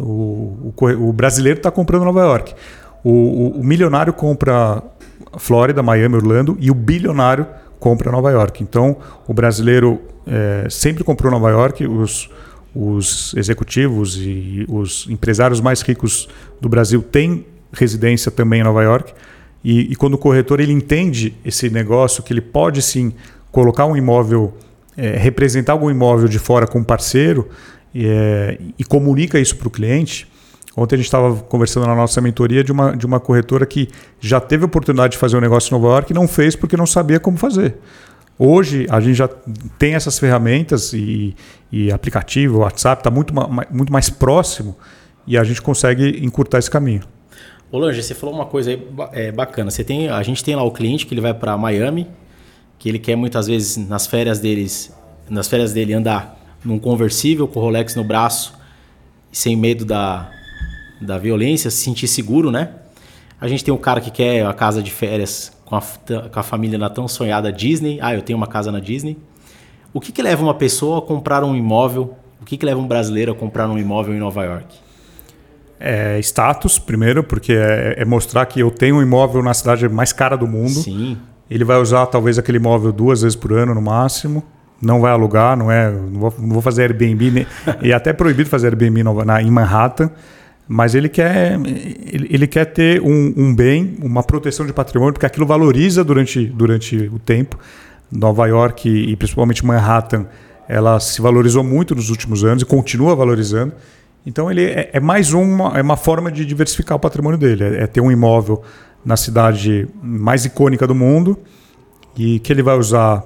o, 0.00 0.72
o, 0.80 1.08
o 1.08 1.12
brasileiro 1.12 1.58
está 1.58 1.72
comprando 1.72 2.04
Nova 2.04 2.20
York. 2.20 2.54
O, 3.02 3.10
o, 3.10 3.60
o, 3.60 3.64
milionário 3.64 4.12
compra 4.12 4.84
Flórida, 5.36 5.82
Miami, 5.82 6.14
Orlando 6.14 6.56
e 6.60 6.70
o 6.70 6.74
bilionário 6.74 7.44
compra 7.80 8.12
Nova 8.12 8.30
York. 8.30 8.62
Então, 8.62 8.98
o 9.26 9.34
brasileiro 9.34 10.00
é, 10.24 10.68
sempre 10.70 11.02
comprou 11.02 11.28
Nova 11.32 11.50
York, 11.50 11.84
os, 11.84 12.30
os 12.74 13.34
executivos 13.36 14.16
e 14.16 14.64
os 14.68 15.06
empresários 15.08 15.60
mais 15.60 15.82
ricos 15.82 16.28
do 16.60 16.68
Brasil 16.68 17.02
têm 17.02 17.44
residência 17.72 18.30
também 18.30 18.60
em 18.60 18.64
Nova 18.64 18.82
York. 18.82 19.12
E, 19.64 19.92
e, 19.92 19.96
quando 19.96 20.14
o 20.14 20.18
corretor 20.18 20.60
ele 20.60 20.72
entende 20.72 21.34
esse 21.44 21.70
negócio, 21.70 22.22
que 22.22 22.32
ele 22.32 22.40
pode 22.40 22.82
sim 22.82 23.12
colocar 23.50 23.86
um 23.86 23.96
imóvel, 23.96 24.54
é, 24.96 25.16
representar 25.16 25.72
algum 25.72 25.90
imóvel 25.90 26.26
de 26.26 26.38
fora 26.38 26.66
com 26.66 26.80
um 26.80 26.84
parceiro 26.84 27.48
é, 27.94 28.58
e 28.78 28.84
comunica 28.84 29.38
isso 29.38 29.56
para 29.56 29.68
o 29.68 29.70
cliente. 29.70 30.26
Ontem 30.76 30.96
a 30.96 30.98
gente 30.98 31.06
estava 31.06 31.36
conversando 31.36 31.86
na 31.86 31.94
nossa 31.94 32.20
mentoria 32.20 32.64
de 32.64 32.72
uma, 32.72 32.96
de 32.96 33.04
uma 33.04 33.20
corretora 33.20 33.66
que 33.66 33.88
já 34.18 34.40
teve 34.40 34.64
a 34.64 34.66
oportunidade 34.66 35.12
de 35.12 35.18
fazer 35.18 35.36
um 35.36 35.40
negócio 35.40 35.68
em 35.68 35.78
Nova 35.78 35.94
York 35.94 36.12
e 36.12 36.14
não 36.14 36.26
fez 36.26 36.56
porque 36.56 36.76
não 36.76 36.86
sabia 36.86 37.20
como 37.20 37.36
fazer. 37.36 37.76
Hoje 38.38 38.86
a 38.90 39.00
gente 39.00 39.14
já 39.14 39.28
tem 39.78 39.94
essas 39.94 40.18
ferramentas 40.18 40.92
e, 40.92 41.36
e 41.70 41.92
aplicativo, 41.92 42.58
WhatsApp 42.58 43.00
está 43.00 43.10
muito, 43.10 43.32
muito 43.70 43.92
mais 43.92 44.08
próximo 44.10 44.76
e 45.26 45.36
a 45.36 45.44
gente 45.44 45.60
consegue 45.60 46.24
encurtar 46.24 46.58
esse 46.58 46.70
caminho. 46.70 47.02
Ô 47.70 47.78
Lange, 47.78 48.02
você 48.02 48.14
falou 48.14 48.34
uma 48.34 48.46
coisa 48.46 48.70
aí 48.70 48.86
é, 49.12 49.32
bacana. 49.32 49.70
Você 49.70 49.82
tem, 49.82 50.08
a 50.08 50.22
gente 50.22 50.44
tem 50.44 50.54
lá 50.54 50.62
o 50.62 50.70
cliente 50.70 51.06
que 51.06 51.14
ele 51.14 51.20
vai 51.20 51.32
para 51.32 51.56
Miami, 51.56 52.06
que 52.78 52.88
ele 52.88 52.98
quer 52.98 53.16
muitas 53.16 53.46
vezes 53.46 53.76
nas 53.76 54.06
férias 54.06 54.40
deles, 54.40 54.92
nas 55.28 55.48
férias 55.48 55.72
dele 55.72 55.94
andar 55.94 56.38
num 56.64 56.78
conversível 56.78 57.48
com 57.48 57.60
o 57.60 57.62
Rolex 57.62 57.94
no 57.94 58.04
braço, 58.04 58.54
sem 59.30 59.56
medo 59.56 59.84
da, 59.84 60.30
da 61.00 61.16
violência, 61.16 61.70
se 61.70 61.78
sentir 61.78 62.08
seguro, 62.08 62.50
né? 62.50 62.74
A 63.40 63.48
gente 63.48 63.64
tem 63.64 63.72
um 63.72 63.78
cara 63.78 64.00
que 64.00 64.10
quer 64.10 64.44
a 64.46 64.52
casa 64.52 64.82
de 64.82 64.90
férias 64.90 65.52
com 65.72 65.76
a, 65.76 66.28
com 66.28 66.40
a 66.40 66.42
família 66.42 66.78
na 66.78 66.90
tão 66.90 67.08
sonhada 67.08 67.50
Disney. 67.50 67.98
Ah, 68.02 68.14
eu 68.14 68.20
tenho 68.20 68.36
uma 68.36 68.46
casa 68.46 68.70
na 68.70 68.78
Disney. 68.78 69.16
O 69.94 70.00
que, 70.00 70.12
que 70.12 70.22
leva 70.22 70.42
uma 70.42 70.54
pessoa 70.54 70.98
a 70.98 71.02
comprar 71.02 71.42
um 71.42 71.56
imóvel? 71.56 72.14
O 72.40 72.44
que, 72.44 72.56
que 72.58 72.66
leva 72.66 72.78
um 72.78 72.86
brasileiro 72.86 73.32
a 73.32 73.34
comprar 73.34 73.68
um 73.68 73.78
imóvel 73.78 74.14
em 74.14 74.18
Nova 74.18 74.44
York? 74.44 74.66
É 75.80 76.18
status, 76.20 76.78
primeiro, 76.78 77.24
porque 77.24 77.54
é, 77.54 77.94
é 77.98 78.04
mostrar 78.04 78.44
que 78.46 78.60
eu 78.60 78.70
tenho 78.70 78.96
um 78.96 79.02
imóvel 79.02 79.42
na 79.42 79.54
cidade 79.54 79.88
mais 79.88 80.12
cara 80.12 80.36
do 80.36 80.46
mundo. 80.46 80.70
Sim. 80.70 81.16
Ele 81.50 81.64
vai 81.64 81.78
usar 81.78 82.06
talvez 82.06 82.38
aquele 82.38 82.58
imóvel 82.58 82.92
duas 82.92 83.22
vezes 83.22 83.36
por 83.36 83.52
ano 83.52 83.74
no 83.74 83.82
máximo. 83.82 84.42
Não 84.80 85.00
vai 85.00 85.12
alugar, 85.12 85.56
não 85.56 85.70
é. 85.70 85.90
Não 85.90 86.20
vou, 86.20 86.34
não 86.38 86.50
vou 86.50 86.62
fazer 86.62 86.82
Airbnb. 86.82 87.46
E 87.82 87.92
é 87.92 87.94
até 87.94 88.12
proibido 88.12 88.48
fazer 88.48 88.68
Airbnb 88.68 89.02
na, 89.24 89.42
em 89.42 89.50
Manhattan 89.50 90.10
mas 90.72 90.94
ele 90.94 91.10
quer, 91.10 91.60
ele, 92.06 92.46
quer 92.46 92.64
ter 92.64 93.02
um, 93.02 93.34
um, 93.36 93.54
bem, 93.54 93.94
uma 94.00 94.22
proteção 94.22 94.64
de 94.64 94.72
patrimônio, 94.72 95.12
porque 95.12 95.26
aquilo 95.26 95.44
valoriza 95.44 96.02
durante, 96.02 96.46
durante 96.46 96.96
o 97.12 97.18
tempo. 97.18 97.58
Nova 98.10 98.46
York 98.46 98.88
e 98.88 99.14
principalmente 99.14 99.64
Manhattan, 99.66 100.24
ela 100.66 100.98
se 100.98 101.20
valorizou 101.20 101.62
muito 101.62 101.94
nos 101.94 102.08
últimos 102.08 102.42
anos 102.42 102.62
e 102.62 102.66
continua 102.66 103.14
valorizando. 103.14 103.74
Então 104.24 104.50
ele 104.50 104.64
é, 104.64 104.88
é 104.94 105.00
mais 105.00 105.34
uma, 105.34 105.76
é 105.76 105.82
uma 105.82 105.96
forma 105.96 106.32
de 106.32 106.42
diversificar 106.46 106.96
o 106.96 107.00
patrimônio 107.00 107.38
dele, 107.38 107.64
é, 107.64 107.82
é 107.82 107.86
ter 107.86 108.00
um 108.00 108.10
imóvel 108.10 108.62
na 109.04 109.16
cidade 109.16 109.86
mais 110.02 110.46
icônica 110.46 110.86
do 110.86 110.94
mundo 110.94 111.38
e 112.16 112.38
que 112.38 112.50
ele 112.50 112.62
vai 112.62 112.78
usar 112.78 113.22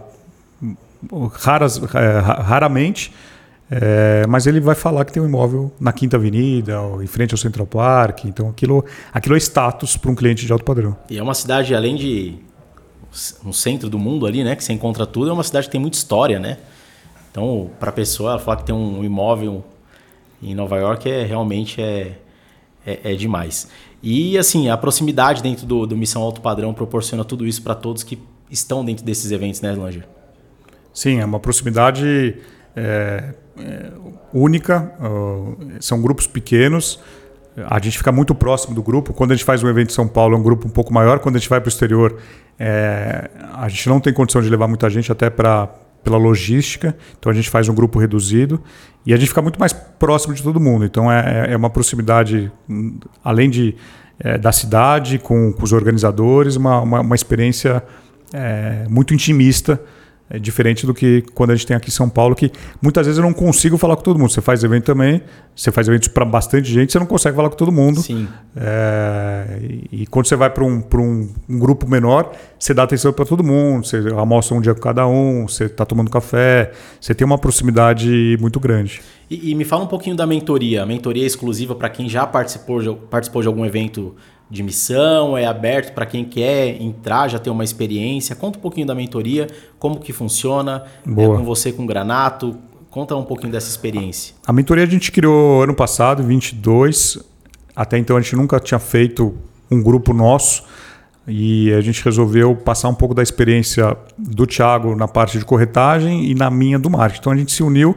raras, 1.39 1.81
é, 1.95 2.19
raramente 2.43 3.13
é, 3.71 4.25
mas 4.29 4.47
ele 4.47 4.61
vai 4.61 4.75
falar 4.75 5.05
que 5.05 5.13
tem 5.13 5.23
um 5.23 5.27
imóvel 5.27 5.73
na 5.81 5.93
Quinta 5.93 6.17
Avenida, 6.17 6.81
ou 6.81 7.03
em 7.03 7.07
frente 7.07 7.35
ao 7.35 7.39
Central 7.39 7.67
Park. 7.67 8.25
Então 8.25 8.49
aquilo, 8.49 8.85
aquilo 9.13 9.35
é 9.35 9.39
status 9.39 9.97
para 9.97 10.11
um 10.11 10.15
cliente 10.15 10.47
de 10.47 10.53
alto 10.53 10.65
padrão. 10.65 10.97
E 11.11 11.19
é 11.19 11.23
uma 11.23 11.35
cidade, 11.35 11.75
além 11.75 11.97
de 11.97 12.39
um 13.45 13.53
centro 13.53 13.89
do 13.89 13.99
mundo 13.99 14.27
ali, 14.27 14.45
né? 14.45 14.55
Que 14.55 14.63
você 14.63 14.73
encontra 14.73 15.07
tudo, 15.07 15.31
é 15.31 15.33
uma 15.33 15.43
cidade 15.43 15.67
que 15.67 15.73
tem 15.73 15.81
muita 15.81 15.97
história, 15.97 16.39
né? 16.39 16.59
Então, 17.31 17.71
para 17.79 17.91
a 17.91 17.93
pessoa 17.93 18.39
falar 18.39 18.59
que 18.59 18.65
tem 18.65 18.75
um 18.75 19.05
imóvel 19.05 19.65
em 20.43 20.55
Nova 20.55 20.77
York 20.77 21.11
é 21.11 21.25
realmente 21.25 21.81
é, 21.81 22.19
é, 22.87 23.13
é 23.13 23.15
demais. 23.15 23.69
E 24.03 24.39
assim, 24.39 24.69
a 24.69 24.77
proximidade 24.77 25.43
dentro 25.43 25.67
do, 25.67 25.87
do 25.87 25.97
Missão 25.97 26.23
Alto 26.23 26.41
Padrão 26.41 26.73
proporciona 26.73 27.25
tudo 27.25 27.47
isso 27.47 27.63
para 27.63 27.75
todos 27.75 28.03
que 28.03 28.19
estão 28.51 28.85
dentro 28.85 29.05
desses 29.05 29.33
eventos, 29.33 29.61
né, 29.61 29.73
Langer? 29.73 30.07
Sim, 30.95 31.21
é 31.21 31.25
uma 31.25 31.41
proximidade 31.41 32.37
é, 32.77 33.35
é, 33.59 33.91
única, 34.33 34.93
uh, 35.01 35.57
são 35.81 36.01
grupos 36.03 36.27
pequenos. 36.27 37.01
A 37.69 37.81
gente 37.81 37.97
fica 37.97 38.13
muito 38.13 38.35
próximo 38.35 38.75
do 38.75 38.83
grupo. 38.83 39.15
Quando 39.15 39.33
a 39.33 39.35
gente 39.35 39.45
faz 39.45 39.63
um 39.63 39.69
evento 39.69 39.91
em 39.91 39.95
São 39.95 40.07
Paulo, 40.07 40.35
é 40.35 40.39
um 40.39 40.43
grupo 40.43 40.69
um 40.69 40.71
pouco 40.71 40.93
maior. 40.93 41.21
Quando 41.21 41.37
a 41.37 41.39
gente 41.39 41.49
vai 41.49 41.59
para 41.59 41.69
o 41.69 41.71
exterior, 41.71 42.19
é, 42.59 43.31
a 43.55 43.67
gente 43.69 43.89
não 43.89 43.99
tem 43.99 44.13
condição 44.13 44.43
de 44.43 44.51
levar 44.51 44.69
muita 44.69 44.91
gente 44.91 45.11
até 45.11 45.31
para 45.31 45.71
pela 46.05 46.19
logística. 46.19 46.97
Então 47.19 47.33
a 47.33 47.35
gente 47.35 47.51
faz 47.51 47.69
um 47.69 47.75
grupo 47.75 47.99
reduzido 47.99 48.63
e 49.05 49.13
a 49.13 49.17
gente 49.17 49.29
fica 49.29 49.43
muito 49.43 49.59
mais 49.59 49.73
próximo 49.73 50.35
de 50.35 50.43
todo 50.43 50.61
mundo. 50.61 50.85
Então 50.85 51.11
é, 51.11 51.53
é 51.53 51.57
uma 51.57 51.69
proximidade, 51.69 52.53
além 53.25 53.51
de, 53.51 53.75
é, 54.21 54.39
da 54.39 54.53
cidade, 54.53 55.19
com, 55.19 55.53
com, 55.53 55.65
os 55.65 55.73
organizadores, 55.73 56.55
uma, 56.55 56.81
uma, 56.81 57.01
uma 57.01 57.15
experiência 57.17 57.83
é, 58.33 58.87
muito 58.89 59.13
intimista 59.13 59.81
é 60.29 60.39
diferente 60.39 60.85
do 60.85 60.93
que 60.93 61.23
quando 61.35 61.51
a 61.51 61.55
gente 61.55 61.67
tem 61.67 61.77
aqui 61.77 61.89
em 61.89 61.93
São 61.93 62.09
Paulo, 62.09 62.35
que 62.35 62.51
muitas 62.83 63.07
vezes 63.07 63.19
eu 63.19 63.25
não 63.25 63.33
consigo 63.33 63.79
falar 63.79 63.97
com 63.97 64.03
todo 64.03 64.19
mundo. 64.19 64.31
Você 64.31 64.41
faz 64.41 64.65
evento 64.65 64.85
também, 64.85 65.23
você 65.55 65.71
faz 65.71 65.87
eventos 65.87 66.09
para 66.09 66.25
bastante 66.25 66.71
gente, 66.71 66.93
você 66.93 66.99
não 66.99 67.07
consegue 67.07 67.37
falar 67.37 67.49
com 67.49 67.57
todo 67.57 67.71
mundo. 67.71 68.01
Sim. 68.01 68.27
É, 68.57 69.61
e, 69.63 70.03
e, 70.03 70.07
quando 70.07 70.27
você 70.27 70.35
vai 70.35 70.51
para 70.51 70.65
um, 70.65 70.83
um, 70.95 71.29
um, 71.49 71.59
grupo 71.59 71.89
menor, 71.89 72.33
você 72.59 72.75
dá 72.75 72.83
atenção 72.83 73.13
para 73.13 73.25
todo 73.25 73.45
mundo, 73.45 73.87
você 73.87 73.99
almoça 74.17 74.53
um 74.55 74.61
dia 74.61 74.75
com 74.75 74.81
cada 74.81 75.07
um, 75.07 75.47
você 75.47 75.65
está 75.65 75.85
tomando 75.85 76.11
café, 76.11 76.73
você 77.01 77.15
tem 77.15 77.25
uma 77.25 77.39
proximidade 77.39 78.37
muito 78.41 78.59
grande. 78.59 79.01
E, 79.31 79.51
e, 79.51 79.55
me 79.55 79.65
fala 79.65 79.85
um 79.85 79.89
pouquinho 79.89 80.17
da 80.17 80.27
mentoria. 80.27 80.83
A 80.83 80.87
mentoria 80.87 81.23
é 81.23 81.27
exclusiva 81.27 81.75
para 81.75 81.89
quem 81.89 82.09
já 82.09 82.27
participou, 82.27 82.97
participou 82.97 83.43
de 83.43 83.49
algum 83.49 83.65
evento 83.65 84.15
de 84.49 84.63
missão, 84.63 85.37
é 85.37 85.45
aberto 85.45 85.93
para 85.93 86.07
quem 86.07 86.25
quer 86.25 86.81
entrar, 86.81 87.29
já 87.29 87.39
ter 87.39 87.51
uma 87.51 87.65
experiência. 87.65 88.37
Conta 88.37 88.59
um 88.59 88.63
pouquinho 88.63 88.87
da 88.87 88.95
mentoria, 88.95 89.49
como 89.79 89.99
que 89.99 90.13
funciona, 90.13 90.85
é 91.07 91.27
com 91.27 91.45
você 91.45 91.73
com 91.73 91.83
o 91.83 91.87
Granato. 91.87 92.57
Conta 92.91 93.15
um 93.15 93.25
pouquinho 93.25 93.53
dessa 93.53 93.69
experiência. 93.69 94.35
A 94.47 94.53
mentoria 94.53 94.85
a 94.85 94.87
gente 94.87 95.13
criou 95.13 95.63
ano 95.63 95.75
passado, 95.75 96.23
22. 96.23 97.19
Até 97.75 97.99
então 97.99 98.17
a 98.17 98.21
gente 98.21 98.37
nunca 98.37 98.59
tinha 98.59 98.79
feito 98.79 99.35
um 99.71 99.83
grupo 99.83 100.15
nosso 100.15 100.65
e 101.29 101.73
a 101.75 101.81
gente 101.81 102.03
resolveu 102.05 102.55
passar 102.55 102.89
um 102.89 102.95
pouco 102.95 103.15
da 103.15 103.23
experiência 103.23 103.97
do 104.17 104.47
Thiago 104.47 104.95
na 104.95 105.09
parte 105.09 105.39
de 105.39 105.45
corretagem 105.45 106.25
e 106.25 106.35
na 106.35 106.51
minha 106.51 106.79
do 106.79 106.89
marketing. 106.89 107.21
Então 107.21 107.33
a 107.33 107.37
gente 107.37 107.53
se 107.53 107.63
uniu 107.63 107.91
uh, 107.91 107.97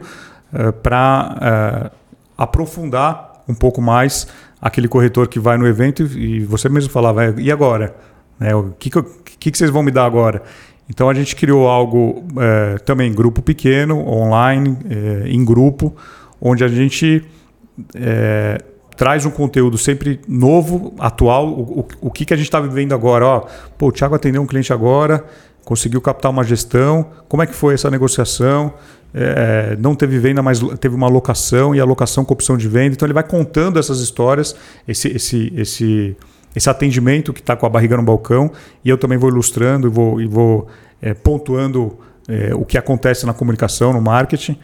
eh, 0.52 0.72
para 0.72 1.36
uh, 1.36 1.44
eh, 1.44 1.90
aprofundar 2.36 3.42
um 3.48 3.54
pouco 3.54 3.80
mais 3.80 4.26
aquele 4.60 4.88
corretor 4.88 5.28
que 5.28 5.38
vai 5.38 5.56
no 5.56 5.66
evento 5.66 6.02
e, 6.02 6.44
você 6.44 6.68
mesmo 6.68 6.90
falava, 6.90 7.34
e 7.40 7.50
agora? 7.50 7.94
É, 8.40 8.54
o 8.54 8.74
que, 8.78 8.90
que, 8.90 9.50
que, 9.50 9.58
vocês 9.58 9.70
vão 9.70 9.82
me 9.82 9.90
dar 9.90 10.04
agora? 10.04 10.42
Então 10.88 11.08
a 11.08 11.14
gente 11.14 11.36
criou 11.36 11.68
algo 11.68 12.24
é, 12.38 12.78
também 12.78 13.12
grupo 13.12 13.40
pequeno, 13.40 13.98
online, 14.06 14.76
é, 14.88 15.28
em 15.28 15.44
grupo, 15.44 15.94
onde 16.40 16.64
a 16.64 16.68
gente 16.68 17.24
é, 17.94 18.58
traz 18.96 19.24
um 19.24 19.30
conteúdo 19.30 19.78
sempre 19.78 20.20
novo, 20.26 20.94
atual, 20.98 21.48
o, 21.48 21.80
o, 21.80 21.88
o 22.02 22.10
que, 22.10 22.24
que 22.24 22.34
a 22.34 22.36
gente 22.36 22.46
está 22.46 22.60
vivendo 22.60 22.92
agora. 22.92 23.24
Ó, 23.24 23.46
pô, 23.78 23.88
o 23.88 23.92
Thiago 23.92 24.14
atendeu 24.14 24.42
um 24.42 24.46
cliente 24.46 24.72
agora, 24.72 25.24
conseguiu 25.64 26.00
captar 26.00 26.30
uma 26.30 26.44
gestão, 26.44 27.06
como 27.28 27.42
é 27.42 27.46
que 27.46 27.54
foi 27.54 27.74
essa 27.74 27.90
negociação? 27.90 28.74
É, 29.14 29.76
não 29.78 29.94
teve 29.94 30.18
venda, 30.18 30.42
mas 30.42 30.60
teve 30.78 30.94
uma 30.94 31.08
locação 31.08 31.74
e 31.74 31.80
a 31.80 31.84
locação 31.84 32.24
com 32.24 32.32
opção 32.32 32.56
de 32.56 32.68
venda. 32.68 32.94
Então 32.94 33.06
ele 33.06 33.14
vai 33.14 33.24
contando 33.24 33.78
essas 33.78 34.00
histórias, 34.00 34.54
esse, 34.86 35.08
esse, 35.08 35.52
esse, 35.56 36.16
esse 36.54 36.70
atendimento 36.70 37.32
que 37.32 37.40
está 37.40 37.56
com 37.56 37.66
a 37.66 37.68
barriga 37.68 37.96
no 37.96 38.02
balcão, 38.02 38.50
e 38.84 38.88
eu 38.88 38.98
também 38.98 39.18
vou 39.18 39.30
ilustrando 39.30 39.86
e 39.86 39.90
vou, 39.90 40.20
e 40.20 40.26
vou 40.26 40.68
é, 41.02 41.14
pontuando 41.14 41.98
é, 42.28 42.54
o 42.54 42.64
que 42.64 42.78
acontece 42.78 43.26
na 43.26 43.34
comunicação, 43.34 43.92
no 43.92 44.00
marketing. 44.00 44.56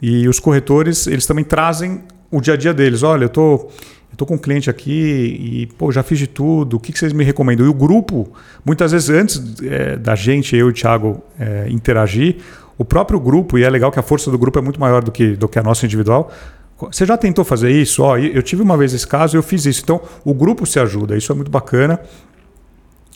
E 0.00 0.26
os 0.28 0.40
corretores, 0.40 1.06
eles 1.06 1.26
também 1.26 1.44
trazem 1.44 2.02
o 2.30 2.40
dia 2.40 2.54
a 2.54 2.56
dia 2.56 2.72
deles. 2.72 3.02
Olha, 3.02 3.24
eu 3.24 3.28
tô, 3.28 3.68
estou 4.10 4.26
com 4.26 4.34
um 4.34 4.38
cliente 4.38 4.70
aqui 4.70 5.60
e 5.60 5.66
pô, 5.66 5.92
já 5.92 6.02
fiz 6.02 6.18
de 6.18 6.26
tudo, 6.26 6.76
o 6.76 6.80
que, 6.80 6.92
que 6.92 6.98
vocês 6.98 7.12
me 7.12 7.24
recomendam? 7.24 7.66
E 7.66 7.68
o 7.68 7.74
grupo, 7.74 8.32
muitas 8.64 8.92
vezes 8.92 9.10
antes 9.10 9.42
é, 9.62 9.96
da 9.96 10.14
gente, 10.14 10.56
eu 10.56 10.68
e 10.68 10.70
o 10.70 10.72
Thiago, 10.72 11.22
é, 11.38 11.66
interagir, 11.68 12.36
o 12.80 12.84
próprio 12.84 13.20
grupo, 13.20 13.58
e 13.58 13.62
é 13.62 13.68
legal 13.68 13.92
que 13.92 13.98
a 13.98 14.02
força 14.02 14.30
do 14.30 14.38
grupo 14.38 14.58
é 14.58 14.62
muito 14.62 14.80
maior 14.80 15.04
do 15.04 15.12
que, 15.12 15.36
do 15.36 15.46
que 15.46 15.58
a 15.58 15.62
nossa 15.62 15.84
individual. 15.84 16.32
Você 16.90 17.04
já 17.04 17.14
tentou 17.14 17.44
fazer 17.44 17.70
isso? 17.70 18.02
Ó, 18.02 18.16
eu 18.16 18.42
tive 18.42 18.62
uma 18.62 18.74
vez 18.74 18.94
esse 18.94 19.06
caso 19.06 19.36
eu 19.36 19.42
fiz 19.42 19.66
isso. 19.66 19.82
Então, 19.84 20.00
o 20.24 20.32
grupo 20.32 20.64
se 20.64 20.80
ajuda, 20.80 21.14
isso 21.14 21.30
é 21.30 21.34
muito 21.34 21.50
bacana. 21.50 22.00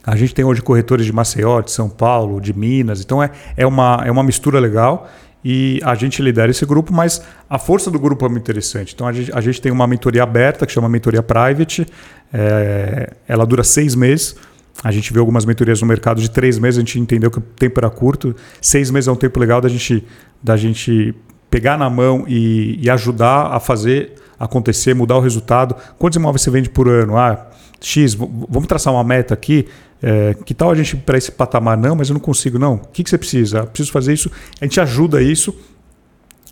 A 0.05 0.15
gente 0.17 0.35
tem 0.35 0.45
hoje 0.45 0.61
corretores 0.61 1.07
de 1.07 1.15
Maceió, 1.15 1.62
de 1.62 1.71
São 1.71 1.89
Paulo, 1.89 2.43
de 2.43 2.53
Minas, 2.53 3.01
então 3.01 3.23
é, 3.23 3.31
é, 3.57 3.67
uma, 3.67 4.03
é 4.05 4.11
uma 4.11 4.23
mistura 4.23 4.61
legal 4.61 5.09
e 5.43 5.81
a 5.83 5.95
gente 5.95 6.21
lidera 6.21 6.51
esse 6.51 6.67
grupo, 6.67 6.93
mas 6.93 7.23
a 7.49 7.59
força 7.59 7.91
do 7.91 7.99
grupo 7.99 8.27
é 8.27 8.29
muito 8.29 8.43
interessante. 8.43 8.93
Então 8.93 9.07
a 9.07 9.12
gente, 9.15 9.33
a 9.33 9.41
gente 9.41 9.62
tem 9.62 9.73
uma 9.73 9.87
mentoria 9.87 10.25
aberta 10.25 10.67
que 10.67 10.73
chama 10.75 10.91
Mentoria 10.91 11.23
Private, 11.23 11.87
é, 12.31 13.15
ela 13.27 13.47
dura 13.47 13.65
seis 13.65 13.95
meses 13.95 14.37
A 14.83 14.91
gente 14.91 15.12
viu 15.12 15.22
algumas 15.22 15.45
mentorias 15.45 15.81
no 15.81 15.87
mercado 15.87 16.20
de 16.20 16.31
três 16.31 16.59
meses, 16.59 16.79
a 16.79 16.81
gente 16.81 16.99
entendeu 16.99 17.31
que 17.31 17.39
o 17.39 17.41
tempo 17.41 17.79
era 17.81 17.89
curto. 17.89 18.35
Seis 18.61 18.91
meses 18.91 19.09
é 19.09 19.12
um 19.12 19.16
tempo 19.16 19.39
legal 19.39 19.61
da 19.61 19.68
gente, 19.68 20.05
da 20.43 20.57
gente 20.57 21.14
pegar 21.49 21.79
na 21.79 21.89
mão 21.89 22.25
e, 22.27 22.79
e 22.83 22.91
ajudar 22.91 23.53
a 23.53 23.61
fazer 23.61 24.14
acontecer, 24.39 24.95
mudar 24.95 25.16
o 25.16 25.20
resultado. 25.20 25.77
Quantos 25.99 26.16
imóveis 26.16 26.43
você 26.43 26.51
vende 26.51 26.68
por 26.68 26.89
ano? 26.89 27.16
Ah, 27.16 27.47
X, 27.81 28.14
vamos 28.14 28.66
traçar 28.66 28.93
uma 28.93 29.05
meta 29.05 29.35
aqui. 29.35 29.66
É, 30.03 30.35
que 30.45 30.53
tal 30.53 30.70
a 30.70 30.75
gente 30.75 30.97
para 30.97 31.16
esse 31.16 31.33
patamar? 31.33 31.79
Não, 31.79 31.95
mas 31.95 32.09
eu 32.09 32.14
não 32.14 32.20
consigo. 32.20 32.59
Não. 32.59 32.75
O 32.75 32.89
que, 32.89 33.03
que 33.05 33.11
você 33.11 33.16
precisa? 33.16 33.59
Eu 33.59 33.66
preciso 33.66 33.93
fazer 33.93 34.12
isso. 34.12 34.31
A 34.61 34.64
gente 34.64 34.81
ajuda 34.81 35.22
isso 35.22 35.55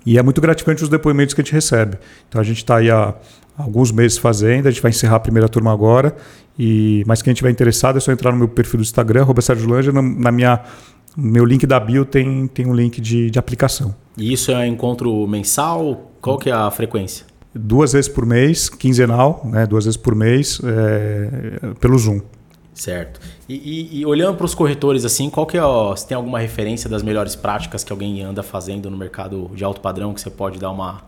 e 0.04 0.18
é 0.18 0.22
muito 0.22 0.40
gratificante 0.40 0.82
os 0.82 0.88
depoimentos 0.88 1.34
que 1.34 1.40
a 1.40 1.44
gente 1.44 1.52
recebe. 1.52 1.98
Então 2.28 2.40
a 2.40 2.44
gente 2.44 2.58
está 2.58 2.76
aí 2.76 2.90
há 2.90 3.14
alguns 3.56 3.92
meses 3.92 4.18
fazendo, 4.18 4.66
a 4.66 4.70
gente 4.70 4.82
vai 4.82 4.90
encerrar 4.90 5.16
a 5.16 5.20
primeira 5.20 5.48
turma 5.48 5.72
agora. 5.72 6.14
E, 6.58 7.02
mas 7.06 7.22
quem 7.22 7.32
estiver 7.32 7.50
interessado 7.50 7.96
é 7.96 8.00
só 8.00 8.12
entrar 8.12 8.32
no 8.32 8.38
meu 8.38 8.48
perfil 8.48 8.78
do 8.78 8.82
Instagram, 8.82 9.26
Sérgio 9.40 9.68
Lange, 9.68 9.90
na, 9.90 10.02
na 10.02 10.32
minha 10.32 10.62
meu 11.16 11.44
link 11.44 11.66
da 11.66 11.78
bio 11.78 12.04
tem, 12.04 12.46
tem 12.46 12.66
um 12.66 12.74
link 12.74 13.00
de, 13.00 13.30
de 13.30 13.38
aplicação. 13.38 13.94
E 14.16 14.32
isso 14.32 14.50
é 14.50 14.66
encontro 14.66 15.26
mensal? 15.26 16.10
Qual 16.20 16.38
que 16.38 16.48
é 16.48 16.52
a 16.52 16.70
frequência? 16.70 17.26
Duas 17.54 17.92
vezes 17.92 18.08
por 18.08 18.24
mês, 18.24 18.68
quinzenal, 18.70 19.42
né? 19.44 19.66
duas 19.66 19.84
vezes 19.84 19.98
por 19.98 20.14
mês, 20.14 20.60
é, 20.64 21.74
pelo 21.80 21.98
Zoom. 21.98 22.20
Certo. 22.72 23.20
E, 23.46 23.54
e, 23.54 24.00
e 24.00 24.06
olhando 24.06 24.36
para 24.38 24.46
os 24.46 24.54
corretores, 24.54 25.04
assim, 25.04 25.28
qual 25.28 25.44
que 25.44 25.58
é, 25.58 25.62
ó, 25.62 25.94
se 25.94 26.06
tem 26.06 26.16
alguma 26.16 26.38
referência 26.38 26.88
das 26.88 27.02
melhores 27.02 27.36
práticas 27.36 27.84
que 27.84 27.92
alguém 27.92 28.22
anda 28.22 28.42
fazendo 28.42 28.90
no 28.90 28.96
mercado 28.96 29.50
de 29.54 29.62
alto 29.62 29.82
padrão 29.82 30.14
que 30.14 30.20
você 30.20 30.30
pode 30.30 30.58
dar 30.58 30.70
uma 30.70 31.02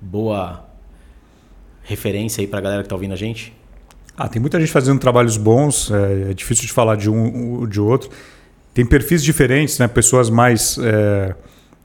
boa 0.00 0.64
referência 1.82 2.40
aí 2.40 2.46
para 2.46 2.58
a 2.58 2.62
galera 2.62 2.82
que 2.82 2.86
está 2.86 2.94
ouvindo 2.94 3.12
a 3.12 3.16
gente? 3.16 3.52
Ah, 4.16 4.28
tem 4.28 4.40
muita 4.40 4.60
gente 4.60 4.70
fazendo 4.70 4.98
trabalhos 4.98 5.36
bons, 5.36 5.90
é, 5.90 6.30
é 6.30 6.34
difícil 6.34 6.66
de 6.66 6.72
falar 6.72 6.96
de 6.96 7.08
um 7.08 7.60
ou 7.60 7.66
de 7.66 7.80
outro. 7.80 8.10
Tem 8.74 8.84
perfis 8.84 9.24
diferentes, 9.24 9.78
né? 9.78 9.88
Pessoas 9.88 10.30
mais, 10.30 10.78
é, 10.78 11.34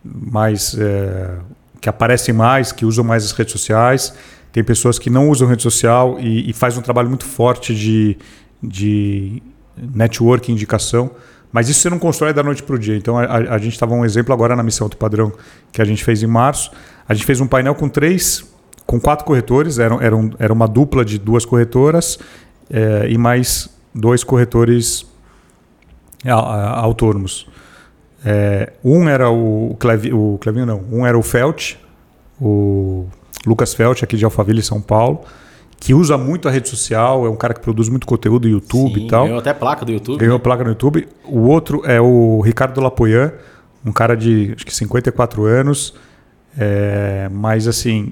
mais 0.03 0.77
é, 0.77 1.37
que 1.79 1.89
aparecem 1.89 2.33
mais, 2.33 2.71
que 2.71 2.85
usam 2.85 3.03
mais 3.03 3.23
as 3.23 3.31
redes 3.31 3.51
sociais. 3.51 4.13
Tem 4.51 4.63
pessoas 4.63 4.99
que 4.99 5.09
não 5.09 5.29
usam 5.29 5.47
rede 5.47 5.63
social 5.63 6.17
e, 6.19 6.49
e 6.49 6.53
faz 6.53 6.77
um 6.77 6.81
trabalho 6.81 7.09
muito 7.09 7.25
forte 7.25 7.73
de, 7.73 8.17
de 8.61 9.41
network, 9.77 10.51
indicação. 10.51 11.11
Mas 11.51 11.69
isso 11.69 11.79
você 11.79 11.89
não 11.89 11.99
constrói 11.99 12.33
da 12.33 12.43
noite 12.43 12.63
para 12.63 12.75
o 12.75 12.79
dia. 12.79 12.97
Então 12.97 13.17
a, 13.17 13.23
a 13.23 13.57
gente 13.57 13.73
estava 13.73 13.93
um 13.93 14.03
exemplo 14.03 14.33
agora 14.33 14.55
na 14.55 14.63
missão 14.63 14.89
do 14.89 14.97
padrão 14.97 15.31
que 15.71 15.81
a 15.81 15.85
gente 15.85 16.03
fez 16.03 16.21
em 16.21 16.27
março. 16.27 16.69
A 17.07 17.13
gente 17.13 17.25
fez 17.25 17.39
um 17.39 17.47
painel 17.47 17.75
com 17.75 17.87
três, 17.87 18.45
com 18.85 18.99
quatro 18.99 19.25
corretores. 19.25 19.79
Era, 19.79 19.95
era, 20.03 20.15
um, 20.15 20.31
era 20.39 20.53
uma 20.53 20.67
dupla 20.67 21.03
de 21.03 21.17
duas 21.17 21.45
corretoras 21.45 22.19
é, 22.69 23.07
e 23.09 23.17
mais 23.17 23.69
dois 23.93 24.23
corretores 24.23 25.05
autônomos. 26.23 27.47
É, 28.25 28.73
um 28.83 29.07
era 29.07 29.29
o, 29.29 29.75
Clevi, 29.79 30.11
o 30.11 30.37
Clevinho, 30.41 30.65
não. 30.65 30.83
Um 30.91 31.05
era 31.05 31.17
o 31.17 31.21
Felt, 31.21 31.75
o 32.41 33.05
Lucas 33.45 33.73
Felt, 33.73 34.01
aqui 34.01 34.17
de 34.17 34.25
Alphaville, 34.25 34.63
São 34.63 34.81
Paulo, 34.81 35.21
que 35.79 35.93
usa 35.93 36.17
muito 36.17 36.47
a 36.47 36.51
rede 36.51 36.67
social, 36.67 37.25
é 37.25 37.29
um 37.29 37.35
cara 37.35 37.53
que 37.53 37.59
produz 37.59 37.87
muito 37.87 38.07
conteúdo 38.07 38.47
no 38.47 38.53
YouTube 38.55 38.99
Sim, 38.99 39.05
e 39.05 39.09
tal. 39.09 39.25
Ganhou 39.25 39.39
até 39.39 39.53
placa 39.53 39.85
do 39.85 39.91
YouTube. 39.91 40.19
Ganhou 40.19 40.37
né? 40.37 40.43
placa 40.43 40.63
no 40.63 40.69
YouTube. 40.69 41.07
O 41.25 41.41
outro 41.41 41.83
é 41.85 42.01
o 42.01 42.41
Ricardo 42.41 42.81
Lapoyan, 42.81 43.31
um 43.85 43.91
cara 43.91 44.15
de 44.15 44.53
acho 44.55 44.65
que 44.65 44.73
54 44.73 45.45
anos, 45.45 45.93
é, 46.57 47.29
mas 47.31 47.67
assim, 47.67 48.11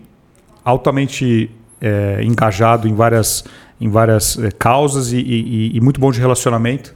altamente 0.64 1.52
é, 1.82 2.24
engajado 2.24 2.88
em 2.88 2.94
várias, 2.94 3.44
em 3.80 3.90
várias 3.90 4.38
é, 4.38 4.52
causas 4.52 5.12
e, 5.12 5.18
e, 5.18 5.78
e 5.78 5.82
muito 5.82 6.00
bom 6.00 6.12
de 6.12 6.20
relacionamento 6.20 6.94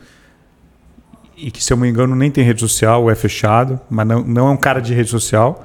e 1.37 1.51
que, 1.51 1.63
se 1.63 1.71
eu 1.71 1.77
não 1.77 1.83
me 1.83 1.89
engano, 1.89 2.15
nem 2.15 2.31
tem 2.31 2.43
rede 2.43 2.59
social, 2.59 3.09
é 3.11 3.15
fechado, 3.15 3.79
mas 3.89 4.07
não, 4.07 4.23
não 4.23 4.47
é 4.47 4.51
um 4.51 4.57
cara 4.57 4.81
de 4.81 4.93
rede 4.93 5.09
social. 5.09 5.63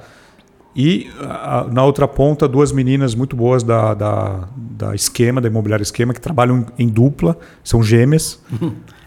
E 0.75 1.09
a, 1.19 1.67
na 1.71 1.83
outra 1.83 2.07
ponta, 2.07 2.47
duas 2.47 2.71
meninas 2.71 3.15
muito 3.15 3.35
boas 3.35 3.63
da, 3.63 3.93
da, 3.95 4.47
da 4.55 4.95
Esquema, 4.95 5.41
da 5.41 5.47
Imobiliária 5.47 5.81
Esquema, 5.81 6.13
que 6.13 6.21
trabalham 6.21 6.65
em 6.77 6.87
dupla, 6.87 7.37
são 7.63 7.81
gêmeas. 7.81 8.39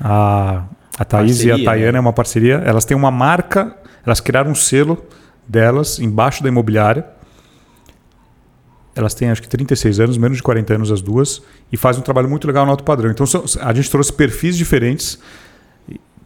a, 0.01 0.64
a 0.99 1.05
Thaís 1.05 1.36
parceria, 1.36 1.57
e 1.57 1.62
a 1.62 1.64
Tayana 1.64 1.92
né? 1.92 1.99
é 1.99 2.01
uma 2.01 2.12
parceria. 2.12 2.55
Elas 2.64 2.84
têm 2.84 2.97
uma 2.97 3.12
marca, 3.12 3.76
elas 4.05 4.20
criaram 4.20 4.51
um 4.51 4.55
selo 4.55 5.05
delas 5.47 6.01
embaixo 6.01 6.42
da 6.42 6.49
imobiliária. 6.49 7.07
Elas 8.97 9.12
têm 9.12 9.30
acho 9.30 9.42
que 9.42 9.49
36 9.49 10.01
anos, 10.01 10.16
menos 10.16 10.38
de 10.38 10.42
40 10.42 10.74
anos 10.74 10.90
as 10.90 11.03
duas, 11.03 11.42
e 11.70 11.76
fazem 11.76 12.01
um 12.01 12.05
trabalho 12.05 12.28
muito 12.28 12.47
legal 12.47 12.64
no 12.64 12.70
alto 12.70 12.82
padrão. 12.82 13.11
Então 13.11 13.26
a 13.61 13.74
gente 13.74 13.90
trouxe 13.90 14.12
perfis 14.12 14.57
diferentes 14.57 15.18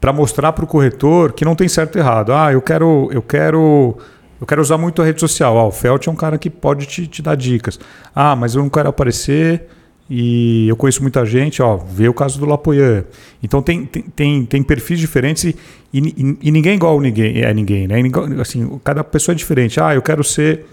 para 0.01 0.13
mostrar 0.13 0.53
para 0.53 0.65
o 0.65 0.67
corretor 0.67 1.33
que 1.33 1.45
não 1.45 1.55
tem 1.55 1.69
certo 1.69 1.97
e 1.97 1.99
errado. 1.99 2.33
Ah, 2.33 2.53
eu 2.53 2.63
quero, 2.63 3.11
eu 3.13 3.21
quero, 3.21 3.99
eu 4.41 4.47
quero 4.47 4.63
usar 4.63 4.79
muito 4.79 5.03
a 5.03 5.05
rede 5.05 5.21
social. 5.21 5.59
Ah, 5.59 5.67
o 5.67 5.71
Felt 5.71 6.07
é 6.07 6.11
um 6.11 6.17
cara 6.17 6.39
que 6.39 6.49
pode 6.49 6.87
te, 6.87 7.07
te 7.07 7.21
dar 7.21 7.35
dicas. 7.35 7.79
Ah, 8.15 8.35
mas 8.35 8.55
eu 8.55 8.63
não 8.63 8.71
quero 8.71 8.89
aparecer 8.89 9.67
e 10.09 10.67
eu 10.69 10.75
conheço 10.75 11.03
muita 11.03 11.25
gente. 11.27 11.63
Ó, 11.63 11.77
vê 11.77 12.09
o 12.09 12.15
caso 12.15 12.41
do 12.41 12.47
Lapoyan. 12.47 13.05
Então 13.43 13.61
tem, 13.61 13.85
tem, 13.85 14.03
tem, 14.03 14.45
tem 14.47 14.63
perfis 14.63 14.99
diferentes 14.99 15.45
e, 15.45 15.57
e, 15.93 16.39
e, 16.41 16.51
ninguém 16.51 16.73
é 16.73 16.75
igual 16.77 16.99
ninguém, 17.01 17.43
é 17.43 17.53
ninguém, 17.53 17.87
né? 17.87 17.97
Assim, 18.41 18.81
cada 18.83 19.05
pessoa 19.05 19.35
é 19.35 19.37
diferente. 19.37 19.79
Ah, 19.81 19.95
eu 19.95 20.01
quero 20.01 20.25
ser, 20.25 20.65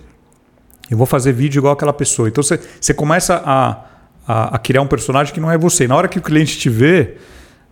eu 0.89 0.97
vou 0.97 1.05
fazer 1.07 1.33
vídeo 1.33 1.59
igual 1.59 1.73
aquela 1.73 1.93
pessoa. 1.93 2.27
Então 2.27 2.43
você, 2.43 2.59
você 2.79 2.93
começa 2.93 3.41
a, 3.45 3.85
a, 4.27 4.55
a 4.55 4.59
criar 4.59 4.81
um 4.81 4.87
personagem 4.87 5.33
que 5.33 5.39
não 5.39 5.51
é 5.51 5.57
você. 5.57 5.87
Na 5.87 5.95
hora 5.95 6.07
que 6.07 6.19
o 6.19 6.21
cliente 6.21 6.57
te 6.57 6.69
vê 6.69 7.15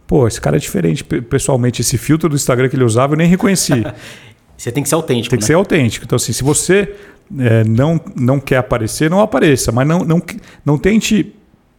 pô, 0.08 0.28
esse 0.28 0.40
cara 0.40 0.58
é 0.58 0.60
diferente 0.60 1.04
pessoalmente. 1.04 1.82
Esse 1.82 1.98
filtro 1.98 2.30
do 2.30 2.36
Instagram 2.36 2.70
que 2.70 2.76
ele 2.76 2.84
usava 2.84 3.14
eu 3.14 3.18
nem 3.18 3.28
reconheci. 3.28 3.84
você 4.58 4.72
tem 4.72 4.84
que 4.84 4.90
ser 4.90 4.96
autêntico. 4.96 5.30
Tem 5.30 5.40
que 5.40 5.44
né? 5.44 5.48
ser 5.48 5.54
autêntico. 5.54 6.06
Então, 6.06 6.16
assim, 6.16 6.34
se 6.34 6.44
você 6.44 6.94
é, 7.40 7.64
não, 7.64 8.00
não 8.16 8.40
quer 8.40 8.58
aparecer, 8.58 9.10
não 9.10 9.20
apareça. 9.20 9.72
Mas 9.72 9.88
não, 9.88 10.00
não, 10.00 10.22
não 10.64 10.78
tente 10.78 11.34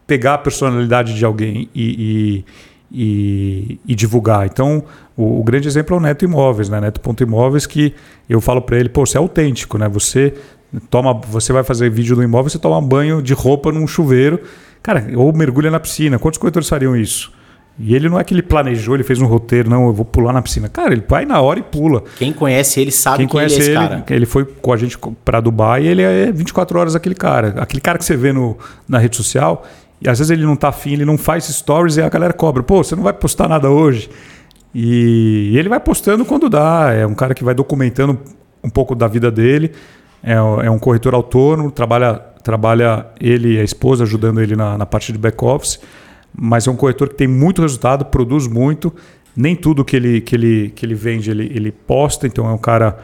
pegar 0.06 0.34
a 0.34 0.38
personalidade 0.38 1.14
de 1.14 1.24
alguém 1.24 1.68
e, 1.74 2.44
e, 2.92 3.72
e, 3.72 3.80
e 3.86 3.94
divulgar. 3.94 4.46
Então, 4.46 4.84
o, 5.16 5.40
o, 5.40 5.44
grande 5.44 5.66
exemplo 5.66 5.96
é 5.96 5.98
o 5.98 6.02
Neto 6.02 6.24
Imóveis, 6.24 6.68
né? 6.68 6.80
Neto.imóveis, 6.80 7.66
que 7.66 7.94
eu 8.28 8.40
falo 8.40 8.60
para 8.62 8.78
ele, 8.78 8.88
pô, 8.88 9.04
você 9.04 9.16
é 9.16 9.20
autêntico, 9.20 9.78
né? 9.78 9.88
Você 9.88 10.34
toma, 10.90 11.14
você 11.14 11.52
vai 11.52 11.62
fazer 11.62 11.90
vídeo 11.90 12.16
do 12.16 12.22
imóvel, 12.22 12.50
você 12.50 12.58
toma 12.58 12.80
banho 12.80 13.22
de 13.22 13.32
roupa 13.34 13.72
num 13.72 13.86
chuveiro, 13.86 14.40
cara, 14.82 15.06
ou 15.16 15.32
mergulha 15.32 15.70
na 15.70 15.80
piscina. 15.80 16.18
Quantos 16.18 16.38
corretores 16.38 16.68
fariam 16.68 16.96
isso? 16.96 17.32
E 17.78 17.94
ele 17.94 18.08
não 18.08 18.18
é 18.18 18.24
que 18.24 18.32
ele 18.32 18.42
planejou, 18.42 18.94
ele 18.94 19.04
fez 19.04 19.20
um 19.20 19.26
roteiro, 19.26 19.68
não, 19.68 19.86
eu 19.86 19.92
vou 19.92 20.04
pular 20.04 20.32
na 20.32 20.40
piscina. 20.40 20.66
Cara, 20.66 20.92
ele 20.92 21.04
vai 21.06 21.26
na 21.26 21.40
hora 21.42 21.58
e 21.58 21.62
pula. 21.62 22.02
Quem 22.16 22.32
conhece 22.32 22.80
ele 22.80 22.90
sabe 22.90 23.18
Quem 23.18 23.28
conhece 23.28 23.56
ele 23.56 23.60
é 23.60 23.64
esse 23.64 23.70
ele, 23.70 23.88
cara. 23.88 24.04
Ele 24.08 24.26
foi 24.26 24.44
com 24.46 24.72
a 24.72 24.76
gente 24.78 24.98
para 25.22 25.40
Dubai 25.40 25.84
e 25.84 25.88
ele 25.88 26.02
é 26.02 26.32
24 26.32 26.78
horas 26.78 26.96
aquele 26.96 27.14
cara. 27.14 27.54
Aquele 27.58 27.82
cara 27.82 27.98
que 27.98 28.04
você 28.04 28.16
vê 28.16 28.32
no, 28.32 28.56
na 28.88 28.98
rede 28.98 29.16
social, 29.16 29.62
e 30.00 30.08
às 30.08 30.18
vezes 30.18 30.30
ele 30.30 30.44
não 30.44 30.56
tá 30.56 30.68
afim, 30.68 30.94
ele 30.94 31.04
não 31.04 31.18
faz 31.18 31.44
stories 31.44 31.98
e 31.98 32.02
a 32.02 32.08
galera 32.08 32.32
cobra. 32.32 32.62
Pô, 32.62 32.82
você 32.82 32.96
não 32.96 33.02
vai 33.02 33.12
postar 33.12 33.46
nada 33.46 33.70
hoje. 33.70 34.08
E 34.74 35.52
ele 35.56 35.68
vai 35.68 35.80
postando 35.80 36.24
quando 36.24 36.48
dá. 36.48 36.92
É 36.92 37.06
um 37.06 37.14
cara 37.14 37.34
que 37.34 37.44
vai 37.44 37.54
documentando 37.54 38.18
um 38.64 38.70
pouco 38.70 38.94
da 38.94 39.06
vida 39.06 39.30
dele. 39.30 39.72
É, 40.22 40.34
é 40.34 40.70
um 40.70 40.78
corretor 40.78 41.14
autônomo, 41.14 41.70
trabalha, 41.70 42.14
trabalha 42.42 43.06
ele 43.20 43.54
e 43.54 43.60
a 43.60 43.64
esposa 43.64 44.04
ajudando 44.04 44.40
ele 44.40 44.56
na, 44.56 44.76
na 44.76 44.86
parte 44.86 45.12
de 45.12 45.18
back-office 45.18 45.80
mas 46.38 46.66
é 46.66 46.70
um 46.70 46.76
corretor 46.76 47.08
que 47.08 47.14
tem 47.14 47.26
muito 47.26 47.62
resultado, 47.62 48.04
produz 48.04 48.46
muito. 48.46 48.92
Nem 49.34 49.56
tudo 49.56 49.84
que 49.84 49.96
ele, 49.96 50.20
que 50.20 50.34
ele, 50.34 50.72
que 50.74 50.84
ele 50.84 50.94
vende 50.94 51.30
ele, 51.30 51.50
ele 51.54 51.72
posta, 51.72 52.26
então 52.26 52.46
é 52.46 52.52
um 52.52 52.58
cara. 52.58 52.98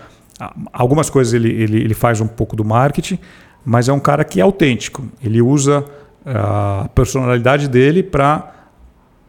Algumas 0.73 1.09
coisas 1.09 1.33
ele, 1.33 1.51
ele, 1.51 1.81
ele 1.81 1.95
faz 1.95 2.21
um 2.21 2.27
pouco 2.27 2.57
do 2.57 2.65
marketing, 2.65 3.19
mas 3.65 3.89
é 3.89 3.93
um 3.93 4.01
cara 4.01 4.25
que 4.25 4.41
é 4.41 4.43
autêntico. 4.43 5.05
Ele 5.23 5.41
usa 5.41 5.85
a 6.25 6.89
personalidade 6.95 7.69
dele 7.69 8.03
para 8.03 8.51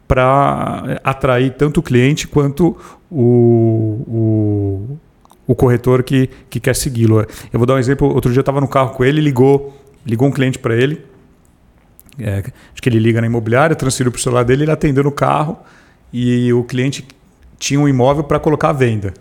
para 0.06 1.00
atrair 1.04 1.56
tanto 1.56 1.80
o 1.80 1.84
cliente 1.84 2.28
quanto 2.28 2.78
o, 3.10 4.04
o, 4.08 4.98
o 5.46 5.56
corretor 5.56 6.04
que, 6.04 6.30
que 6.50 6.60
quer 6.60 6.76
segui-lo. 6.76 7.22
Eu 7.52 7.60
vou 7.60 7.66
dar 7.66 7.76
um 7.76 7.80
exemplo. 7.80 8.08
Outro 8.08 8.32
dia 8.32 8.40
eu 8.40 8.44
estava 8.44 8.62
no 8.62 8.68
carro 8.68 8.92
com 8.92 9.04
ele, 9.04 9.22
ligou, 9.22 9.78
ligou 10.06 10.28
um 10.28 10.32
cliente 10.32 10.60
para 10.60 10.76
ele 10.76 11.14
é, 12.20 12.40
acho 12.40 12.82
que 12.82 12.90
ele 12.90 13.00
liga 13.00 13.20
na 13.20 13.28
imobiliária, 13.28 13.76
transferiu 13.76 14.12
para 14.12 14.20
o 14.20 14.22
celular 14.22 14.44
dele, 14.44 14.64
ele 14.64 14.72
atendeu 14.72 15.04
no 15.04 15.12
carro 15.12 15.58
e 16.12 16.52
o 16.54 16.64
cliente 16.64 17.08
tinha 17.58 17.80
um 17.80 17.88
imóvel 17.88 18.24
para 18.24 18.40
colocar 18.40 18.70
à 18.70 18.74
venda. 18.74 19.14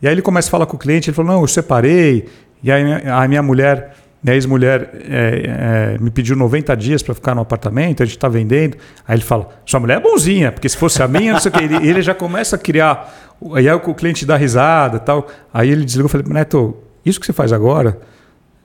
E 0.00 0.08
aí 0.08 0.14
ele 0.14 0.22
começa 0.22 0.48
a 0.48 0.50
falar 0.50 0.66
com 0.66 0.76
o 0.76 0.78
cliente, 0.78 1.10
ele 1.10 1.14
falou, 1.14 1.32
não, 1.32 1.40
eu 1.42 1.46
separei, 1.46 2.28
e 2.62 2.70
aí 2.70 2.82
a 3.06 3.26
minha 3.28 3.42
mulher, 3.42 3.96
minha 4.22 4.34
ex-mulher 4.34 4.90
é, 4.94 5.94
é, 5.96 5.98
me 5.98 6.10
pediu 6.10 6.36
90 6.36 6.74
dias 6.76 7.02
para 7.02 7.14
ficar 7.14 7.34
no 7.34 7.42
apartamento, 7.42 8.02
a 8.02 8.06
gente 8.06 8.16
está 8.16 8.28
vendendo. 8.28 8.76
Aí 9.06 9.16
ele 9.16 9.24
fala, 9.24 9.48
sua 9.66 9.80
mulher 9.80 9.98
é 9.98 10.00
bonzinha, 10.00 10.52
porque 10.52 10.68
se 10.68 10.76
fosse 10.76 11.02
a 11.02 11.08
minha, 11.08 11.34
não 11.34 11.40
sei 11.40 11.50
o 11.50 11.52
que. 11.52 11.62
Ele, 11.62 11.88
ele 11.88 12.02
já 12.02 12.14
começa 12.14 12.56
a 12.56 12.58
criar, 12.58 13.23
aí 13.52 13.70
o 13.70 13.94
cliente 13.94 14.24
dá 14.24 14.36
risada 14.36 14.98
tal. 14.98 15.26
Aí 15.52 15.70
ele 15.70 15.84
desligou 15.84 16.08
e 16.08 16.10
falei, 16.10 16.26
Neto, 16.28 16.76
isso 17.04 17.20
que 17.20 17.26
você 17.26 17.32
faz 17.32 17.52
agora 17.52 17.98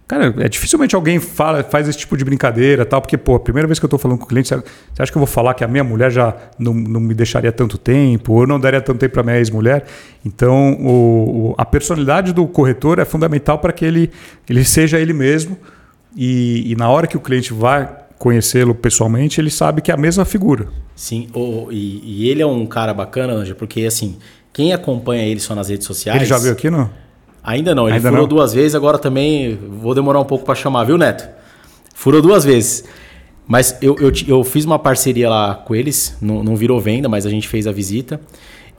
Cara, 0.09 0.33
é 0.39 0.49
dificilmente 0.49 0.95
alguém 0.95 1.19
fala, 1.19 1.63
faz 1.63 1.87
esse 1.87 1.99
tipo 1.99 2.17
de 2.17 2.25
brincadeira 2.25 2.83
tal, 2.83 2.99
porque, 2.99 3.15
pô, 3.15 3.35
a 3.35 3.39
primeira 3.39 3.67
vez 3.67 3.77
que 3.77 3.85
eu 3.85 3.87
estou 3.87 3.99
falando 3.99 4.17
com 4.17 4.25
o 4.25 4.27
cliente, 4.27 4.49
você 4.49 4.63
acha 4.97 5.11
que 5.11 5.15
eu 5.15 5.19
vou 5.19 5.27
falar 5.27 5.53
que 5.53 5.63
a 5.63 5.67
minha 5.67 5.83
mulher 5.83 6.09
já 6.09 6.35
não, 6.57 6.73
não 6.73 6.99
me 6.99 7.13
deixaria 7.13 7.51
tanto 7.51 7.77
tempo, 7.77 8.33
ou 8.33 8.47
não 8.47 8.59
daria 8.59 8.81
tanto 8.81 8.97
tempo 8.97 9.13
para 9.13 9.21
minha 9.21 9.37
ex-mulher? 9.37 9.85
Então, 10.25 10.73
o, 10.81 11.53
a 11.59 11.63
personalidade 11.63 12.33
do 12.33 12.47
corretor 12.47 12.97
é 12.97 13.05
fundamental 13.05 13.59
para 13.59 13.71
que 13.71 13.85
ele, 13.85 14.09
ele 14.49 14.65
seja 14.65 14.99
ele 14.99 15.13
mesmo 15.13 15.55
e, 16.17 16.71
e 16.71 16.75
na 16.75 16.89
hora 16.89 17.05
que 17.05 17.15
o 17.15 17.19
cliente 17.19 17.53
vai 17.53 17.87
conhecê-lo 18.17 18.73
pessoalmente, 18.73 19.39
ele 19.39 19.51
sabe 19.51 19.79
que 19.79 19.91
é 19.91 19.93
a 19.93 19.97
mesma 19.97 20.25
figura. 20.25 20.69
Sim, 20.95 21.29
o, 21.35 21.67
e, 21.71 22.01
e 22.03 22.29
ele 22.29 22.41
é 22.41 22.47
um 22.47 22.65
cara 22.65 22.95
bacana, 22.95 23.33
Anja, 23.33 23.53
porque 23.53 23.85
assim, 23.85 24.17
quem 24.53 24.73
acompanha 24.73 25.23
ele 25.23 25.39
só 25.39 25.55
nas 25.55 25.69
redes 25.69 25.85
sociais. 25.85 26.17
Ele 26.17 26.25
já 26.25 26.37
veio 26.37 26.53
aqui, 26.53 26.69
não? 26.69 26.89
Ainda 27.43 27.73
não, 27.73 27.87
ele 27.87 27.97
Ainda 27.97 28.09
furou 28.09 28.23
não? 28.23 28.29
duas 28.29 28.53
vezes, 28.53 28.75
agora 28.75 28.97
também 28.97 29.55
vou 29.55 29.95
demorar 29.95 30.19
um 30.19 30.25
pouco 30.25 30.45
para 30.45 30.55
chamar, 30.55 30.83
viu, 30.83 30.97
Neto? 30.97 31.27
Furou 31.95 32.21
duas 32.21 32.43
vezes. 32.43 32.83
Mas 33.47 33.75
eu, 33.81 33.97
eu, 33.99 34.11
eu 34.27 34.43
fiz 34.43 34.65
uma 34.65 34.77
parceria 34.77 35.29
lá 35.29 35.55
com 35.55 35.73
eles, 35.73 36.15
não, 36.21 36.43
não 36.43 36.55
virou 36.55 36.79
venda, 36.79 37.09
mas 37.09 37.25
a 37.25 37.29
gente 37.29 37.47
fez 37.47 37.65
a 37.65 37.71
visita. 37.71 38.21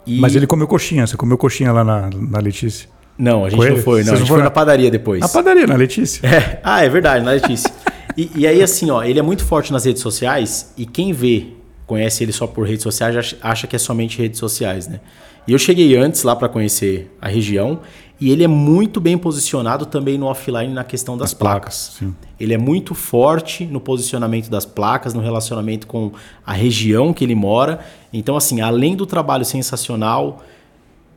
E... 0.07 0.21
Mas 0.21 0.37
ele 0.37 0.47
comeu 0.47 0.69
coxinha, 0.69 1.07
você 1.07 1.17
comeu 1.17 1.37
coxinha 1.37 1.73
lá 1.73 1.83
na, 1.83 2.09
na 2.09 2.39
Letícia? 2.39 2.89
Não, 3.19 3.45
a 3.45 3.51
gente 3.51 3.69
não 3.69 3.77
foi, 3.79 4.05
não. 4.05 4.15
a 4.15 4.17
gente 4.17 4.29
foi 4.29 4.43
na 4.43 4.51
padaria 4.51 4.91
depois. 4.91 5.21
Na 5.21 5.29
padaria, 5.29 5.67
na 5.67 5.75
Letícia? 5.77 6.27
É. 6.27 6.61
Ah, 6.63 6.85
é 6.85 6.89
verdade, 6.89 7.25
na 7.25 7.33
Letícia. 7.33 7.71
e, 8.17 8.31
e 8.37 8.47
aí, 8.47 8.63
assim, 8.63 8.91
ó, 8.91 9.03
ele 9.03 9.19
é 9.19 9.23
muito 9.23 9.45
forte 9.45 9.73
nas 9.73 9.85
redes 9.85 10.01
sociais 10.01 10.73
e 10.77 10.87
quem 10.87 11.13
vê, 11.13 11.49
conhece 11.87 12.23
ele 12.23 12.33
só 12.33 12.47
por 12.47 12.67
redes 12.67 12.83
sociais, 12.83 13.37
acha 13.43 13.67
que 13.67 13.77
é 13.77 13.79
somente 13.79 14.19
redes 14.19 14.39
sociais, 14.39 14.87
né? 14.89 15.01
E 15.47 15.53
eu 15.53 15.59
cheguei 15.59 15.97
antes 15.97 16.23
lá 16.23 16.37
para 16.37 16.49
conhecer 16.49 17.15
a 17.21 17.29
região 17.29 17.81
e 18.21 18.31
ele 18.31 18.45
é 18.45 18.49
muito 18.49 19.01
bem 19.01 19.17
posicionado 19.17 19.87
também 19.87 20.19
no 20.19 20.27
offline 20.27 20.73
na 20.73 20.85
questão 20.85 21.17
das 21.17 21.31
As 21.31 21.35
placas. 21.35 21.97
placas 21.99 22.31
ele 22.41 22.55
é 22.55 22.59
muito 22.59 22.95
forte 22.95 23.67
no 23.67 23.79
posicionamento 23.79 24.49
das 24.49 24.65
placas, 24.65 25.13
no 25.13 25.21
relacionamento 25.21 25.87
com 25.87 26.13
a 26.45 26.55
região 26.55 27.13
que 27.13 27.23
ele 27.23 27.35
mora. 27.35 27.81
Então, 28.11 28.35
assim, 28.35 28.63
além 28.63 28.97
do 28.97 29.05
trabalho 29.05 29.45
sensacional 29.45 30.43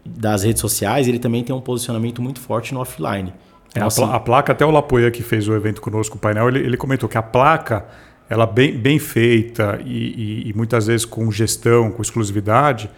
das 0.06 0.44
redes 0.44 0.60
sociais, 0.60 1.08
ele 1.08 1.18
também 1.18 1.42
tem 1.42 1.56
um 1.56 1.62
posicionamento 1.62 2.22
muito 2.22 2.42
forte 2.42 2.74
no 2.74 2.82
offline. 2.82 3.34
Então, 3.70 3.82
é, 3.82 3.84
a, 3.84 3.88
assim, 3.88 4.04
a, 4.04 4.20
placa, 4.20 4.52
até 4.52 4.66
o 4.66 4.70
Lapoia 4.70 5.10
que 5.10 5.24
fez 5.24 5.48
o 5.48 5.54
evento 5.56 5.80
conosco, 5.82 6.18
o 6.18 6.20
painel, 6.20 6.50
ele, 6.50 6.60
ele 6.60 6.76
comentou 6.76 7.08
que 7.08 7.18
a 7.18 7.24
placa, 7.24 7.86
ela 8.30 8.46
bem, 8.46 8.78
bem 8.78 9.00
feita 9.00 9.80
e, 9.86 10.44
e, 10.46 10.50
e 10.50 10.54
muitas 10.54 10.88
vezes 10.88 11.06
com 11.06 11.32
gestão, 11.32 11.90
com 11.90 12.02
exclusividade, 12.02 12.90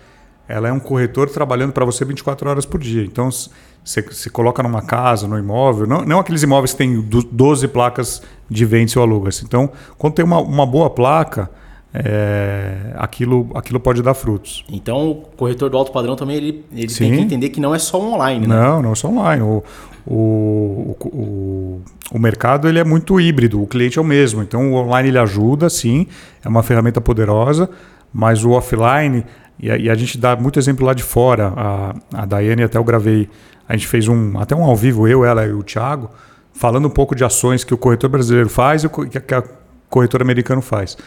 ela 0.47 0.67
é 0.67 0.71
um 0.71 0.79
corretor 0.79 1.29
trabalhando 1.29 1.71
para 1.73 1.85
você 1.85 2.05
24 2.05 2.49
horas 2.49 2.65
por 2.65 2.79
dia. 2.79 3.03
Então, 3.03 3.29
você, 3.31 4.01
você 4.01 4.29
coloca 4.29 4.61
numa 4.63 4.81
casa, 4.81 5.27
no 5.27 5.37
imóvel, 5.37 5.87
não, 5.87 6.01
não 6.05 6.19
aqueles 6.19 6.43
imóveis 6.43 6.71
que 6.71 6.77
tem 6.77 7.01
12 7.01 7.67
placas 7.67 8.21
de 8.49 8.65
vende 8.65 8.97
ou 8.97 9.03
aluga-se. 9.03 9.43
Então, 9.43 9.69
quando 9.97 10.13
tem 10.13 10.25
uma, 10.25 10.39
uma 10.39 10.65
boa 10.65 10.89
placa, 10.89 11.49
é, 11.93 12.91
aquilo, 12.95 13.49
aquilo 13.55 13.79
pode 13.79 14.01
dar 14.01 14.13
frutos. 14.13 14.65
Então, 14.69 15.11
o 15.11 15.15
corretor 15.37 15.69
do 15.69 15.77
alto 15.77 15.91
padrão 15.91 16.15
também 16.15 16.35
ele, 16.35 16.65
ele 16.73 16.87
tem 16.87 17.11
que 17.11 17.21
entender 17.21 17.49
que 17.49 17.61
não 17.61 17.73
é 17.73 17.79
só 17.79 17.99
online, 18.01 18.45
né? 18.45 18.55
Não, 18.55 18.81
não 18.81 18.91
é 18.91 18.95
só 18.95 19.07
online. 19.07 19.41
O, 19.41 19.63
o, 20.05 20.95
o, 21.05 21.81
o 22.11 22.19
mercado 22.19 22.67
ele 22.67 22.79
é 22.79 22.83
muito 22.83 23.19
híbrido, 23.19 23.61
o 23.61 23.65
cliente 23.65 23.97
é 23.97 24.01
o 24.01 24.05
mesmo. 24.05 24.41
Então, 24.41 24.73
o 24.73 24.75
online 24.75 25.09
ele 25.09 25.17
ajuda, 25.17 25.69
sim, 25.69 26.05
é 26.43 26.49
uma 26.49 26.63
ferramenta 26.63 26.99
poderosa, 26.99 27.69
mas 28.13 28.43
o 28.43 28.51
offline 28.51 29.23
e 29.59 29.71
a, 29.71 29.77
e 29.77 29.89
a, 29.89 29.95
gente 29.95 30.17
dá 30.17 30.35
muito 30.35 30.59
exemplo 30.59 30.85
lá 30.85 30.93
de 30.93 31.03
fora. 31.03 31.53
A, 31.55 31.95
a 32.13 32.25
Daiane 32.25 32.63
até 32.63 32.77
eu 32.77 32.83
gravei, 32.83 33.29
a 33.67 33.75
gente 33.75 33.87
fez 33.87 34.07
um 34.07 34.37
até 34.39 34.55
um 34.55 34.63
ao 34.63 34.75
vivo, 34.75 35.07
eu, 35.07 35.23
ela 35.23 35.45
e 35.45 35.53
o 35.53 35.63
Thiago, 35.63 36.09
falando 36.53 36.87
um 36.87 36.91
pouco 36.91 37.15
de 37.15 37.23
ações 37.23 37.63
que 37.63 37.73
o 37.73 37.77
corretor 37.77 38.09
brasileiro 38.09 38.49
faz 38.49 38.83
e 38.83 38.87
o 38.87 38.89
que 38.89 39.33
a 39.33 39.43
corretor 39.89 40.21
americano 40.21 40.61
faz. 40.61 40.97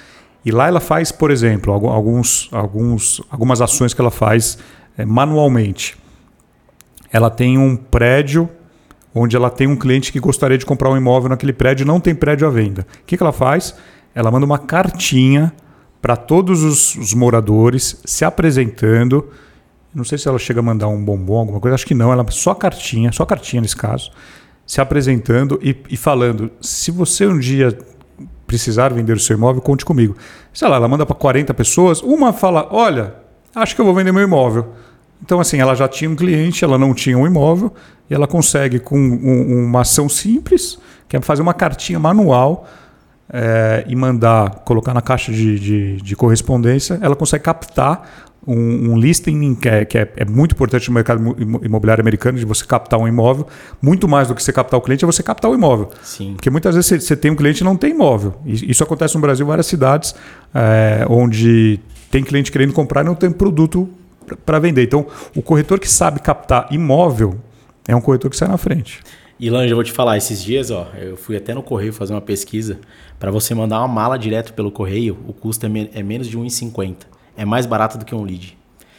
E 0.44 0.50
lá 0.50 0.68
ela 0.68 0.80
faz, 0.80 1.12
por 1.12 1.30
exemplo, 1.30 1.72
alguns, 1.72 2.48
alguns, 2.52 3.20
algumas 3.30 3.60
ações 3.60 3.92
que 3.92 4.00
ela 4.00 4.10
faz 4.10 4.58
é, 4.96 5.04
manualmente. 5.04 5.96
Ela 7.12 7.28
tem 7.28 7.58
um 7.58 7.76
prédio 7.76 8.48
onde 9.14 9.36
ela 9.36 9.50
tem 9.50 9.66
um 9.66 9.76
cliente 9.76 10.12
que 10.12 10.20
gostaria 10.20 10.56
de 10.56 10.64
comprar 10.64 10.90
um 10.90 10.96
imóvel 10.96 11.28
naquele 11.28 11.52
prédio 11.52 11.84
não 11.84 11.98
tem 11.98 12.14
prédio 12.14 12.46
à 12.46 12.50
venda. 12.50 12.86
O 13.00 13.04
que, 13.04 13.16
que 13.16 13.22
ela 13.22 13.32
faz? 13.32 13.74
Ela 14.14 14.30
manda 14.30 14.46
uma 14.46 14.58
cartinha 14.58 15.52
para 16.00 16.16
todos 16.16 16.62
os, 16.62 16.94
os, 16.94 17.14
moradores, 17.14 18.00
se 18.04 18.24
apresentando. 18.24 19.28
Não 19.94 20.04
sei 20.04 20.18
se 20.18 20.28
ela 20.28 20.38
chega 20.38 20.60
a 20.60 20.62
mandar 20.62 20.88
um 20.88 21.02
bombom, 21.02 21.38
alguma 21.38 21.60
coisa, 21.60 21.74
acho 21.74 21.86
que 21.86 21.94
não, 21.94 22.12
ela 22.12 22.24
só 22.30 22.54
cartinha, 22.54 23.10
só 23.12 23.24
cartinha 23.24 23.62
nesse 23.62 23.76
caso, 23.76 24.10
se 24.66 24.80
apresentando 24.80 25.58
e, 25.62 25.76
e 25.90 25.96
falando: 25.96 26.50
se 26.60 26.90
você 26.90 27.26
um 27.26 27.38
dia 27.38 27.76
precisar 28.46 28.92
vender 28.92 29.12
o 29.12 29.20
seu 29.20 29.36
imóvel, 29.36 29.60
conte 29.60 29.84
comigo. 29.84 30.16
Sei 30.52 30.66
lá, 30.68 30.76
ela 30.76 30.88
manda 30.88 31.04
para 31.04 31.16
40 31.16 31.52
pessoas, 31.54 32.02
uma 32.02 32.32
fala: 32.32 32.68
olha, 32.70 33.14
acho 33.54 33.74
que 33.74 33.80
eu 33.80 33.84
vou 33.84 33.94
vender 33.94 34.12
meu 34.12 34.22
imóvel. 34.22 34.74
Então, 35.22 35.40
assim, 35.40 35.58
ela 35.58 35.74
já 35.74 35.88
tinha 35.88 36.08
um 36.08 36.14
cliente, 36.14 36.64
ela 36.64 36.78
não 36.78 36.94
tinha 36.94 37.18
um 37.18 37.26
imóvel, 37.26 37.72
e 38.08 38.14
ela 38.14 38.26
consegue, 38.26 38.78
com 38.78 38.96
um, 38.96 39.66
uma 39.66 39.80
ação 39.80 40.08
simples, 40.08 40.78
que 41.08 41.16
é 41.16 41.20
fazer 41.20 41.42
uma 41.42 41.54
cartinha 41.54 41.98
manual, 41.98 42.68
é, 43.30 43.84
e 43.86 43.94
mandar, 43.94 44.50
colocar 44.64 44.94
na 44.94 45.02
caixa 45.02 45.32
de, 45.32 45.58
de, 45.58 45.96
de 45.96 46.16
correspondência, 46.16 46.98
ela 47.02 47.14
consegue 47.14 47.44
captar 47.44 48.28
um, 48.46 48.92
um 48.92 48.98
listing 48.98 49.54
que, 49.54 49.68
é, 49.68 49.84
que 49.84 49.98
é, 49.98 50.10
é, 50.16 50.24
muito 50.24 50.52
importante 50.52 50.88
no 50.88 50.94
mercado 50.94 51.36
imobiliário 51.62 52.00
americano, 52.00 52.38
de 52.38 52.46
você 52.46 52.64
captar 52.64 52.98
um 52.98 53.06
imóvel. 53.06 53.46
Muito 53.82 54.08
mais 54.08 54.28
do 54.28 54.34
que 54.34 54.42
você 54.42 54.52
captar 54.52 54.78
o 54.78 54.82
cliente, 54.82 55.04
é 55.04 55.06
você 55.06 55.22
captar 55.22 55.50
o 55.50 55.54
imóvel. 55.54 55.90
Sim. 56.02 56.34
Porque 56.34 56.48
muitas 56.48 56.74
vezes 56.74 56.88
você, 56.88 57.00
você 57.00 57.16
tem 57.16 57.30
um 57.30 57.36
cliente 57.36 57.60
e 57.60 57.64
não 57.64 57.76
tem 57.76 57.90
imóvel. 57.90 58.34
Isso 58.46 58.82
acontece 58.82 59.14
no 59.14 59.20
Brasil 59.20 59.44
várias 59.44 59.66
cidades, 59.66 60.14
é, 60.54 61.04
onde 61.10 61.78
tem 62.10 62.24
cliente 62.24 62.50
querendo 62.50 62.72
comprar 62.72 63.02
e 63.02 63.04
não 63.04 63.14
tem 63.14 63.30
produto 63.30 63.88
para 64.46 64.58
vender. 64.58 64.84
Então, 64.84 65.06
o 65.36 65.42
corretor 65.42 65.78
que 65.78 65.88
sabe 65.88 66.20
captar 66.20 66.68
imóvel 66.70 67.36
é 67.86 67.94
um 67.94 68.00
corretor 68.00 68.30
que 68.30 68.36
sai 68.36 68.48
na 68.48 68.58
frente. 68.58 69.00
Lange, 69.40 69.70
eu 69.70 69.76
vou 69.76 69.84
te 69.84 69.92
falar, 69.92 70.16
esses 70.16 70.42
dias, 70.42 70.70
ó, 70.70 70.88
eu 71.00 71.16
fui 71.16 71.36
até 71.36 71.54
no 71.54 71.62
correio 71.62 71.92
fazer 71.92 72.12
uma 72.12 72.20
pesquisa. 72.20 72.80
Para 73.18 73.30
você 73.30 73.54
mandar 73.54 73.80
uma 73.80 73.88
mala 73.88 74.18
direto 74.18 74.52
pelo 74.52 74.70
correio, 74.70 75.18
o 75.26 75.32
custo 75.32 75.66
é, 75.66 75.68
me 75.68 75.90
é 75.92 76.02
menos 76.02 76.28
de 76.28 76.38
1,50. 76.38 76.96
É 77.36 77.44
mais 77.44 77.66
barato 77.66 77.98
do 77.98 78.04
que 78.04 78.14
um 78.14 78.22
lead. 78.22 78.56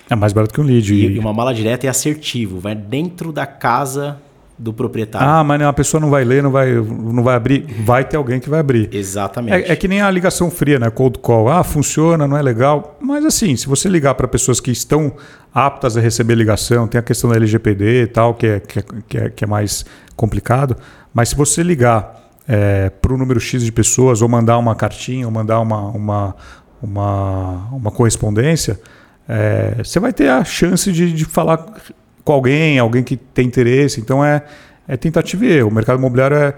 É 0.09 0.15
mais 0.15 0.33
barato 0.33 0.53
que 0.53 0.59
um 0.59 0.63
lead. 0.63 0.93
E, 0.93 1.15
e 1.15 1.19
uma 1.19 1.33
mala 1.33 1.53
direta 1.53 1.85
é 1.85 1.89
assertivo, 1.89 2.59
vai 2.59 2.75
dentro 2.75 3.31
da 3.31 3.45
casa 3.45 4.19
do 4.59 4.73
proprietário. 4.73 5.25
Ah, 5.25 5.41
mas 5.41 5.61
a 5.61 5.71
pessoa 5.71 6.01
não 6.01 6.09
vai 6.09 6.25
ler, 6.25 6.43
não 6.43 6.51
vai, 6.51 6.73
não 6.73 7.23
vai 7.23 7.35
abrir. 7.35 7.65
Vai 7.85 8.03
ter 8.03 8.17
alguém 8.17 8.41
que 8.41 8.49
vai 8.49 8.59
abrir. 8.59 8.89
Exatamente. 8.91 9.69
É, 9.69 9.71
é 9.71 9.75
que 9.75 9.87
nem 9.87 10.01
a 10.01 10.11
ligação 10.11 10.51
fria, 10.51 10.77
né? 10.77 10.89
Cold 10.89 11.19
call. 11.19 11.47
Ah, 11.47 11.63
funciona, 11.63 12.27
não 12.27 12.35
é 12.35 12.41
legal. 12.41 12.97
Mas 12.99 13.23
assim, 13.23 13.55
se 13.55 13.67
você 13.67 13.87
ligar 13.87 14.15
para 14.15 14.27
pessoas 14.27 14.59
que 14.59 14.69
estão 14.69 15.13
aptas 15.53 15.95
a 15.95 16.01
receber 16.01 16.35
ligação, 16.35 16.89
tem 16.89 16.99
a 16.99 17.01
questão 17.01 17.29
da 17.29 17.37
LGPD 17.37 18.03
e 18.03 18.07
tal, 18.07 18.33
que 18.33 18.47
é, 18.47 18.59
que 18.59 18.79
é, 18.79 18.83
que 19.07 19.17
é, 19.17 19.33
é 19.41 19.47
mais 19.47 19.85
complicado. 20.17 20.75
Mas 21.13 21.29
se 21.29 21.35
você 21.35 21.63
ligar 21.63 22.18
é, 22.51 22.89
para 22.89 23.13
o 23.13 23.17
número 23.17 23.39
X 23.39 23.63
de 23.63 23.71
pessoas, 23.71 24.23
ou 24.23 24.27
mandar 24.27 24.57
uma 24.57 24.73
cartinha, 24.73 25.27
ou 25.27 25.31
mandar 25.31 25.59
uma, 25.59 25.83
uma, 25.89 26.35
uma, 26.81 27.67
uma 27.71 27.91
correspondência, 27.91 28.81
é, 29.27 29.75
você 29.83 29.99
vai 29.99 30.11
ter 30.11 30.29
a 30.29 30.43
chance 30.43 30.91
de, 30.91 31.13
de 31.13 31.25
falar 31.25 31.63
com 32.23 32.33
alguém, 32.33 32.79
alguém 32.79 33.03
que 33.03 33.15
tem 33.15 33.45
interesse. 33.45 34.01
Então 34.01 34.25
é, 34.25 34.43
é 34.87 34.97
tentativa 34.97 35.45
e 35.45 35.51
erro. 35.51 35.69
O 35.69 35.71
mercado 35.71 35.99
imobiliário 35.99 36.35
é, 36.35 36.55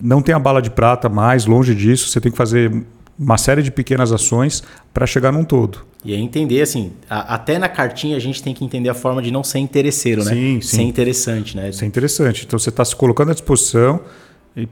não 0.00 0.22
tem 0.22 0.34
a 0.34 0.38
bala 0.38 0.62
de 0.62 0.70
prata 0.70 1.10
mais, 1.10 1.44
longe 1.44 1.74
disso. 1.74 2.08
Você 2.08 2.22
tem 2.22 2.32
que 2.32 2.38
fazer 2.38 2.72
uma 3.18 3.36
série 3.36 3.62
de 3.62 3.70
pequenas 3.70 4.12
ações 4.12 4.62
para 4.94 5.06
chegar 5.06 5.30
num 5.30 5.44
todo. 5.44 5.84
E 6.02 6.14
é 6.14 6.16
entender, 6.16 6.62
assim, 6.62 6.92
a, 7.08 7.34
até 7.34 7.58
na 7.58 7.68
cartinha 7.68 8.16
a 8.16 8.20
gente 8.20 8.42
tem 8.42 8.54
que 8.54 8.64
entender 8.64 8.88
a 8.88 8.94
forma 8.94 9.20
de 9.20 9.30
não 9.30 9.44
ser 9.44 9.58
interesseiro, 9.58 10.24
né? 10.24 10.32
Sim, 10.32 10.60
sim. 10.62 10.76
Ser 10.76 10.82
interessante, 10.82 11.54
né? 11.54 11.70
Ser 11.70 11.84
interessante. 11.84 12.46
Então 12.46 12.58
você 12.58 12.70
está 12.70 12.82
se 12.82 12.96
colocando 12.96 13.30
à 13.30 13.34
disposição 13.34 14.00
e 14.56 14.68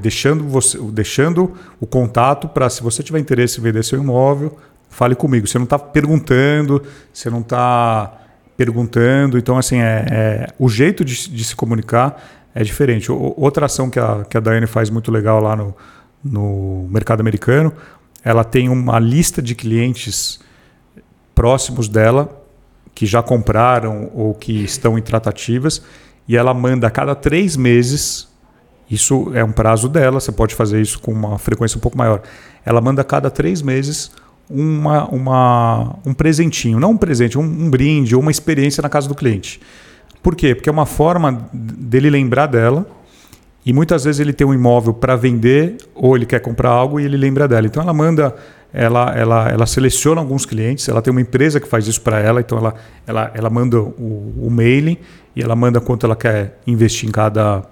deixando, 0.00 0.44
você, 0.44 0.78
deixando 0.78 1.52
o 1.80 1.86
contato 1.86 2.48
para, 2.48 2.70
se 2.70 2.82
você 2.82 3.02
tiver 3.02 3.18
interesse 3.18 3.58
em 3.58 3.62
vender 3.62 3.82
seu 3.82 3.98
imóvel, 4.00 4.56
fale 4.88 5.14
comigo. 5.14 5.46
Você 5.46 5.58
não 5.58 5.64
está 5.64 5.78
perguntando, 5.78 6.82
você 7.12 7.28
não 7.28 7.40
está 7.40 8.20
perguntando. 8.56 9.38
Então, 9.38 9.58
assim, 9.58 9.78
é, 9.78 10.06
é 10.10 10.46
o 10.58 10.68
jeito 10.68 11.04
de, 11.04 11.28
de, 11.30 11.44
se 11.44 11.56
comunicar 11.56 12.22
é 12.54 12.62
diferente. 12.62 13.10
O, 13.10 13.34
outra 13.36 13.66
ação 13.66 13.90
que 13.90 13.98
a, 13.98 14.24
que 14.28 14.36
a 14.36 14.40
Daiane 14.40 14.66
faz 14.66 14.90
muito 14.90 15.10
legal 15.10 15.40
lá 15.40 15.56
no, 15.56 15.74
no 16.22 16.86
mercado 16.90 17.20
americano, 17.20 17.72
ela 18.22 18.44
tem 18.44 18.68
uma 18.68 18.98
lista 18.98 19.40
de 19.40 19.54
clientes 19.54 20.40
próximos 21.34 21.88
dela 21.88 22.44
que 22.94 23.06
já 23.06 23.22
compraram 23.22 24.10
ou 24.14 24.34
que 24.34 24.62
estão 24.62 24.98
em 24.98 25.02
tratativas 25.02 25.82
e 26.28 26.36
ela 26.36 26.52
manda 26.52 26.86
a 26.86 26.90
cada 26.90 27.14
três 27.14 27.56
meses. 27.56 28.28
Isso 28.90 29.30
é 29.34 29.44
um 29.44 29.52
prazo 29.52 29.88
dela, 29.88 30.18
você 30.18 30.32
pode 30.32 30.54
fazer 30.54 30.80
isso 30.80 30.98
com 31.00 31.12
uma 31.12 31.38
frequência 31.38 31.78
um 31.78 31.80
pouco 31.80 31.96
maior. 31.96 32.22
Ela 32.64 32.80
manda 32.80 33.02
a 33.02 33.04
cada 33.04 33.30
três 33.30 33.62
meses 33.62 34.10
uma, 34.50 35.06
uma, 35.08 35.96
um 36.04 36.12
presentinho, 36.12 36.80
não 36.80 36.90
um 36.90 36.96
presente, 36.96 37.38
um, 37.38 37.42
um 37.42 37.70
brinde 37.70 38.16
ou 38.16 38.20
uma 38.20 38.32
experiência 38.32 38.82
na 38.82 38.88
casa 38.88 39.06
do 39.08 39.14
cliente. 39.14 39.60
Por 40.20 40.34
quê? 40.34 40.54
Porque 40.54 40.68
é 40.68 40.72
uma 40.72 40.86
forma 40.86 41.48
dele 41.52 42.10
lembrar 42.10 42.46
dela 42.46 42.84
e 43.64 43.72
muitas 43.72 44.04
vezes 44.04 44.20
ele 44.20 44.32
tem 44.32 44.46
um 44.46 44.52
imóvel 44.52 44.92
para 44.92 45.14
vender 45.14 45.76
ou 45.94 46.16
ele 46.16 46.26
quer 46.26 46.40
comprar 46.40 46.70
algo 46.70 46.98
e 46.98 47.04
ele 47.04 47.16
lembra 47.16 47.46
dela. 47.46 47.66
Então 47.66 47.82
ela 47.82 47.94
manda, 47.94 48.34
ela, 48.72 49.14
ela, 49.16 49.48
ela 49.48 49.66
seleciona 49.66 50.20
alguns 50.20 50.44
clientes, 50.44 50.88
ela 50.88 51.00
tem 51.00 51.12
uma 51.12 51.20
empresa 51.20 51.60
que 51.60 51.68
faz 51.68 51.86
isso 51.86 52.00
para 52.00 52.18
ela, 52.18 52.40
então 52.40 52.58
ela, 52.58 52.74
ela, 53.06 53.30
ela 53.34 53.50
manda 53.50 53.80
o, 53.80 54.46
o 54.46 54.50
mailing 54.50 54.98
e 55.36 55.42
ela 55.42 55.54
manda 55.54 55.80
quanto 55.80 56.06
ela 56.06 56.16
quer 56.16 56.58
investir 56.66 57.08
em 57.08 57.12
cada, 57.12 57.62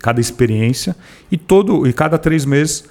cada 0.00 0.20
experiência 0.20 0.94
e 1.30 1.36
todo 1.36 1.86
e 1.86 1.92
cada 1.92 2.18
três 2.18 2.44
meses 2.44 2.84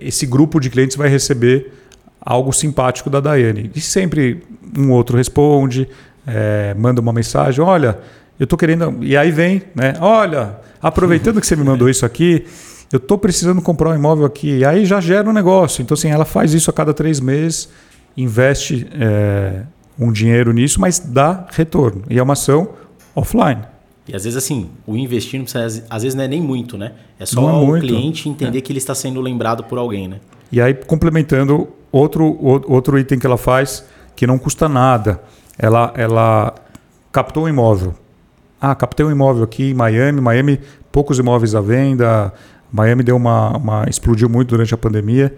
esse 0.00 0.26
grupo 0.26 0.60
de 0.60 0.70
clientes 0.70 0.96
vai 0.96 1.08
receber 1.08 1.72
algo 2.20 2.52
simpático 2.52 3.10
da 3.10 3.20
Daiane. 3.20 3.70
E 3.74 3.80
sempre 3.80 4.42
um 4.76 4.90
outro 4.90 5.16
responde, 5.16 5.88
é, 6.26 6.74
manda 6.74 7.00
uma 7.00 7.12
mensagem, 7.12 7.62
olha, 7.62 7.98
eu 8.38 8.44
estou 8.44 8.58
querendo. 8.58 8.98
E 9.02 9.16
aí 9.16 9.30
vem, 9.30 9.62
né? 9.74 9.94
Olha, 10.00 10.56
aproveitando 10.80 11.40
que 11.40 11.46
você 11.46 11.56
me 11.56 11.64
mandou 11.64 11.88
isso 11.90 12.06
aqui, 12.06 12.46
eu 12.92 12.96
estou 12.96 13.18
precisando 13.18 13.60
comprar 13.60 13.90
um 13.90 13.94
imóvel 13.94 14.24
aqui. 14.24 14.58
E 14.58 14.64
aí 14.64 14.86
já 14.86 15.00
gera 15.00 15.28
um 15.28 15.32
negócio. 15.32 15.82
Então, 15.82 15.94
assim, 15.94 16.08
ela 16.08 16.24
faz 16.24 16.54
isso 16.54 16.70
a 16.70 16.72
cada 16.72 16.94
três 16.94 17.20
meses, 17.20 17.68
investe 18.16 18.88
é, 18.92 19.62
um 19.98 20.12
dinheiro 20.12 20.52
nisso, 20.52 20.80
mas 20.80 20.98
dá 20.98 21.46
retorno. 21.50 22.04
E 22.08 22.18
é 22.18 22.22
uma 22.22 22.32
ação 22.32 22.70
offline. 23.14 23.73
E 24.06 24.14
às 24.14 24.24
vezes, 24.24 24.36
assim, 24.36 24.70
o 24.86 24.94
investir 24.96 25.38
não 25.38 25.46
precisa, 25.46 25.84
às 25.88 26.02
vezes 26.02 26.14
não 26.14 26.24
é 26.24 26.28
nem 26.28 26.40
muito, 26.40 26.76
né? 26.76 26.92
É 27.18 27.24
só 27.24 27.48
é 27.48 27.52
o 27.52 27.66
muito. 27.66 27.86
cliente 27.86 28.28
entender 28.28 28.58
é. 28.58 28.60
que 28.60 28.70
ele 28.70 28.78
está 28.78 28.94
sendo 28.94 29.20
lembrado 29.20 29.64
por 29.64 29.78
alguém, 29.78 30.08
né? 30.08 30.20
E 30.52 30.60
aí, 30.60 30.74
complementando, 30.74 31.68
outro, 31.90 32.36
outro 32.68 32.98
item 32.98 33.18
que 33.18 33.26
ela 33.26 33.38
faz 33.38 33.84
que 34.14 34.26
não 34.26 34.38
custa 34.38 34.68
nada. 34.68 35.20
Ela, 35.58 35.92
ela 35.96 36.54
captou 37.12 37.44
um 37.44 37.48
imóvel. 37.48 37.94
Ah, 38.60 38.74
captei 38.74 39.04
um 39.04 39.10
imóvel 39.10 39.44
aqui 39.44 39.70
em 39.70 39.74
Miami. 39.74 40.20
Miami, 40.20 40.60
poucos 40.90 41.18
imóveis 41.18 41.54
à 41.54 41.60
venda. 41.60 42.32
Miami 42.72 43.02
deu 43.02 43.16
uma, 43.16 43.56
uma 43.56 43.84
explodiu 43.88 44.28
muito 44.28 44.50
durante 44.50 44.74
a 44.74 44.76
pandemia. 44.76 45.34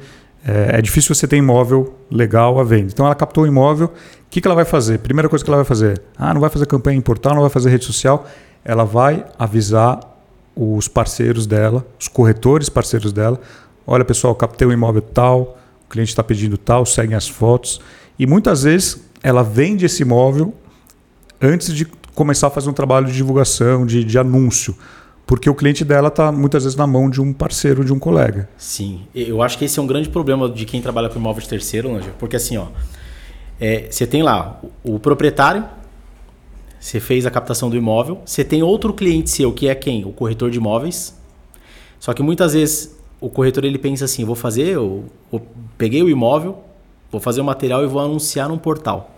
É, 0.46 0.78
é, 0.78 0.82
difícil 0.82 1.14
você 1.14 1.26
ter 1.26 1.36
imóvel 1.36 1.94
legal 2.10 2.58
à 2.60 2.64
venda. 2.64 2.88
Então 2.92 3.04
ela 3.04 3.14
captou 3.14 3.44
um 3.44 3.46
imóvel. 3.46 3.86
O 3.88 3.90
que, 4.30 4.40
que 4.40 4.46
ela 4.46 4.54
vai 4.54 4.64
fazer? 4.64 4.98
Primeira 4.98 5.28
coisa 5.28 5.44
que 5.44 5.50
ela 5.50 5.58
vai 5.58 5.64
fazer: 5.64 6.00
ah, 6.16 6.32
não 6.32 6.40
vai 6.40 6.50
fazer 6.50 6.66
campanha 6.66 6.96
em 6.96 7.00
portal, 7.00 7.34
não 7.34 7.40
vai 7.40 7.50
fazer 7.50 7.70
rede 7.70 7.84
social 7.84 8.26
ela 8.66 8.84
vai 8.84 9.24
avisar 9.38 10.00
os 10.56 10.88
parceiros 10.88 11.46
dela, 11.46 11.86
os 11.98 12.08
corretores 12.08 12.68
parceiros 12.68 13.12
dela. 13.12 13.40
Olha, 13.86 14.04
pessoal, 14.04 14.34
captei 14.34 14.66
um 14.66 14.72
imóvel 14.72 15.02
tal, 15.02 15.56
o 15.86 15.88
cliente 15.88 16.10
está 16.10 16.22
pedindo 16.22 16.58
tal, 16.58 16.84
seguem 16.84 17.14
as 17.14 17.28
fotos. 17.28 17.80
E 18.18 18.26
muitas 18.26 18.64
vezes 18.64 19.06
ela 19.22 19.44
vende 19.44 19.86
esse 19.86 20.02
imóvel 20.02 20.52
antes 21.40 21.72
de 21.72 21.84
começar 22.12 22.48
a 22.48 22.50
fazer 22.50 22.68
um 22.68 22.72
trabalho 22.72 23.06
de 23.06 23.12
divulgação, 23.12 23.86
de, 23.86 24.02
de 24.02 24.18
anúncio. 24.18 24.76
Porque 25.24 25.48
o 25.48 25.54
cliente 25.54 25.84
dela 25.84 26.08
está 26.08 26.32
muitas 26.32 26.64
vezes 26.64 26.76
na 26.76 26.86
mão 26.88 27.08
de 27.08 27.20
um 27.20 27.32
parceiro, 27.32 27.84
de 27.84 27.92
um 27.92 27.98
colega. 28.00 28.48
Sim, 28.56 29.02
eu 29.14 29.42
acho 29.42 29.56
que 29.58 29.64
esse 29.64 29.78
é 29.78 29.82
um 29.82 29.86
grande 29.86 30.08
problema 30.08 30.48
de 30.48 30.64
quem 30.64 30.82
trabalha 30.82 31.08
com 31.08 31.18
imóveis 31.20 31.46
terceiro, 31.46 31.92
Lanja, 31.92 32.10
porque 32.18 32.34
assim, 32.34 32.56
ó, 32.56 32.66
é, 33.60 33.86
você 33.90 34.06
tem 34.06 34.22
lá 34.22 34.60
o, 34.84 34.96
o 34.96 35.00
proprietário, 35.00 35.64
você 36.86 37.00
fez 37.00 37.26
a 37.26 37.32
captação 37.32 37.68
do 37.68 37.76
imóvel, 37.76 38.22
você 38.24 38.44
tem 38.44 38.62
outro 38.62 38.94
cliente 38.94 39.28
seu 39.28 39.52
que 39.52 39.66
é 39.66 39.74
quem? 39.74 40.04
O 40.04 40.12
corretor 40.12 40.52
de 40.52 40.58
imóveis. 40.58 41.18
Só 41.98 42.14
que 42.14 42.22
muitas 42.22 42.52
vezes 42.52 42.96
o 43.20 43.28
corretor 43.28 43.64
ele 43.64 43.76
pensa 43.76 44.04
assim: 44.04 44.24
vou 44.24 44.36
fazer, 44.36 44.68
eu, 44.68 45.04
eu 45.32 45.42
peguei 45.76 46.00
o 46.00 46.08
imóvel, 46.08 46.62
vou 47.10 47.20
fazer 47.20 47.40
o 47.40 47.44
material 47.44 47.82
e 47.82 47.88
vou 47.88 48.00
anunciar 48.00 48.48
num 48.48 48.56
portal. 48.56 49.10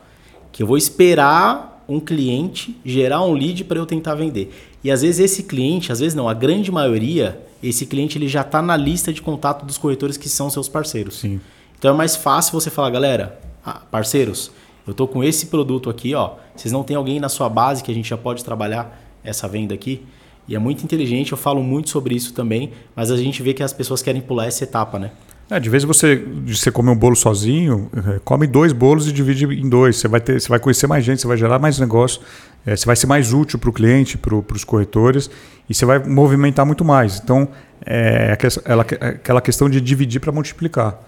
Que 0.51 0.63
eu 0.63 0.67
vou 0.67 0.79
esperar 0.79 1.85
um 1.87 2.01
cliente 2.01 2.75
gerar 2.83 3.23
um 3.23 3.35
lead 3.35 3.65
para 3.65 3.79
eu 3.79 3.85
tentar 3.85 4.15
vender. 4.15 4.51
E 4.83 4.91
às 4.91 5.03
vezes 5.03 5.21
esse 5.21 5.43
cliente, 5.43 5.93
às 5.93 6.01
vezes 6.01 6.15
não, 6.15 6.27
a 6.27 6.33
grande 6.33 6.73
maioria, 6.73 7.39
esse 7.63 7.85
cliente 7.85 8.17
ele 8.17 8.29
já 8.29 8.41
está 8.41 8.63
na 8.63 8.79
lista 8.79 9.13
de 9.13 9.21
contato 9.21 9.67
dos 9.67 9.77
corretores 9.77 10.17
que 10.17 10.31
são 10.31 10.49
seus 10.49 10.71
parceiros. 10.71 11.19
Sim. 11.19 11.39
Então 11.79 11.93
é 11.93 11.95
mais 11.95 12.17
fácil 12.17 12.59
você 12.59 12.71
falar, 12.71 12.89
galera, 12.89 13.39
ah, 13.63 13.83
parceiros, 13.91 14.51
eu 14.89 14.93
estou 14.93 15.07
com 15.07 15.23
esse 15.23 15.47
produto 15.47 15.91
aqui, 15.91 16.15
ó. 16.15 16.37
Vocês 16.57 16.73
não 16.73 16.83
tem 16.83 16.97
alguém 16.97 17.21
na 17.21 17.29
sua 17.29 17.49
base 17.49 17.83
que 17.83 17.91
a 17.91 17.95
gente 17.95 18.09
já 18.09 18.17
pode 18.17 18.43
trabalhar 18.43 18.99
essa 19.23 19.47
venda 19.47 19.75
aqui? 19.75 20.03
E 20.49 20.57
é 20.57 20.59
muito 20.59 20.83
inteligente, 20.83 21.33
eu 21.33 21.39
falo 21.39 21.63
muito 21.63 21.91
sobre 21.91 22.15
isso 22.15 22.33
também, 22.33 22.73
mas 22.97 23.11
a 23.11 23.17
gente 23.19 23.43
vê 23.43 23.53
que 23.53 23.63
as 23.63 23.73
pessoas 23.73 24.01
querem 24.01 24.23
pular 24.23 24.47
essa 24.47 24.65
etapa, 24.65 24.99
né? 24.99 25.11
É, 25.51 25.61
de 25.61 25.69
vez 25.69 25.85
você, 25.85 26.25
você 26.47 26.71
comer 26.71 26.91
um 26.91 26.97
bolo 26.97 27.15
sozinho, 27.15 27.91
é, 28.15 28.19
come 28.25 28.47
dois 28.47 28.73
bolos 28.73 29.07
e 29.07 29.13
divide 29.13 29.45
em 29.45 29.69
dois. 29.69 29.97
Você 29.97 30.09
vai, 30.09 30.21
ter, 30.21 30.41
você 30.41 30.49
vai 30.49 30.59
conhecer 30.59 30.87
mais 30.87 31.05
gente, 31.05 31.21
você 31.21 31.27
vai 31.27 31.37
gerar 31.37 31.59
mais 31.59 31.79
negócio, 31.79 32.23
é, 32.65 32.75
você 32.75 32.87
vai 32.87 32.97
ser 32.97 33.07
mais 33.07 33.35
útil 33.35 33.59
para 33.59 33.69
o 33.69 33.73
cliente, 33.73 34.17
para 34.17 34.35
os 34.35 34.65
corretores, 34.65 35.31
e 35.69 35.75
você 35.75 35.85
vai 35.85 35.99
movimentar 35.99 36.65
muito 36.65 36.83
mais. 36.83 37.21
Então, 37.23 37.49
é 37.85 38.33
aquela 38.33 39.41
questão 39.43 39.69
de 39.69 39.83
dividir 39.83 40.19
para 40.19 40.33
multiplicar. 40.33 40.99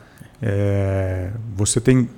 É, 0.42 1.30
você 1.54 1.80
tem 1.80 2.08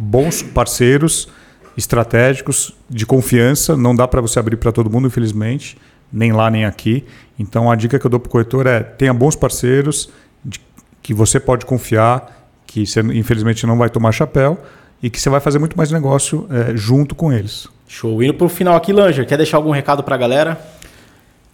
bons 0.00 0.40
parceiros 0.42 1.28
estratégicos 1.76 2.74
de 2.88 3.04
confiança. 3.04 3.76
Não 3.76 3.94
dá 3.94 4.08
para 4.08 4.22
você 4.22 4.38
abrir 4.38 4.56
para 4.56 4.72
todo 4.72 4.88
mundo, 4.88 5.06
infelizmente, 5.06 5.76
nem 6.10 6.32
lá 6.32 6.50
nem 6.50 6.64
aqui. 6.64 7.04
Então 7.38 7.70
a 7.70 7.76
dica 7.76 7.98
que 7.98 8.06
eu 8.06 8.10
dou 8.10 8.18
para 8.18 8.28
o 8.28 8.30
corretor 8.30 8.66
é 8.66 8.80
tenha 8.80 9.12
bons 9.12 9.36
parceiros 9.36 10.08
de, 10.42 10.58
que 11.02 11.12
você 11.12 11.38
pode 11.38 11.66
confiar, 11.66 12.48
que 12.66 12.86
você 12.86 13.00
infelizmente 13.00 13.66
não 13.66 13.76
vai 13.76 13.90
tomar 13.90 14.12
chapéu 14.12 14.58
e 15.02 15.10
que 15.10 15.20
você 15.20 15.28
vai 15.28 15.40
fazer 15.40 15.58
muito 15.58 15.76
mais 15.76 15.90
negócio 15.90 16.48
é, 16.50 16.74
junto 16.74 17.14
com 17.14 17.30
eles. 17.30 17.68
Show. 17.86 18.22
Indo 18.22 18.34
para 18.34 18.46
o 18.46 18.48
final 18.48 18.76
aqui, 18.76 18.94
Langer, 18.94 19.26
quer 19.26 19.36
deixar 19.36 19.58
algum 19.58 19.70
recado 19.70 20.02
para 20.02 20.14
a 20.14 20.18
galera? 20.18 20.60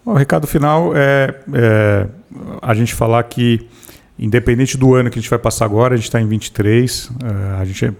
O 0.05 0.13
recado 0.13 0.47
final 0.47 0.93
é, 0.95 1.35
é, 1.53 2.07
a 2.63 2.75
gente 2.75 2.95
falar 2.95 3.25
que, 3.25 3.67
independente 4.17 4.77
do 4.77 4.95
ano 4.95 5.11
que 5.11 5.19
a 5.19 5.23
gente 5.23 5.31
vai 5.31 5.39
passar 5.39 5.65
agora, 5.65 5.95
a 5.95 5.97
gente 5.97 6.07
está 6.07 6.21
em 6.21 6.29
23, 6.29 7.11
é, 7.25 7.61
a 7.61 7.65
gente 7.65 7.93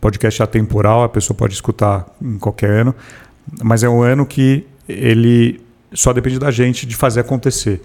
podcast 0.00 0.42
atemporal, 0.42 1.02
a 1.02 1.08
pessoa 1.08 1.36
pode 1.36 1.54
escutar 1.54 2.06
em 2.22 2.38
qualquer 2.38 2.70
ano, 2.70 2.94
mas 3.62 3.82
é 3.82 3.88
um 3.88 4.02
ano 4.02 4.24
que 4.24 4.66
ele 4.88 5.60
só 5.92 6.12
depende 6.12 6.38
da 6.38 6.50
gente 6.50 6.86
de 6.86 6.96
fazer 6.96 7.20
acontecer. 7.20 7.82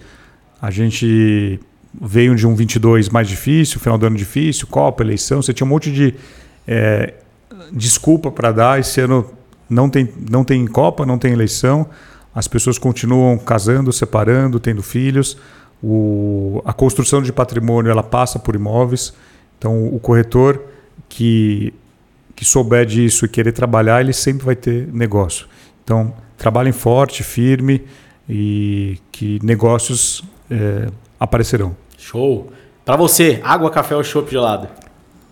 A 0.60 0.70
gente 0.70 1.60
veio 2.00 2.34
de 2.34 2.46
um 2.46 2.54
22 2.54 3.08
mais 3.08 3.28
difícil, 3.28 3.80
final 3.80 3.98
do 3.98 4.06
ano 4.06 4.16
difícil, 4.16 4.66
Copa, 4.66 5.02
eleição, 5.02 5.42
você 5.42 5.52
tinha 5.52 5.66
um 5.66 5.70
monte 5.70 5.92
de 5.92 6.14
é, 6.66 7.14
desculpa 7.72 8.30
para 8.30 8.52
dar. 8.52 8.80
Esse 8.80 9.00
ano 9.00 9.30
não 9.68 9.88
tem, 9.88 10.08
não 10.30 10.44
tem 10.44 10.66
Copa, 10.66 11.04
não 11.04 11.18
tem 11.18 11.32
eleição, 11.32 11.86
as 12.34 12.46
pessoas 12.46 12.78
continuam 12.78 13.38
casando, 13.38 13.92
separando, 13.92 14.60
tendo 14.60 14.82
filhos. 14.82 15.36
O, 15.82 16.62
a 16.64 16.72
construção 16.72 17.22
de 17.22 17.32
patrimônio 17.32 17.90
ela 17.90 18.02
passa 18.02 18.38
por 18.38 18.54
imóveis. 18.54 19.12
Então, 19.58 19.86
o 19.86 19.98
corretor 19.98 20.62
que 21.08 21.74
que 22.40 22.44
souber 22.46 22.86
disso 22.86 23.26
e 23.26 23.28
querer 23.28 23.52
trabalhar, 23.52 24.00
ele 24.00 24.14
sempre 24.14 24.46
vai 24.46 24.56
ter 24.56 24.88
negócio. 24.94 25.46
Então, 25.84 26.14
trabalhem 26.38 26.72
forte, 26.72 27.22
firme 27.22 27.84
e 28.26 28.96
que 29.12 29.38
negócios 29.42 30.24
é, 30.50 30.86
aparecerão. 31.18 31.76
Show! 31.98 32.50
Para 32.82 32.96
você, 32.96 33.40
água, 33.44 33.70
café 33.70 33.94
ou 33.94 34.02
chopp 34.02 34.30
gelado? 34.30 34.68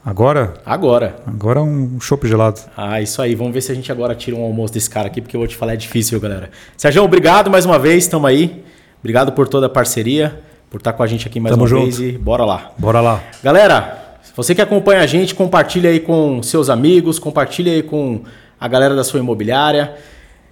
Agora? 0.05 0.61
Agora. 0.67 1.17
Agora 1.27 1.63
um 1.63 1.99
chopp 1.99 2.29
gelado. 2.29 2.61
Ah, 2.77 3.01
isso 3.01 3.23
aí. 3.23 3.35
Vamos 3.35 3.55
ver 3.55 3.63
se 3.63 3.73
a 3.73 3.75
gente 3.75 3.91
agora 3.91 4.15
tira 4.15 4.37
um 4.37 4.43
almoço 4.43 4.75
desse 4.75 4.91
cara 4.91 5.07
aqui, 5.07 5.23
porque 5.23 5.35
eu 5.35 5.41
vou 5.41 5.49
te 5.49 5.57
falar, 5.57 5.73
é 5.73 5.77
difícil, 5.77 6.21
galera. 6.21 6.51
Sérgio, 6.77 7.03
obrigado 7.03 7.51
mais 7.51 7.65
uma 7.65 7.79
vez, 7.79 8.05
estamos 8.05 8.29
aí. 8.29 8.63
Obrigado 9.01 9.33
por 9.33 9.49
toda 9.49 9.65
a 9.65 9.71
parceria, 9.71 10.43
por 10.69 10.77
estar 10.77 10.93
com 10.93 11.03
a 11.03 11.07
gente 11.07 11.27
aqui 11.27 11.41
mais 11.41 11.55
Tamo 11.55 11.63
uma 11.63 11.69
junto. 11.69 11.85
vez 11.85 12.01
e 12.01 12.19
bora 12.19 12.45
lá. 12.45 12.71
Bora 12.77 13.01
lá. 13.01 13.23
Galera, 13.43 13.98
você 14.37 14.55
que 14.55 14.63
acompanha 14.63 15.01
a 15.01 15.07
gente, 15.07 15.35
compartilha 15.35 15.91
aí 15.91 16.01
com 16.01 16.43
seus 16.43 16.71
amigos, 16.71 17.19
compartilha 17.19 17.73
aí 17.73 17.83
com 17.83 18.23
a 18.61 18.69
galera 18.69 18.95
da 18.95 19.03
sua 19.03 19.21
imobiliária. 19.21 19.97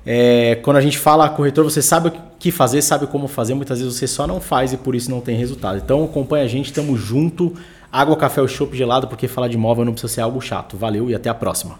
É, 0.04 0.56
quando 0.62 0.76
a 0.76 0.80
gente 0.80 0.98
fala 0.98 1.28
corretor, 1.28 1.64
você 1.64 1.82
sabe 1.82 2.08
o 2.08 2.12
que 2.38 2.52
fazer, 2.52 2.80
sabe 2.82 3.06
como 3.06 3.26
fazer. 3.26 3.54
Muitas 3.54 3.80
vezes 3.80 3.94
você 3.94 4.06
só 4.06 4.26
não 4.26 4.40
faz 4.40 4.72
e 4.72 4.76
por 4.76 4.94
isso 4.94 5.10
não 5.10 5.20
tem 5.20 5.36
resultado. 5.36 5.78
Então 5.78 6.04
acompanha 6.04 6.44
a 6.44 6.48
gente, 6.48 6.72
tamo 6.72 6.96
junto. 6.96 7.54
Água, 7.90 8.16
café 8.16 8.46
chopp 8.46 8.76
gelado, 8.76 9.08
porque 9.08 9.26
falar 9.26 9.48
de 9.48 9.54
imóvel 9.54 9.84
não 9.84 9.92
precisa 9.92 10.12
ser 10.12 10.20
algo 10.20 10.40
chato. 10.40 10.76
Valeu 10.76 11.10
e 11.10 11.14
até 11.14 11.28
a 11.28 11.34
próxima. 11.34 11.78